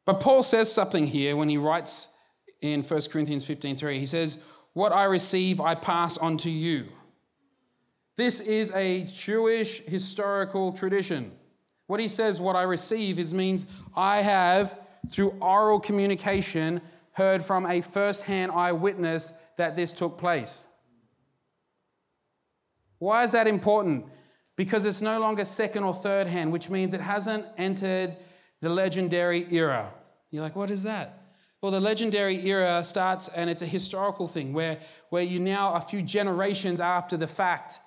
But 0.04 0.20
Paul 0.20 0.42
says 0.42 0.72
something 0.72 1.06
here 1.06 1.36
when 1.36 1.48
he 1.48 1.56
writes 1.56 2.08
in 2.62 2.82
1 2.82 3.10
Corinthians 3.10 3.44
15:3. 3.44 3.98
He 3.98 4.06
says, 4.06 4.38
"What 4.72 4.92
I 4.92 5.04
receive 5.04 5.60
I 5.60 5.74
pass 5.74 6.16
on 6.16 6.38
to 6.38 6.50
you." 6.50 6.88
This 8.16 8.40
is 8.40 8.70
a 8.72 9.04
Jewish 9.04 9.80
historical 9.80 10.72
tradition. 10.72 11.32
What 11.86 12.00
he 12.00 12.08
says, 12.08 12.40
what 12.40 12.56
I 12.56 12.62
receive, 12.62 13.18
is 13.18 13.34
means 13.34 13.66
I 13.94 14.22
have, 14.22 14.78
through 15.08 15.30
oral 15.40 15.80
communication, 15.80 16.80
heard 17.12 17.42
from 17.44 17.66
a 17.66 17.80
first-hand 17.80 18.52
eyewitness 18.52 19.32
that 19.56 19.76
this 19.76 19.92
took 19.92 20.16
place. 20.16 20.68
Why 22.98 23.24
is 23.24 23.32
that 23.32 23.46
important? 23.46 24.06
Because 24.56 24.86
it's 24.86 25.02
no 25.02 25.18
longer 25.18 25.44
second 25.44 25.82
or 25.82 25.92
third 25.92 26.28
hand, 26.28 26.52
which 26.52 26.70
means 26.70 26.94
it 26.94 27.00
hasn't 27.00 27.44
entered 27.58 28.16
the 28.60 28.68
legendary 28.68 29.46
era. 29.52 29.92
You're 30.30 30.42
like, 30.42 30.54
what 30.54 30.70
is 30.70 30.84
that? 30.84 31.21
Well, 31.62 31.70
the 31.70 31.80
legendary 31.80 32.44
era 32.48 32.84
starts, 32.84 33.28
and 33.28 33.48
it's 33.48 33.62
a 33.62 33.66
historical 33.66 34.26
thing 34.26 34.52
where, 34.52 34.80
where 35.10 35.22
you 35.22 35.38
now, 35.38 35.74
a 35.74 35.80
few 35.80 36.02
generations 36.02 36.80
after 36.80 37.16
the 37.16 37.28
fact, 37.28 37.78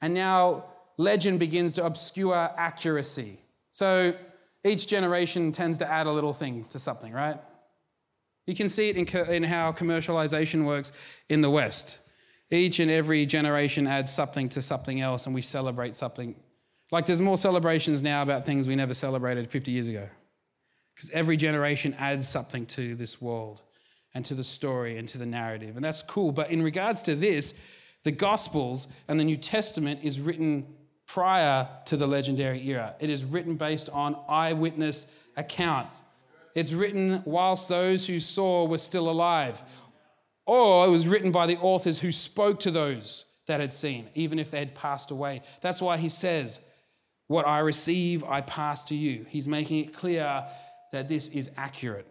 and 0.00 0.14
now 0.14 0.64
legend 0.96 1.38
begins 1.38 1.72
to 1.72 1.84
obscure 1.84 2.50
accuracy. 2.56 3.38
So 3.70 4.14
each 4.64 4.86
generation 4.86 5.52
tends 5.52 5.76
to 5.78 5.90
add 5.90 6.06
a 6.06 6.12
little 6.12 6.32
thing 6.32 6.64
to 6.70 6.78
something, 6.78 7.12
right? 7.12 7.38
You 8.46 8.56
can 8.56 8.68
see 8.68 8.88
it 8.88 8.96
in, 8.96 9.04
co- 9.04 9.24
in 9.24 9.42
how 9.42 9.72
commercialization 9.72 10.64
works 10.64 10.92
in 11.28 11.42
the 11.42 11.50
West. 11.50 11.98
Each 12.50 12.80
and 12.80 12.90
every 12.90 13.26
generation 13.26 13.86
adds 13.86 14.10
something 14.10 14.48
to 14.50 14.62
something 14.62 15.02
else, 15.02 15.26
and 15.26 15.34
we 15.34 15.42
celebrate 15.42 15.96
something. 15.96 16.34
Like 16.90 17.04
there's 17.04 17.20
more 17.20 17.36
celebrations 17.36 18.02
now 18.02 18.22
about 18.22 18.46
things 18.46 18.66
we 18.66 18.74
never 18.74 18.94
celebrated 18.94 19.50
50 19.50 19.72
years 19.72 19.88
ago. 19.88 20.08
Because 20.96 21.10
every 21.10 21.36
generation 21.36 21.94
adds 21.98 22.26
something 22.26 22.64
to 22.66 22.94
this 22.96 23.20
world 23.20 23.60
and 24.14 24.24
to 24.24 24.34
the 24.34 24.42
story 24.42 24.96
and 24.96 25.06
to 25.10 25.18
the 25.18 25.26
narrative. 25.26 25.76
And 25.76 25.84
that's 25.84 26.00
cool. 26.00 26.32
But 26.32 26.50
in 26.50 26.62
regards 26.62 27.02
to 27.02 27.14
this, 27.14 27.52
the 28.02 28.12
Gospels 28.12 28.88
and 29.06 29.20
the 29.20 29.24
New 29.24 29.36
Testament 29.36 30.00
is 30.02 30.18
written 30.18 30.64
prior 31.06 31.68
to 31.84 31.98
the 31.98 32.06
legendary 32.06 32.66
era. 32.66 32.94
It 32.98 33.10
is 33.10 33.24
written 33.24 33.56
based 33.56 33.90
on 33.90 34.16
eyewitness 34.26 35.06
account. 35.36 35.92
It's 36.54 36.72
written 36.72 37.22
whilst 37.26 37.68
those 37.68 38.06
who 38.06 38.18
saw 38.18 38.64
were 38.64 38.78
still 38.78 39.10
alive. 39.10 39.62
Or 40.46 40.86
it 40.86 40.90
was 40.90 41.06
written 41.06 41.30
by 41.30 41.46
the 41.46 41.58
authors 41.58 41.98
who 41.98 42.10
spoke 42.10 42.58
to 42.60 42.70
those 42.70 43.26
that 43.46 43.60
had 43.60 43.72
seen, 43.72 44.08
even 44.14 44.38
if 44.38 44.50
they 44.50 44.60
had 44.60 44.74
passed 44.74 45.10
away. 45.10 45.42
That's 45.60 45.82
why 45.82 45.98
he 45.98 46.08
says, 46.08 46.64
What 47.26 47.46
I 47.46 47.58
receive, 47.58 48.24
I 48.24 48.40
pass 48.40 48.82
to 48.84 48.94
you. 48.94 49.26
He's 49.28 49.46
making 49.46 49.84
it 49.84 49.92
clear 49.92 50.46
that 50.92 51.08
this 51.08 51.28
is 51.28 51.50
accurate. 51.56 52.06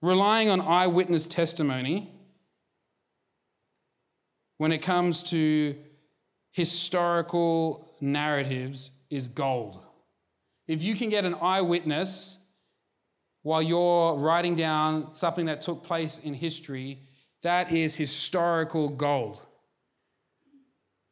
Relying 0.00 0.48
on 0.48 0.60
eyewitness 0.60 1.26
testimony 1.26 2.12
when 4.58 4.72
it 4.72 4.78
comes 4.78 5.22
to 5.24 5.76
historical 6.52 7.88
narratives 8.00 8.90
is 9.10 9.28
gold. 9.28 9.80
If 10.66 10.82
you 10.82 10.94
can 10.94 11.08
get 11.08 11.24
an 11.24 11.34
eyewitness 11.34 12.38
while 13.42 13.62
you're 13.62 14.14
writing 14.14 14.54
down 14.54 15.14
something 15.14 15.46
that 15.46 15.62
took 15.62 15.82
place 15.82 16.18
in 16.18 16.34
history, 16.34 17.00
that 17.42 17.72
is 17.72 17.94
historical 17.94 18.88
gold. 18.88 19.40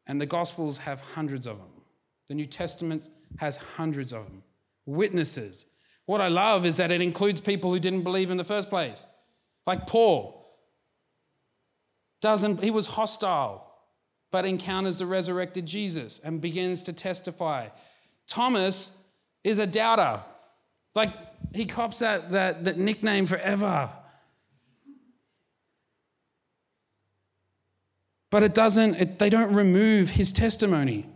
And 0.06 0.20
the 0.20 0.26
Gospels 0.26 0.78
have 0.78 1.00
hundreds 1.00 1.46
of 1.46 1.58
them. 1.58 1.75
The 2.28 2.34
New 2.34 2.46
Testament 2.46 3.08
has 3.38 3.56
hundreds 3.56 4.12
of 4.12 4.24
them. 4.24 4.42
Witnesses. 4.84 5.66
What 6.06 6.20
I 6.20 6.28
love 6.28 6.64
is 6.64 6.76
that 6.76 6.92
it 6.92 7.00
includes 7.00 7.40
people 7.40 7.72
who 7.72 7.80
didn't 7.80 8.02
believe 8.02 8.30
in 8.30 8.36
the 8.36 8.44
first 8.44 8.70
place. 8.70 9.04
Like 9.66 9.86
Paul. 9.86 10.34
Doesn't 12.20 12.62
he 12.62 12.70
was 12.70 12.86
hostile, 12.86 13.66
but 14.30 14.44
encounters 14.44 14.98
the 14.98 15.06
resurrected 15.06 15.66
Jesus 15.66 16.20
and 16.22 16.40
begins 16.40 16.82
to 16.84 16.92
testify. 16.92 17.68
Thomas 18.26 18.92
is 19.44 19.58
a 19.58 19.66
doubter. 19.66 20.22
Like 20.94 21.12
he 21.54 21.66
cops 21.66 21.98
that, 21.98 22.30
that, 22.30 22.64
that 22.64 22.78
nickname 22.78 23.26
forever. 23.26 23.90
But 28.30 28.42
it 28.42 28.54
doesn't, 28.54 28.94
it, 28.96 29.18
they 29.18 29.30
don't 29.30 29.54
remove 29.54 30.10
his 30.10 30.32
testimony. 30.32 31.06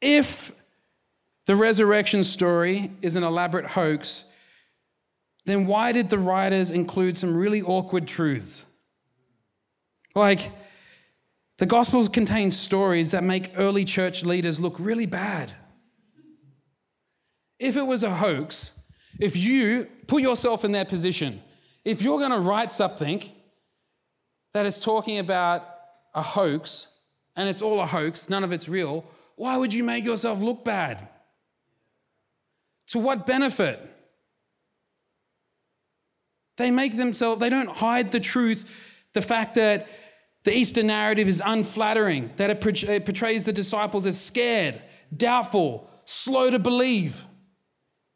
If 0.00 0.52
the 1.46 1.56
resurrection 1.56 2.24
story 2.24 2.92
is 3.02 3.16
an 3.16 3.24
elaborate 3.24 3.66
hoax, 3.66 4.24
then 5.46 5.66
why 5.66 5.92
did 5.92 6.10
the 6.10 6.18
writers 6.18 6.70
include 6.70 7.16
some 7.16 7.36
really 7.36 7.62
awkward 7.62 8.06
truths? 8.06 8.64
Like, 10.14 10.50
the 11.58 11.66
Gospels 11.66 12.08
contain 12.08 12.50
stories 12.50 13.10
that 13.10 13.24
make 13.24 13.52
early 13.56 13.84
church 13.84 14.24
leaders 14.24 14.60
look 14.60 14.78
really 14.78 15.06
bad. 15.06 15.52
If 17.58 17.76
it 17.76 17.86
was 17.86 18.04
a 18.04 18.14
hoax, 18.14 18.78
if 19.18 19.36
you 19.36 19.88
put 20.06 20.22
yourself 20.22 20.64
in 20.64 20.72
their 20.72 20.84
position, 20.84 21.42
if 21.84 22.02
you're 22.02 22.18
going 22.18 22.30
to 22.30 22.38
write 22.38 22.72
something 22.72 23.24
that 24.54 24.66
is 24.66 24.78
talking 24.78 25.18
about 25.18 25.66
a 26.14 26.22
hoax 26.22 26.86
and 27.34 27.48
it's 27.48 27.62
all 27.62 27.80
a 27.80 27.86
hoax, 27.86 28.28
none 28.28 28.44
of 28.44 28.52
it's 28.52 28.68
real, 28.68 29.04
why 29.38 29.56
would 29.56 29.72
you 29.72 29.84
make 29.84 30.04
yourself 30.04 30.40
look 30.40 30.64
bad? 30.64 31.08
To 32.88 32.98
what 32.98 33.24
benefit? 33.24 33.80
They 36.56 36.72
make 36.72 36.96
themselves, 36.96 37.40
they 37.40 37.48
don't 37.48 37.68
hide 37.68 38.10
the 38.10 38.18
truth, 38.18 38.68
the 39.12 39.22
fact 39.22 39.54
that 39.54 39.86
the 40.42 40.52
Easter 40.52 40.82
narrative 40.82 41.28
is 41.28 41.40
unflattering, 41.44 42.32
that 42.36 42.50
it 42.50 43.04
portrays 43.04 43.44
the 43.44 43.52
disciples 43.52 44.06
as 44.06 44.20
scared, 44.20 44.82
doubtful, 45.16 45.88
slow 46.04 46.50
to 46.50 46.58
believe. 46.58 47.24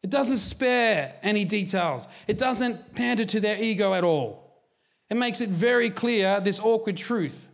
It 0.02 0.10
doesn't 0.10 0.38
spare 0.38 1.14
any 1.22 1.44
details, 1.44 2.08
it 2.26 2.36
doesn't 2.36 2.94
pander 2.96 3.24
to 3.26 3.38
their 3.38 3.62
ego 3.62 3.94
at 3.94 4.02
all. 4.02 4.60
It 5.08 5.16
makes 5.16 5.40
it 5.40 5.50
very 5.50 5.90
clear 5.90 6.40
this 6.40 6.58
awkward 6.58 6.96
truth. 6.96 7.48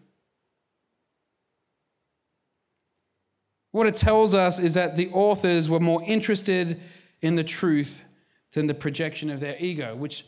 What 3.78 3.86
it 3.86 3.94
tells 3.94 4.34
us 4.34 4.58
is 4.58 4.74
that 4.74 4.96
the 4.96 5.08
authors 5.10 5.70
were 5.70 5.78
more 5.78 6.02
interested 6.02 6.80
in 7.22 7.36
the 7.36 7.44
truth 7.44 8.02
than 8.50 8.66
the 8.66 8.74
projection 8.74 9.30
of 9.30 9.38
their 9.38 9.56
ego, 9.60 9.94
which 9.94 10.24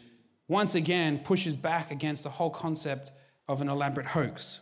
once 0.46 0.76
again 0.76 1.18
pushes 1.18 1.56
back 1.56 1.90
against 1.90 2.22
the 2.22 2.30
whole 2.30 2.50
concept 2.50 3.10
of 3.48 3.60
an 3.60 3.68
elaborate 3.68 4.06
hoax. 4.06 4.60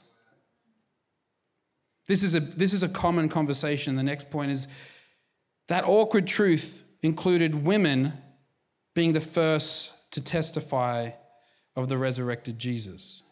This 2.07 2.23
is 2.23 2.35
a, 2.35 2.41
this 2.41 2.73
is 2.73 2.83
a 2.83 2.89
common 2.89 3.29
conversation. 3.29 3.95
The 3.95 4.03
next 4.03 4.31
point 4.31 4.53
is 4.53 4.69
that 5.67 5.85
awkward 5.85 6.27
truth 6.27 6.83
included 7.03 7.67
women 7.67 8.15
being 8.95 9.13
the 9.13 9.21
first 9.21 9.93
to 10.13 10.23
testify 10.23 11.11
of 11.77 11.91
the 11.91 11.99
resurrected 11.99 12.59
Jesus. 12.59 13.23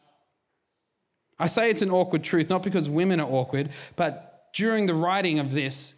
I 1.39 1.47
say 1.47 1.71
it's 1.71 1.81
an 1.81 1.91
awkward 1.91 2.25
truth, 2.25 2.51
not 2.51 2.63
because 2.63 2.91
women 2.91 3.21
are 3.21 3.31
awkward, 3.31 3.71
but 3.97 4.26
during 4.57 4.87
the 4.87 4.95
writing 4.95 5.39
of 5.39 5.53
this, 5.53 5.95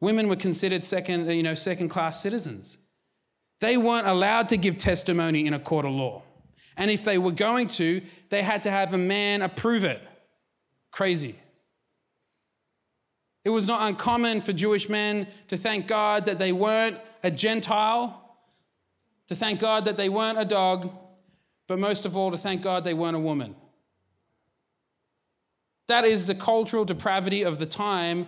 women 0.00 0.28
were 0.28 0.36
considered 0.36 0.82
second, 0.82 1.30
you 1.30 1.42
know, 1.42 1.54
second 1.54 1.90
class 1.90 2.22
citizens. 2.22 2.78
They 3.60 3.76
weren't 3.76 4.06
allowed 4.06 4.48
to 4.48 4.56
give 4.56 4.78
testimony 4.78 5.46
in 5.46 5.52
a 5.52 5.58
court 5.58 5.84
of 5.84 5.92
law. 5.92 6.22
And 6.76 6.90
if 6.90 7.04
they 7.04 7.18
were 7.18 7.32
going 7.32 7.68
to, 7.68 8.00
they 8.30 8.42
had 8.42 8.62
to 8.62 8.70
have 8.70 8.94
a 8.94 8.98
man 8.98 9.42
approve 9.42 9.84
it. 9.84 10.00
Crazy. 10.90 11.38
It 13.44 13.50
was 13.50 13.66
not 13.66 13.86
uncommon 13.86 14.40
for 14.40 14.54
Jewish 14.54 14.88
men 14.88 15.26
to 15.48 15.58
thank 15.58 15.86
God 15.86 16.24
that 16.24 16.38
they 16.38 16.52
weren't 16.52 16.96
a 17.22 17.30
Gentile, 17.30 18.38
to 19.26 19.36
thank 19.36 19.60
God 19.60 19.84
that 19.84 19.98
they 19.98 20.08
weren't 20.08 20.38
a 20.38 20.46
dog, 20.46 20.90
but 21.66 21.78
most 21.78 22.06
of 22.06 22.16
all, 22.16 22.30
to 22.30 22.38
thank 22.38 22.62
God 22.62 22.84
they 22.84 22.94
weren't 22.94 23.16
a 23.16 23.20
woman. 23.20 23.54
That 25.88 26.04
is 26.04 26.26
the 26.26 26.34
cultural 26.34 26.84
depravity 26.84 27.42
of 27.42 27.58
the 27.58 27.66
time. 27.66 28.26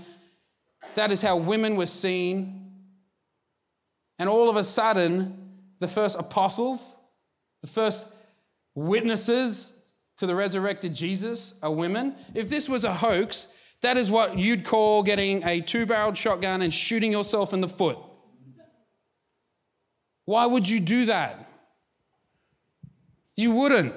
That 0.94 1.12
is 1.12 1.22
how 1.22 1.36
women 1.36 1.76
were 1.76 1.86
seen. 1.86 2.72
And 4.18 4.28
all 4.28 4.50
of 4.50 4.56
a 4.56 4.64
sudden, 4.64 5.50
the 5.78 5.88
first 5.88 6.18
apostles, 6.18 6.96
the 7.62 7.68
first 7.68 8.06
witnesses 8.74 9.74
to 10.16 10.26
the 10.26 10.34
resurrected 10.34 10.94
Jesus 10.94 11.58
are 11.62 11.72
women. 11.72 12.14
If 12.34 12.48
this 12.48 12.68
was 12.68 12.84
a 12.84 12.94
hoax, 12.94 13.46
that 13.82 13.96
is 13.96 14.10
what 14.10 14.38
you'd 14.38 14.64
call 14.64 15.02
getting 15.02 15.42
a 15.44 15.60
two 15.60 15.86
barreled 15.86 16.16
shotgun 16.16 16.62
and 16.62 16.72
shooting 16.72 17.12
yourself 17.12 17.52
in 17.52 17.60
the 17.60 17.68
foot. 17.68 17.98
Why 20.26 20.46
would 20.46 20.68
you 20.68 20.80
do 20.80 21.06
that? 21.06 21.48
You 23.36 23.52
wouldn't. 23.52 23.94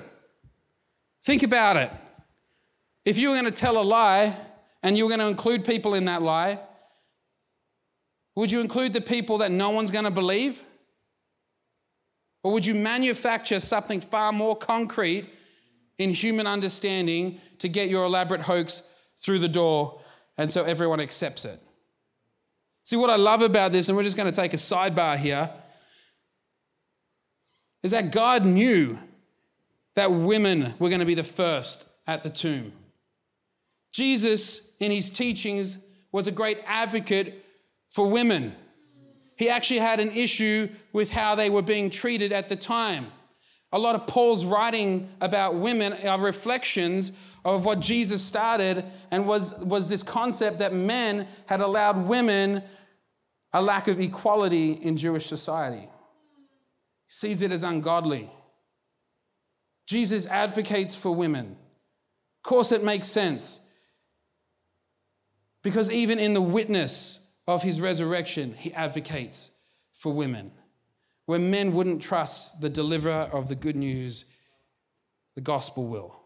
Think 1.24 1.44
about 1.44 1.78
it. 1.78 1.92
If 3.06 3.18
you 3.18 3.30
were 3.30 3.36
going 3.36 3.46
to 3.46 3.52
tell 3.52 3.78
a 3.78 3.84
lie 3.84 4.36
and 4.82 4.98
you 4.98 5.04
were 5.04 5.10
going 5.10 5.20
to 5.20 5.28
include 5.28 5.66
people 5.66 5.94
in 5.94 6.06
that 6.06 6.22
lie, 6.22 6.60
would 8.36 8.52
you 8.52 8.62
include 8.62 8.94
the 8.94 9.02
people 9.02 9.40
that 9.40 9.52
no 9.52 9.70
one's 9.70 9.92
going 9.92 10.06
to 10.06 10.12
believe? 10.12 10.64
Or 12.44 12.52
would 12.52 12.66
you 12.66 12.76
manufacture 12.76 13.60
something 13.60 14.02
far 14.02 14.32
more 14.32 14.56
concrete 14.56 15.30
in 15.98 16.12
human 16.12 16.48
understanding 16.48 17.40
to 17.60 17.70
get 17.70 17.90
your 17.90 18.06
elaborate 18.06 18.42
hoax 18.42 18.82
through 19.20 19.40
the 19.40 19.48
door 19.48 20.02
and 20.38 20.52
so 20.52 20.64
everyone 20.64 21.00
accepts 21.00 21.46
it? 21.46 21.62
See, 22.86 22.98
what 22.98 23.10
I 23.10 23.16
love 23.16 23.42
about 23.42 23.72
this, 23.72 23.88
and 23.88 23.96
we're 23.96 24.04
just 24.04 24.18
going 24.18 24.30
to 24.30 24.36
take 24.36 24.54
a 24.54 24.58
sidebar 24.58 25.18
here, 25.18 25.50
is 27.82 27.92
that 27.92 28.12
God 28.12 28.46
knew 28.46 28.98
that 29.96 30.12
women 30.12 30.74
were 30.80 30.90
going 30.90 31.00
to 31.00 31.06
be 31.06 31.16
the 31.16 31.24
first 31.24 31.86
at 32.08 32.24
the 32.24 32.30
tomb. 32.30 32.74
Jesus, 33.94 34.74
in 34.80 34.92
his 34.92 35.10
teachings, 35.10 35.78
was 36.12 36.28
a 36.28 36.32
great 36.32 36.60
advocate 36.66 37.46
for 37.90 38.10
women. 38.10 38.56
He 39.38 39.50
actually 39.50 39.80
had 39.80 40.00
an 40.00 40.12
issue 40.12 40.70
with 40.92 41.12
how 41.12 41.36
they 41.36 41.50
were 41.50 41.62
being 41.62 41.90
treated 41.90 42.32
at 42.32 42.50
the 42.50 42.56
time. 42.56 43.08
A 43.72 43.80
lot 43.80 43.96
of 43.96 44.06
Paul's 44.06 44.46
writing 44.46 45.10
about 45.22 45.56
women 45.56 45.94
are 46.08 46.20
reflections 46.20 47.12
of 47.44 47.66
what 47.66 47.80
Jesus 47.80 48.22
started 48.22 48.86
and 49.10 49.28
was, 49.28 49.54
was 49.56 49.90
this 49.90 50.04
concept 50.04 50.60
that 50.60 50.74
men 50.74 51.28
had 51.48 51.60
allowed 51.62 52.08
women 52.08 52.64
a 53.52 53.62
lack 53.62 53.88
of 53.88 54.00
equality 54.00 54.74
in 54.74 54.98
Jewish 54.98 55.26
society. 55.26 55.82
He 55.82 55.88
sees 57.08 57.42
it 57.42 57.52
as 57.52 57.64
ungodly. 57.64 58.32
Jesus 59.88 60.26
advocates 60.28 60.96
for 60.96 61.14
women. 61.14 61.58
Of 62.44 62.50
course, 62.50 62.72
it 62.72 62.84
makes 62.84 63.08
sense. 63.08 63.60
Because 65.64 65.90
even 65.90 66.20
in 66.20 66.34
the 66.34 66.42
witness 66.42 67.26
of 67.48 67.64
his 67.64 67.82
resurrection, 67.82 68.54
he 68.54 68.74
advocates 68.74 69.50
for 69.94 70.14
women. 70.14 70.52
Where 71.26 71.40
men 71.40 71.74
wouldn't 71.74 72.02
trust 72.02 72.62
the 72.62 72.70
deliverer 72.70 73.30
of 73.32 73.48
the 73.48 73.56
good 73.56 73.78
news, 73.78 74.26
the 75.36 75.42
gospel 75.42 75.88
will. 75.88 76.20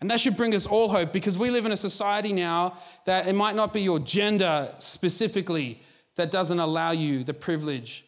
And 0.00 0.08
that 0.10 0.20
should 0.20 0.36
bring 0.36 0.54
us 0.54 0.64
all 0.64 0.88
hope 0.88 1.12
because 1.12 1.36
we 1.36 1.50
live 1.50 1.66
in 1.66 1.72
a 1.72 1.76
society 1.76 2.32
now 2.32 2.78
that 3.04 3.26
it 3.26 3.32
might 3.32 3.56
not 3.56 3.72
be 3.72 3.82
your 3.82 3.98
gender 3.98 4.72
specifically 4.78 5.82
that 6.14 6.30
doesn't 6.30 6.60
allow 6.60 6.92
you 6.92 7.24
the 7.24 7.34
privilege 7.34 8.04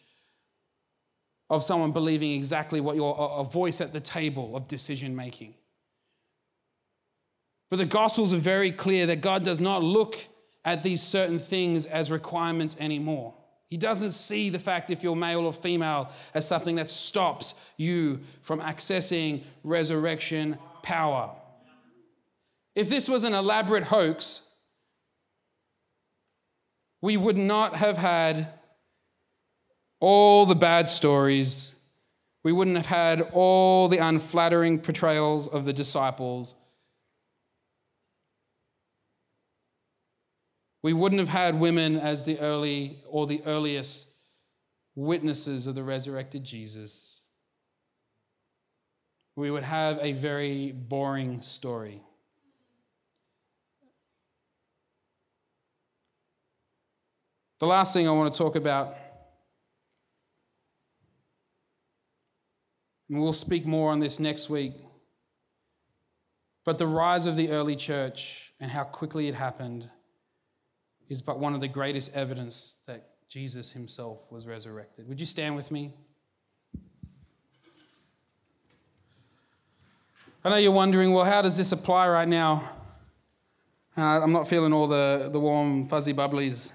of 1.49 1.63
someone 1.63 1.91
believing 1.91 2.31
exactly 2.31 2.79
what 2.79 2.95
your 2.95 3.13
a 3.37 3.43
voice 3.43 3.81
at 3.81 3.91
the 3.91 3.99
table 3.99 4.55
of 4.55 4.69
decision 4.69 5.13
making. 5.17 5.53
But 7.71 7.77
the 7.77 7.85
Gospels 7.85 8.33
are 8.33 8.37
very 8.37 8.71
clear 8.71 9.07
that 9.07 9.21
God 9.21 9.43
does 9.43 9.61
not 9.61 9.81
look 9.81 10.17
at 10.65 10.83
these 10.83 11.01
certain 11.01 11.39
things 11.39 11.85
as 11.85 12.11
requirements 12.11 12.75
anymore. 12.79 13.33
He 13.69 13.77
doesn't 13.77 14.09
see 14.09 14.49
the 14.49 14.59
fact 14.59 14.89
if 14.89 15.01
you're 15.01 15.15
male 15.15 15.45
or 15.45 15.53
female 15.53 16.11
as 16.33 16.45
something 16.45 16.75
that 16.75 16.89
stops 16.89 17.55
you 17.77 18.19
from 18.41 18.59
accessing 18.59 19.43
resurrection 19.63 20.57
power. 20.83 21.31
If 22.75 22.89
this 22.89 23.07
was 23.07 23.23
an 23.23 23.33
elaborate 23.33 23.85
hoax, 23.85 24.41
we 27.01 27.15
would 27.15 27.37
not 27.37 27.77
have 27.77 27.97
had 27.97 28.49
all 30.01 30.45
the 30.45 30.55
bad 30.55 30.89
stories. 30.89 31.75
We 32.43 32.51
wouldn't 32.51 32.75
have 32.75 32.87
had 32.87 33.21
all 33.31 33.87
the 33.87 33.99
unflattering 33.99 34.79
portrayals 34.79 35.47
of 35.47 35.63
the 35.63 35.73
disciples. 35.73 36.55
We 40.83 40.93
wouldn't 40.93 41.19
have 41.19 41.29
had 41.29 41.59
women 41.59 41.97
as 41.97 42.25
the 42.25 42.39
early 42.39 43.03
or 43.07 43.27
the 43.27 43.43
earliest 43.45 44.07
witnesses 44.95 45.67
of 45.67 45.75
the 45.75 45.83
resurrected 45.83 46.43
Jesus. 46.43 47.21
We 49.35 49.51
would 49.51 49.63
have 49.63 49.99
a 50.01 50.13
very 50.13 50.71
boring 50.71 51.41
story. 51.41 52.01
The 57.59 57.67
last 57.67 57.93
thing 57.93 58.07
I 58.07 58.11
want 58.11 58.33
to 58.33 58.37
talk 58.37 58.55
about, 58.55 58.95
and 63.07 63.21
we'll 63.21 63.33
speak 63.33 63.67
more 63.67 63.91
on 63.91 63.99
this 63.99 64.19
next 64.19 64.49
week, 64.49 64.73
but 66.65 66.79
the 66.79 66.87
rise 66.87 67.27
of 67.27 67.35
the 67.35 67.51
early 67.51 67.75
church 67.75 68.53
and 68.59 68.71
how 68.71 68.83
quickly 68.83 69.27
it 69.27 69.35
happened 69.35 69.89
is 71.11 71.21
but 71.21 71.39
one 71.39 71.53
of 71.53 71.59
the 71.59 71.67
greatest 71.67 72.13
evidence 72.15 72.77
that 72.87 73.09
Jesus 73.27 73.69
himself 73.69 74.19
was 74.31 74.47
resurrected. 74.47 75.09
Would 75.09 75.19
you 75.19 75.25
stand 75.25 75.57
with 75.57 75.69
me? 75.69 75.93
I 80.41 80.49
know 80.49 80.55
you're 80.55 80.71
wondering, 80.71 81.11
well, 81.11 81.25
how 81.25 81.41
does 81.41 81.57
this 81.57 81.73
apply 81.73 82.07
right 82.07 82.27
now? 82.29 82.63
And 83.97 84.05
I'm 84.05 84.31
not 84.31 84.47
feeling 84.47 84.71
all 84.71 84.87
the, 84.87 85.27
the 85.29 85.39
warm, 85.39 85.83
fuzzy 85.83 86.13
bubblies. 86.13 86.71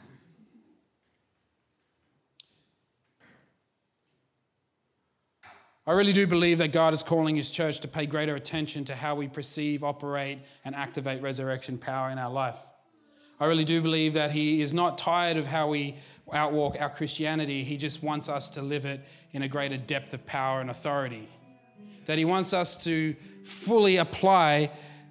I 5.86 5.92
really 5.92 6.12
do 6.12 6.26
believe 6.26 6.58
that 6.58 6.72
God 6.72 6.92
is 6.92 7.02
calling 7.02 7.36
His 7.36 7.50
church 7.50 7.80
to 7.80 7.88
pay 7.88 8.04
greater 8.04 8.36
attention 8.36 8.84
to 8.84 8.94
how 8.94 9.14
we 9.14 9.28
perceive, 9.28 9.82
operate, 9.82 10.40
and 10.62 10.74
activate 10.74 11.22
resurrection 11.22 11.78
power 11.78 12.10
in 12.10 12.18
our 12.18 12.30
life. 12.30 12.58
I 13.38 13.46
really 13.46 13.64
do 13.64 13.82
believe 13.82 14.14
that 14.14 14.32
He 14.32 14.60
is 14.62 14.72
not 14.72 14.98
tired 14.98 15.36
of 15.36 15.46
how 15.46 15.68
we 15.68 15.96
outwalk 16.32 16.80
our 16.80 16.90
Christianity. 16.90 17.64
He 17.64 17.76
just 17.76 18.02
wants 18.02 18.28
us 18.28 18.48
to 18.50 18.62
live 18.62 18.84
it 18.84 19.00
in 19.32 19.42
a 19.42 19.48
greater 19.48 19.76
depth 19.76 20.14
of 20.14 20.24
power 20.26 20.60
and 20.60 20.70
authority. 20.70 21.28
That 22.06 22.18
He 22.18 22.24
wants 22.24 22.52
us 22.52 22.82
to 22.84 23.14
fully 23.44 23.96
apply 23.98 24.70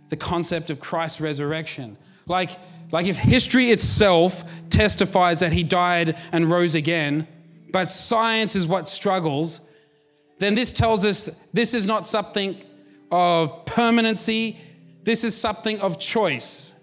the 0.09 0.17
concept 0.17 0.69
of 0.69 0.79
Christ's 0.79 1.21
resurrection. 1.21 1.97
Like, 2.27 2.51
like 2.91 3.05
if 3.05 3.17
history 3.17 3.71
itself 3.71 4.43
testifies 4.69 5.39
that 5.39 5.53
He 5.53 5.63
died 5.63 6.17
and 6.31 6.49
rose 6.49 6.75
again, 6.75 7.27
but 7.71 7.89
science 7.89 8.55
is 8.55 8.65
what 8.65 8.87
struggles, 8.87 9.61
then 10.39 10.53
this 10.55 10.73
tells 10.73 11.05
us 11.05 11.29
this 11.53 11.73
is 11.73 11.85
not 11.85 12.05
something 12.05 12.63
of 13.11 13.65
permanency, 13.65 14.57
this 15.03 15.23
is 15.23 15.35
something 15.35 15.79
of 15.81 15.99
choice. 15.99 16.73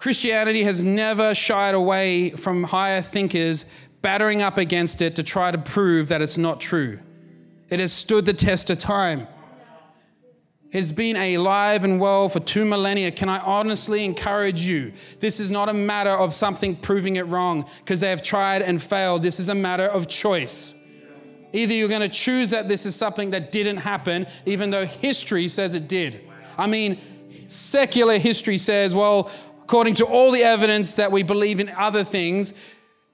Christianity 0.00 0.62
has 0.62 0.82
never 0.82 1.34
shied 1.34 1.74
away 1.74 2.30
from 2.30 2.64
higher 2.64 3.02
thinkers 3.02 3.66
battering 4.00 4.40
up 4.40 4.56
against 4.56 5.02
it 5.02 5.14
to 5.16 5.22
try 5.22 5.50
to 5.50 5.58
prove 5.58 6.08
that 6.08 6.22
it's 6.22 6.38
not 6.38 6.58
true. 6.58 6.98
It 7.68 7.80
has 7.80 7.92
stood 7.92 8.24
the 8.24 8.32
test 8.32 8.70
of 8.70 8.78
time. 8.78 9.28
It 10.72 10.78
has 10.78 10.90
been 10.90 11.16
alive 11.16 11.84
and 11.84 12.00
well 12.00 12.30
for 12.30 12.40
two 12.40 12.64
millennia. 12.64 13.10
Can 13.10 13.28
I 13.28 13.40
honestly 13.40 14.06
encourage 14.06 14.62
you? 14.62 14.94
This 15.18 15.38
is 15.38 15.50
not 15.50 15.68
a 15.68 15.74
matter 15.74 16.12
of 16.12 16.32
something 16.32 16.76
proving 16.76 17.16
it 17.16 17.26
wrong 17.26 17.66
because 17.80 18.00
they 18.00 18.08
have 18.08 18.22
tried 18.22 18.62
and 18.62 18.82
failed. 18.82 19.22
This 19.22 19.38
is 19.38 19.50
a 19.50 19.54
matter 19.54 19.86
of 19.86 20.08
choice. 20.08 20.74
Either 21.52 21.74
you're 21.74 21.88
going 21.88 22.00
to 22.00 22.08
choose 22.08 22.48
that 22.50 22.68
this 22.68 22.86
is 22.86 22.96
something 22.96 23.32
that 23.32 23.52
didn't 23.52 23.78
happen, 23.78 24.26
even 24.46 24.70
though 24.70 24.86
history 24.86 25.46
says 25.46 25.74
it 25.74 25.88
did. 25.88 26.22
I 26.56 26.68
mean, 26.68 26.98
secular 27.48 28.18
history 28.18 28.56
says, 28.56 28.94
well, 28.94 29.30
according 29.70 29.94
to 29.94 30.04
all 30.04 30.32
the 30.32 30.42
evidence 30.42 30.96
that 30.96 31.12
we 31.12 31.22
believe 31.22 31.60
in 31.60 31.68
other 31.68 32.02
things, 32.02 32.54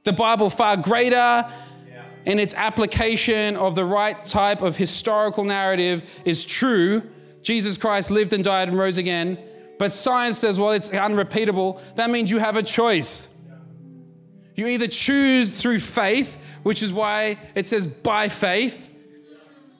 the 0.04 0.12
Bible 0.12 0.48
far 0.48 0.74
greater 0.74 1.46
in 2.24 2.38
its 2.38 2.54
application 2.54 3.58
of 3.58 3.74
the 3.74 3.84
right 3.84 4.24
type 4.24 4.62
of 4.62 4.74
historical 4.74 5.44
narrative 5.44 6.02
is 6.24 6.46
true. 6.46 7.02
Jesus 7.42 7.76
Christ 7.76 8.10
lived 8.10 8.32
and 8.32 8.42
died 8.42 8.68
and 8.68 8.78
rose 8.78 8.96
again. 8.96 9.38
But 9.78 9.92
science 9.92 10.38
says, 10.38 10.58
well, 10.58 10.70
it's 10.70 10.88
unrepeatable. 10.88 11.78
That 11.96 12.08
means 12.08 12.30
you 12.30 12.38
have 12.38 12.56
a 12.56 12.62
choice. 12.62 13.28
You 14.54 14.66
either 14.68 14.86
choose 14.86 15.60
through 15.60 15.80
faith, 15.80 16.38
which 16.62 16.82
is 16.82 16.90
why 16.90 17.38
it 17.54 17.66
says 17.66 17.86
by 17.86 18.30
faith. 18.30 18.90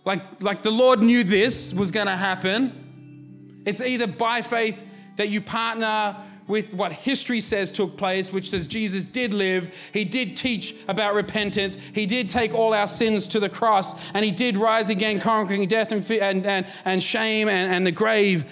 Like, 0.04 0.42
like 0.42 0.62
the 0.62 0.70
Lord 0.70 1.02
knew 1.02 1.24
this 1.24 1.72
was 1.72 1.90
going 1.90 2.08
to 2.08 2.16
happen. 2.16 3.62
It's 3.64 3.80
either 3.80 4.06
by 4.06 4.42
faith 4.42 4.84
that 5.16 5.30
you 5.30 5.40
partner 5.40 6.16
with 6.49 6.74
what 6.74 6.92
history 6.92 7.40
says 7.40 7.70
took 7.70 7.97
place, 7.97 8.32
which 8.32 8.51
says 8.51 8.66
Jesus 8.66 9.05
did 9.05 9.34
live, 9.34 9.74
he 9.92 10.05
did 10.05 10.36
teach 10.36 10.74
about 10.88 11.14
repentance, 11.14 11.76
he 11.92 12.07
did 12.07 12.28
take 12.28 12.55
all 12.55 12.72
our 12.72 12.86
sins 12.86 13.26
to 13.28 13.40
the 13.40 13.49
cross, 13.49 13.94
and 14.14 14.24
he 14.24 14.30
did 14.30 14.57
rise 14.57 14.90
again, 14.90 15.20
conquering 15.20 15.66
death 15.66 15.92
and, 15.92 16.09
and, 16.11 16.47
and, 16.47 16.66
and 16.84 17.03
shame 17.03 17.49
and, 17.49 17.72
and 17.72 17.86
the 17.86 17.92
grave 17.92 18.44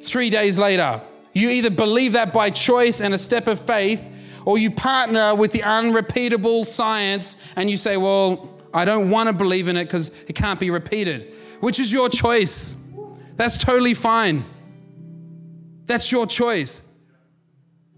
three 0.00 0.30
days 0.30 0.58
later. 0.58 1.02
You 1.34 1.50
either 1.50 1.70
believe 1.70 2.12
that 2.12 2.32
by 2.32 2.50
choice 2.50 3.00
and 3.00 3.14
a 3.14 3.18
step 3.18 3.46
of 3.46 3.60
faith, 3.60 4.08
or 4.44 4.58
you 4.58 4.70
partner 4.70 5.34
with 5.34 5.52
the 5.52 5.62
unrepeatable 5.62 6.64
science 6.64 7.36
and 7.56 7.70
you 7.70 7.76
say, 7.76 7.96
Well, 7.96 8.60
I 8.74 8.84
don't 8.84 9.10
want 9.10 9.28
to 9.28 9.32
believe 9.32 9.68
in 9.68 9.76
it 9.76 9.84
because 9.84 10.10
it 10.26 10.34
can't 10.34 10.58
be 10.58 10.70
repeated, 10.70 11.32
which 11.60 11.78
is 11.78 11.92
your 11.92 12.08
choice. 12.08 12.74
That's 13.36 13.56
totally 13.56 13.94
fine. 13.94 14.44
That's 15.86 16.10
your 16.10 16.26
choice. 16.26 16.82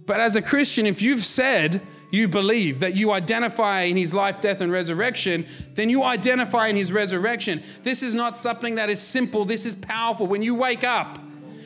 But 0.07 0.21
as 0.21 0.37
a 0.37 0.43
Christian, 0.43 0.87
if 0.87 1.01
you've 1.01 1.25
said 1.25 1.81
you 2.11 2.29
believe, 2.29 2.81
that 2.81 2.95
you 2.95 3.13
identify 3.13 3.83
in 3.83 3.97
his 3.97 4.15
life, 4.15 4.41
death, 4.41 4.61
and 4.61 4.71
resurrection, 4.71 5.47
then 5.75 5.91
you 5.91 6.05
identify 6.05 6.69
in 6.69 6.77
his 6.77 6.93
resurrection. 6.93 7.63
This 7.83 8.03
is 8.03 8.15
not 8.15 8.37
something 8.37 8.77
that 8.77 8.89
is 8.89 9.01
simple, 9.01 9.45
this 9.45 9.67
is 9.67 9.75
powerful. 9.75 10.27
When 10.27 10.43
you 10.43 10.55
wake 10.55 10.85
up, 10.85 11.19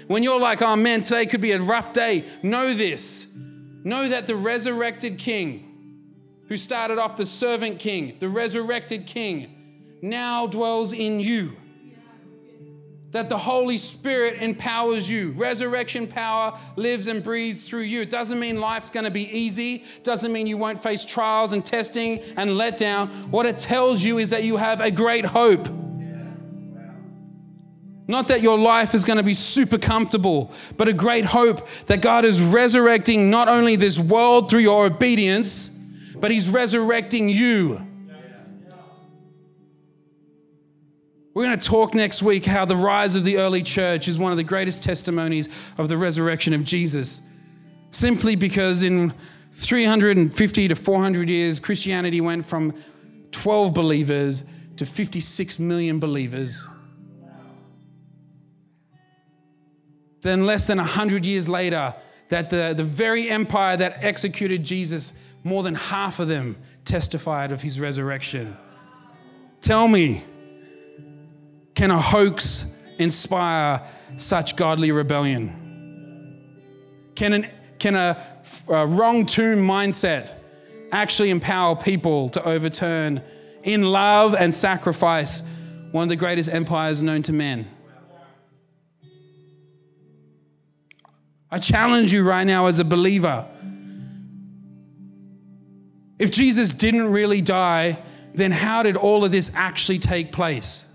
when 0.07 0.23
you're 0.23 0.41
like, 0.41 0.63
oh 0.63 0.75
man, 0.75 1.03
today 1.03 1.27
could 1.27 1.43
be 1.43 1.53
a 1.53 1.61
rough 1.61 1.93
day, 1.93 2.25
know 2.43 2.73
this. 2.73 3.27
Know 3.85 4.09
that 4.09 4.27
the 4.27 4.37
resurrected 4.37 5.19
king, 5.19 5.65
who 6.49 6.57
started 6.57 6.99
off 6.99 7.17
the 7.17 7.27
servant 7.27 7.79
king, 7.79 8.17
the 8.19 8.29
resurrected 8.29 9.07
king, 9.07 9.99
now 10.01 10.47
dwells 10.47 10.93
in 10.93 11.21
you 11.21 11.57
that 13.11 13.29
the 13.29 13.39
Holy 13.39 13.79
Spirit 13.79 14.43
empowers 14.43 15.09
you. 15.09 15.31
Resurrection 15.33 16.07
power 16.07 16.59
lives 16.77 17.09
and 17.09 17.23
breathes 17.23 17.67
through 17.69 17.83
you. 17.83 18.03
It 18.03 18.11
doesn't 18.11 18.39
mean 18.39 18.61
life's 18.61 18.91
going 18.91 19.05
to 19.05 19.11
be 19.11 19.31
easy, 19.35 19.85
doesn't 20.03 20.31
mean 20.31 20.47
you 20.47 20.59
won't 20.59 20.83
face 20.83 21.05
trials 21.05 21.55
and 21.55 21.65
testing 21.65 22.21
and 22.37 22.51
letdown. 22.51 23.11
What 23.29 23.47
it 23.47 23.57
tells 23.57 24.03
you 24.03 24.19
is 24.19 24.31
that 24.31 24.45
you 24.45 24.59
have 24.59 24.81
a 24.81 24.91
great 24.91 25.25
hope. 25.25 25.69
Not 28.11 28.29
that 28.29 28.41
your 28.41 28.59
life 28.59 28.95
is 28.95 29.05
going 29.05 29.19
to 29.19 29.23
be 29.23 29.35
super 29.35 29.77
comfortable, 29.79 30.53
but 30.77 30.89
a 30.89 30.95
great 30.95 31.27
hope 31.27 31.69
that 31.87 32.01
God 32.01 32.25
is 32.25 32.41
resurrecting 32.43 33.29
not 33.29 33.49
only 33.49 33.77
this 33.77 33.99
world 33.99 34.51
through 34.51 34.61
your 34.61 34.87
obedience, 34.87 35.69
but 36.17 36.31
He's 36.31 36.49
resurrecting 36.49 37.29
you. 37.29 37.87
We're 41.39 41.45
going 41.45 41.57
to 41.61 41.69
talk 41.69 41.95
next 41.95 42.21
week 42.21 42.47
how 42.47 42.65
the 42.65 42.75
rise 42.75 43.15
of 43.15 43.23
the 43.23 43.37
early 43.37 43.63
church 43.63 44.09
is 44.09 44.19
one 44.19 44.33
of 44.33 44.39
the 44.39 44.43
greatest 44.43 44.83
testimonies 44.83 45.49
of 45.77 45.89
the 45.89 45.97
resurrection 45.97 46.53
of 46.53 46.65
Jesus. 46.65 47.23
Simply 47.93 48.35
because 48.35 48.83
in 48.83 49.15
350 49.53 50.67
to 50.67 50.75
400 50.75 51.31
years, 51.31 51.61
Christianity 51.61 52.21
went 52.21 52.45
from 52.45 52.75
12 53.31 53.73
believers 53.73 54.43
to 54.79 54.85
56 54.85 55.61
million 55.61 56.01
believers. 56.01 56.67
Then, 60.23 60.45
less 60.45 60.67
than 60.67 60.79
100 60.79 61.25
years 61.25 61.49
later, 61.49 61.95
that 62.31 62.51
the, 62.51 62.75
the 62.77 62.83
very 62.83 63.31
empire 63.31 63.77
that 63.77 64.03
executed 64.03 64.65
Jesus, 64.65 65.13
more 65.45 65.63
than 65.63 65.77
half 65.77 66.19
of 66.19 66.27
them 66.27 66.57
testified 66.85 67.53
of 67.53 67.63
his 67.63 67.79
resurrection. 67.79 68.57
Tell 69.61 69.87
me, 69.87 70.25
can 71.79 71.93
a 71.93 72.03
hoax 72.03 72.75
inspire 72.99 73.81
such 74.17 74.57
godly 74.57 74.91
rebellion? 74.91 76.43
Can, 77.15 77.33
an, 77.35 77.49
can 77.79 77.95
a, 77.95 78.21
a 78.67 78.85
wrong 78.85 79.25
tomb 79.25 79.61
mindset 79.61 80.35
actually 80.91 81.31
empower 81.31 81.77
people 81.77 82.31
to 82.31 82.45
overturn, 82.45 83.23
in 83.63 83.85
love 83.85 84.35
and 84.35 84.53
sacrifice, 84.53 85.45
one 85.93 86.03
of 86.03 86.09
the 86.09 86.17
greatest 86.17 86.51
empires 86.51 87.01
known 87.01 87.23
to 87.23 87.33
men? 87.33 87.69
I 91.49 91.61
challenge 91.61 92.13
you 92.13 92.25
right 92.25 92.45
now 92.45 92.67
as 92.67 92.81
a 92.81 92.85
believer. 92.85 93.47
If 96.19 96.33
Jesus 96.33 96.75
didn't 96.75 97.13
really 97.13 97.41
die, 97.41 98.03
then 98.35 98.51
how 98.51 98.83
did 98.83 98.97
all 98.97 99.25
of 99.25 99.31
this 99.31 99.53
actually 99.55 100.01
take 100.01 100.33
place? 100.33 100.88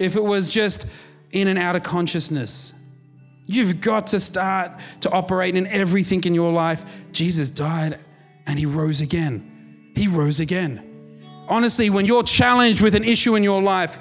If 0.00 0.16
it 0.16 0.24
was 0.24 0.48
just 0.48 0.86
in 1.30 1.46
and 1.46 1.58
out 1.58 1.76
of 1.76 1.84
consciousness. 1.84 2.74
You've 3.46 3.80
got 3.80 4.08
to 4.08 4.18
start 4.18 4.72
to 5.02 5.10
operate 5.10 5.54
in 5.54 5.66
everything 5.66 6.24
in 6.24 6.34
your 6.34 6.50
life. 6.50 6.84
Jesus 7.12 7.48
died 7.48 8.00
and 8.46 8.58
he 8.58 8.66
rose 8.66 9.00
again. 9.00 9.92
He 9.94 10.08
rose 10.08 10.40
again. 10.40 10.86
Honestly, 11.48 11.90
when 11.90 12.06
you're 12.06 12.22
challenged 12.22 12.80
with 12.80 12.94
an 12.94 13.04
issue 13.04 13.34
in 13.34 13.44
your 13.44 13.60
life, 13.60 13.98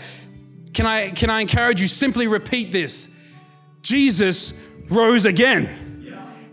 can 0.73 0.85
I, 0.85 1.11
can 1.11 1.29
I 1.29 1.41
encourage 1.41 1.81
you 1.81 1.87
simply 1.87 2.27
repeat 2.27 2.71
this? 2.71 3.13
Jesus 3.81 4.53
rose 4.89 5.25
again. 5.25 5.87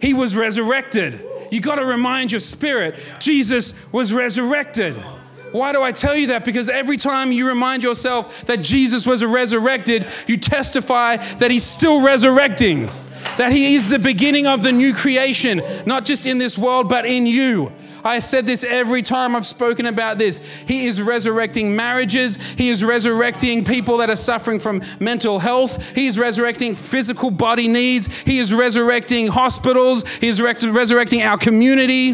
He 0.00 0.12
was 0.12 0.34
resurrected. 0.34 1.24
You 1.50 1.60
got 1.60 1.76
to 1.76 1.86
remind 1.86 2.32
your 2.32 2.40
spirit, 2.40 2.98
Jesus 3.20 3.74
was 3.92 4.12
resurrected. 4.12 4.96
Why 5.56 5.72
do 5.72 5.82
I 5.82 5.90
tell 5.90 6.14
you 6.14 6.26
that? 6.28 6.44
Because 6.44 6.68
every 6.68 6.98
time 6.98 7.32
you 7.32 7.48
remind 7.48 7.82
yourself 7.82 8.44
that 8.44 8.58
Jesus 8.58 9.06
was 9.06 9.24
resurrected, 9.24 10.06
you 10.26 10.36
testify 10.36 11.16
that 11.16 11.50
he's 11.50 11.64
still 11.64 12.02
resurrecting, 12.02 12.90
that 13.38 13.52
he 13.52 13.74
is 13.74 13.88
the 13.88 13.98
beginning 13.98 14.46
of 14.46 14.62
the 14.62 14.70
new 14.70 14.92
creation, 14.92 15.62
not 15.86 16.04
just 16.04 16.26
in 16.26 16.36
this 16.36 16.58
world, 16.58 16.90
but 16.90 17.06
in 17.06 17.24
you. 17.24 17.72
I 18.04 18.18
said 18.18 18.44
this 18.44 18.64
every 18.64 19.00
time 19.00 19.34
I've 19.34 19.46
spoken 19.46 19.86
about 19.86 20.18
this. 20.18 20.42
He 20.68 20.86
is 20.86 21.00
resurrecting 21.00 21.74
marriages. 21.74 22.36
He 22.36 22.68
is 22.68 22.84
resurrecting 22.84 23.64
people 23.64 23.96
that 23.96 24.10
are 24.10 24.16
suffering 24.16 24.60
from 24.60 24.82
mental 25.00 25.38
health. 25.38 25.82
He 25.94 26.06
is 26.06 26.18
resurrecting 26.18 26.76
physical 26.76 27.30
body 27.30 27.66
needs. 27.66 28.08
He 28.24 28.38
is 28.38 28.52
resurrecting 28.52 29.28
hospitals. 29.28 30.06
He 30.06 30.28
is 30.28 30.40
resurrecting 30.40 31.22
our 31.22 31.38
community. 31.38 32.12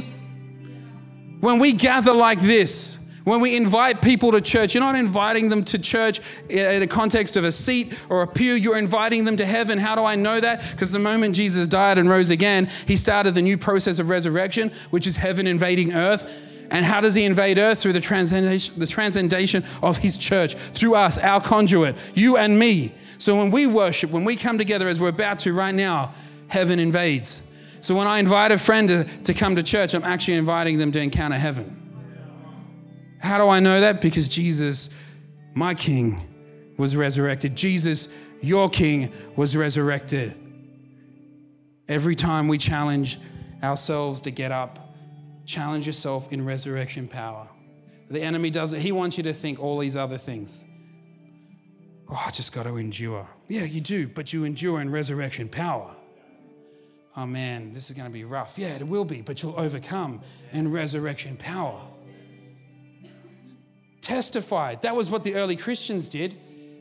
When 1.40 1.58
we 1.58 1.72
gather 1.72 2.14
like 2.14 2.40
this, 2.40 3.01
when 3.24 3.40
we 3.40 3.56
invite 3.56 4.02
people 4.02 4.32
to 4.32 4.40
church, 4.40 4.74
you're 4.74 4.82
not 4.82 4.96
inviting 4.96 5.48
them 5.48 5.64
to 5.64 5.78
church 5.78 6.20
in 6.48 6.82
a 6.82 6.86
context 6.86 7.36
of 7.36 7.44
a 7.44 7.52
seat 7.52 7.94
or 8.08 8.22
a 8.22 8.26
pew. 8.26 8.54
You're 8.54 8.78
inviting 8.78 9.24
them 9.24 9.36
to 9.36 9.46
heaven. 9.46 9.78
How 9.78 9.94
do 9.94 10.04
I 10.04 10.16
know 10.16 10.40
that? 10.40 10.62
Because 10.72 10.92
the 10.92 10.98
moment 10.98 11.36
Jesus 11.36 11.66
died 11.66 11.98
and 11.98 12.10
rose 12.10 12.30
again, 12.30 12.68
he 12.86 12.96
started 12.96 13.34
the 13.34 13.42
new 13.42 13.56
process 13.56 13.98
of 13.98 14.08
resurrection, 14.08 14.72
which 14.90 15.06
is 15.06 15.16
heaven 15.16 15.46
invading 15.46 15.92
earth. 15.92 16.28
And 16.70 16.86
how 16.86 17.00
does 17.00 17.14
he 17.14 17.24
invade 17.24 17.58
earth? 17.58 17.80
Through 17.80 17.92
the 17.92 18.00
transcendation, 18.00 18.78
the 18.78 18.86
transcendation 18.86 19.64
of 19.82 19.98
his 19.98 20.16
church, 20.16 20.54
through 20.72 20.94
us, 20.94 21.18
our 21.18 21.40
conduit, 21.40 21.96
you 22.14 22.38
and 22.38 22.58
me. 22.58 22.94
So 23.18 23.36
when 23.36 23.50
we 23.50 23.66
worship, 23.66 24.10
when 24.10 24.24
we 24.24 24.36
come 24.36 24.58
together 24.58 24.88
as 24.88 24.98
we're 24.98 25.08
about 25.08 25.38
to 25.40 25.52
right 25.52 25.74
now, 25.74 26.14
heaven 26.48 26.78
invades. 26.78 27.42
So 27.80 27.94
when 27.94 28.06
I 28.06 28.18
invite 28.18 28.52
a 28.52 28.58
friend 28.58 28.88
to, 28.88 29.04
to 29.24 29.34
come 29.34 29.56
to 29.56 29.62
church, 29.62 29.94
I'm 29.94 30.02
actually 30.02 30.38
inviting 30.38 30.78
them 30.78 30.92
to 30.92 31.00
encounter 31.00 31.36
heaven. 31.36 31.91
How 33.22 33.38
do 33.38 33.48
I 33.48 33.60
know 33.60 33.80
that? 33.80 34.00
Because 34.00 34.28
Jesus, 34.28 34.90
my 35.54 35.74
King, 35.74 36.20
was 36.76 36.96
resurrected. 36.96 37.54
Jesus, 37.54 38.08
your 38.40 38.68
King, 38.68 39.12
was 39.36 39.56
resurrected. 39.56 40.34
Every 41.86 42.16
time 42.16 42.48
we 42.48 42.58
challenge 42.58 43.20
ourselves 43.62 44.22
to 44.22 44.32
get 44.32 44.50
up, 44.50 44.92
challenge 45.46 45.86
yourself 45.86 46.32
in 46.32 46.44
resurrection 46.44 47.06
power. 47.06 47.46
The 48.10 48.20
enemy 48.20 48.50
does 48.50 48.72
it, 48.72 48.80
he 48.80 48.90
wants 48.90 49.16
you 49.16 49.22
to 49.22 49.32
think 49.32 49.60
all 49.60 49.78
these 49.78 49.94
other 49.94 50.18
things. 50.18 50.64
Oh, 52.08 52.20
I 52.26 52.32
just 52.32 52.52
got 52.52 52.64
to 52.64 52.76
endure. 52.76 53.28
Yeah, 53.46 53.62
you 53.62 53.80
do, 53.80 54.08
but 54.08 54.32
you 54.32 54.44
endure 54.44 54.80
in 54.80 54.90
resurrection 54.90 55.48
power. 55.48 55.94
Oh 57.16 57.26
man, 57.26 57.72
this 57.72 57.88
is 57.88 57.96
going 57.96 58.08
to 58.08 58.12
be 58.12 58.24
rough. 58.24 58.58
Yeah, 58.58 58.74
it 58.74 58.86
will 58.86 59.04
be, 59.04 59.20
but 59.20 59.42
you'll 59.42 59.58
overcome 59.58 60.22
in 60.52 60.72
resurrection 60.72 61.36
power. 61.36 61.80
Testified. 64.02 64.82
That 64.82 64.94
was 64.94 65.08
what 65.08 65.22
the 65.22 65.34
early 65.36 65.56
Christians 65.56 66.10
did. 66.10 66.36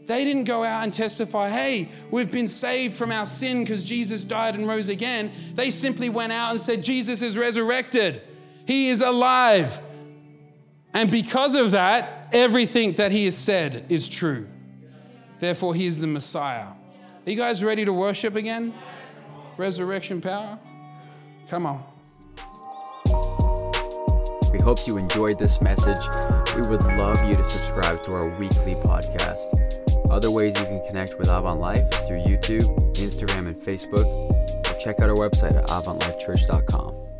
They 0.07 0.25
didn't 0.25 0.45
go 0.45 0.63
out 0.63 0.83
and 0.83 0.93
testify, 0.93 1.49
hey, 1.49 1.87
we've 2.09 2.31
been 2.31 2.47
saved 2.47 2.95
from 2.95 3.11
our 3.11 3.25
sin 3.25 3.63
because 3.63 3.83
Jesus 3.83 4.23
died 4.23 4.55
and 4.55 4.67
rose 4.67 4.89
again. 4.89 5.31
They 5.53 5.71
simply 5.71 6.09
went 6.09 6.33
out 6.33 6.51
and 6.51 6.59
said, 6.59 6.83
Jesus 6.83 7.21
is 7.21 7.37
resurrected, 7.37 8.21
He 8.65 8.89
is 8.89 9.01
alive. 9.01 9.79
And 10.93 11.09
because 11.09 11.55
of 11.55 11.71
that, 11.71 12.27
everything 12.33 12.93
that 12.93 13.11
He 13.11 13.25
has 13.25 13.37
said 13.37 13.85
is 13.87 14.09
true. 14.09 14.49
Therefore, 15.39 15.73
He 15.73 15.85
is 15.85 15.99
the 15.99 16.07
Messiah. 16.07 16.65
Are 16.65 17.29
you 17.29 17.37
guys 17.37 17.63
ready 17.63 17.85
to 17.85 17.93
worship 17.93 18.35
again? 18.35 18.73
Resurrection 19.55 20.19
power? 20.19 20.59
Come 21.47 21.67
on. 21.67 21.90
We 24.51 24.59
hope 24.59 24.85
you 24.85 24.97
enjoyed 24.97 25.39
this 25.39 25.61
message. 25.61 26.03
We 26.55 26.61
would 26.61 26.83
love 26.97 27.23
you 27.29 27.35
to 27.35 27.43
subscribe 27.43 28.03
to 28.03 28.13
our 28.13 28.29
weekly 28.37 28.75
podcast. 28.75 29.57
Other 30.09 30.29
ways 30.29 30.59
you 30.59 30.65
can 30.65 30.85
connect 30.85 31.17
with 31.17 31.29
Avant 31.29 31.59
Life 31.59 31.87
is 31.93 31.99
through 32.07 32.19
YouTube, 32.19 32.95
Instagram, 32.95 33.47
and 33.47 33.55
Facebook, 33.55 34.05
or 34.05 34.79
check 34.79 34.99
out 34.99 35.09
our 35.09 35.15
website 35.15 35.55
at 35.55 35.67
avantlifechurch.com. 35.67 37.10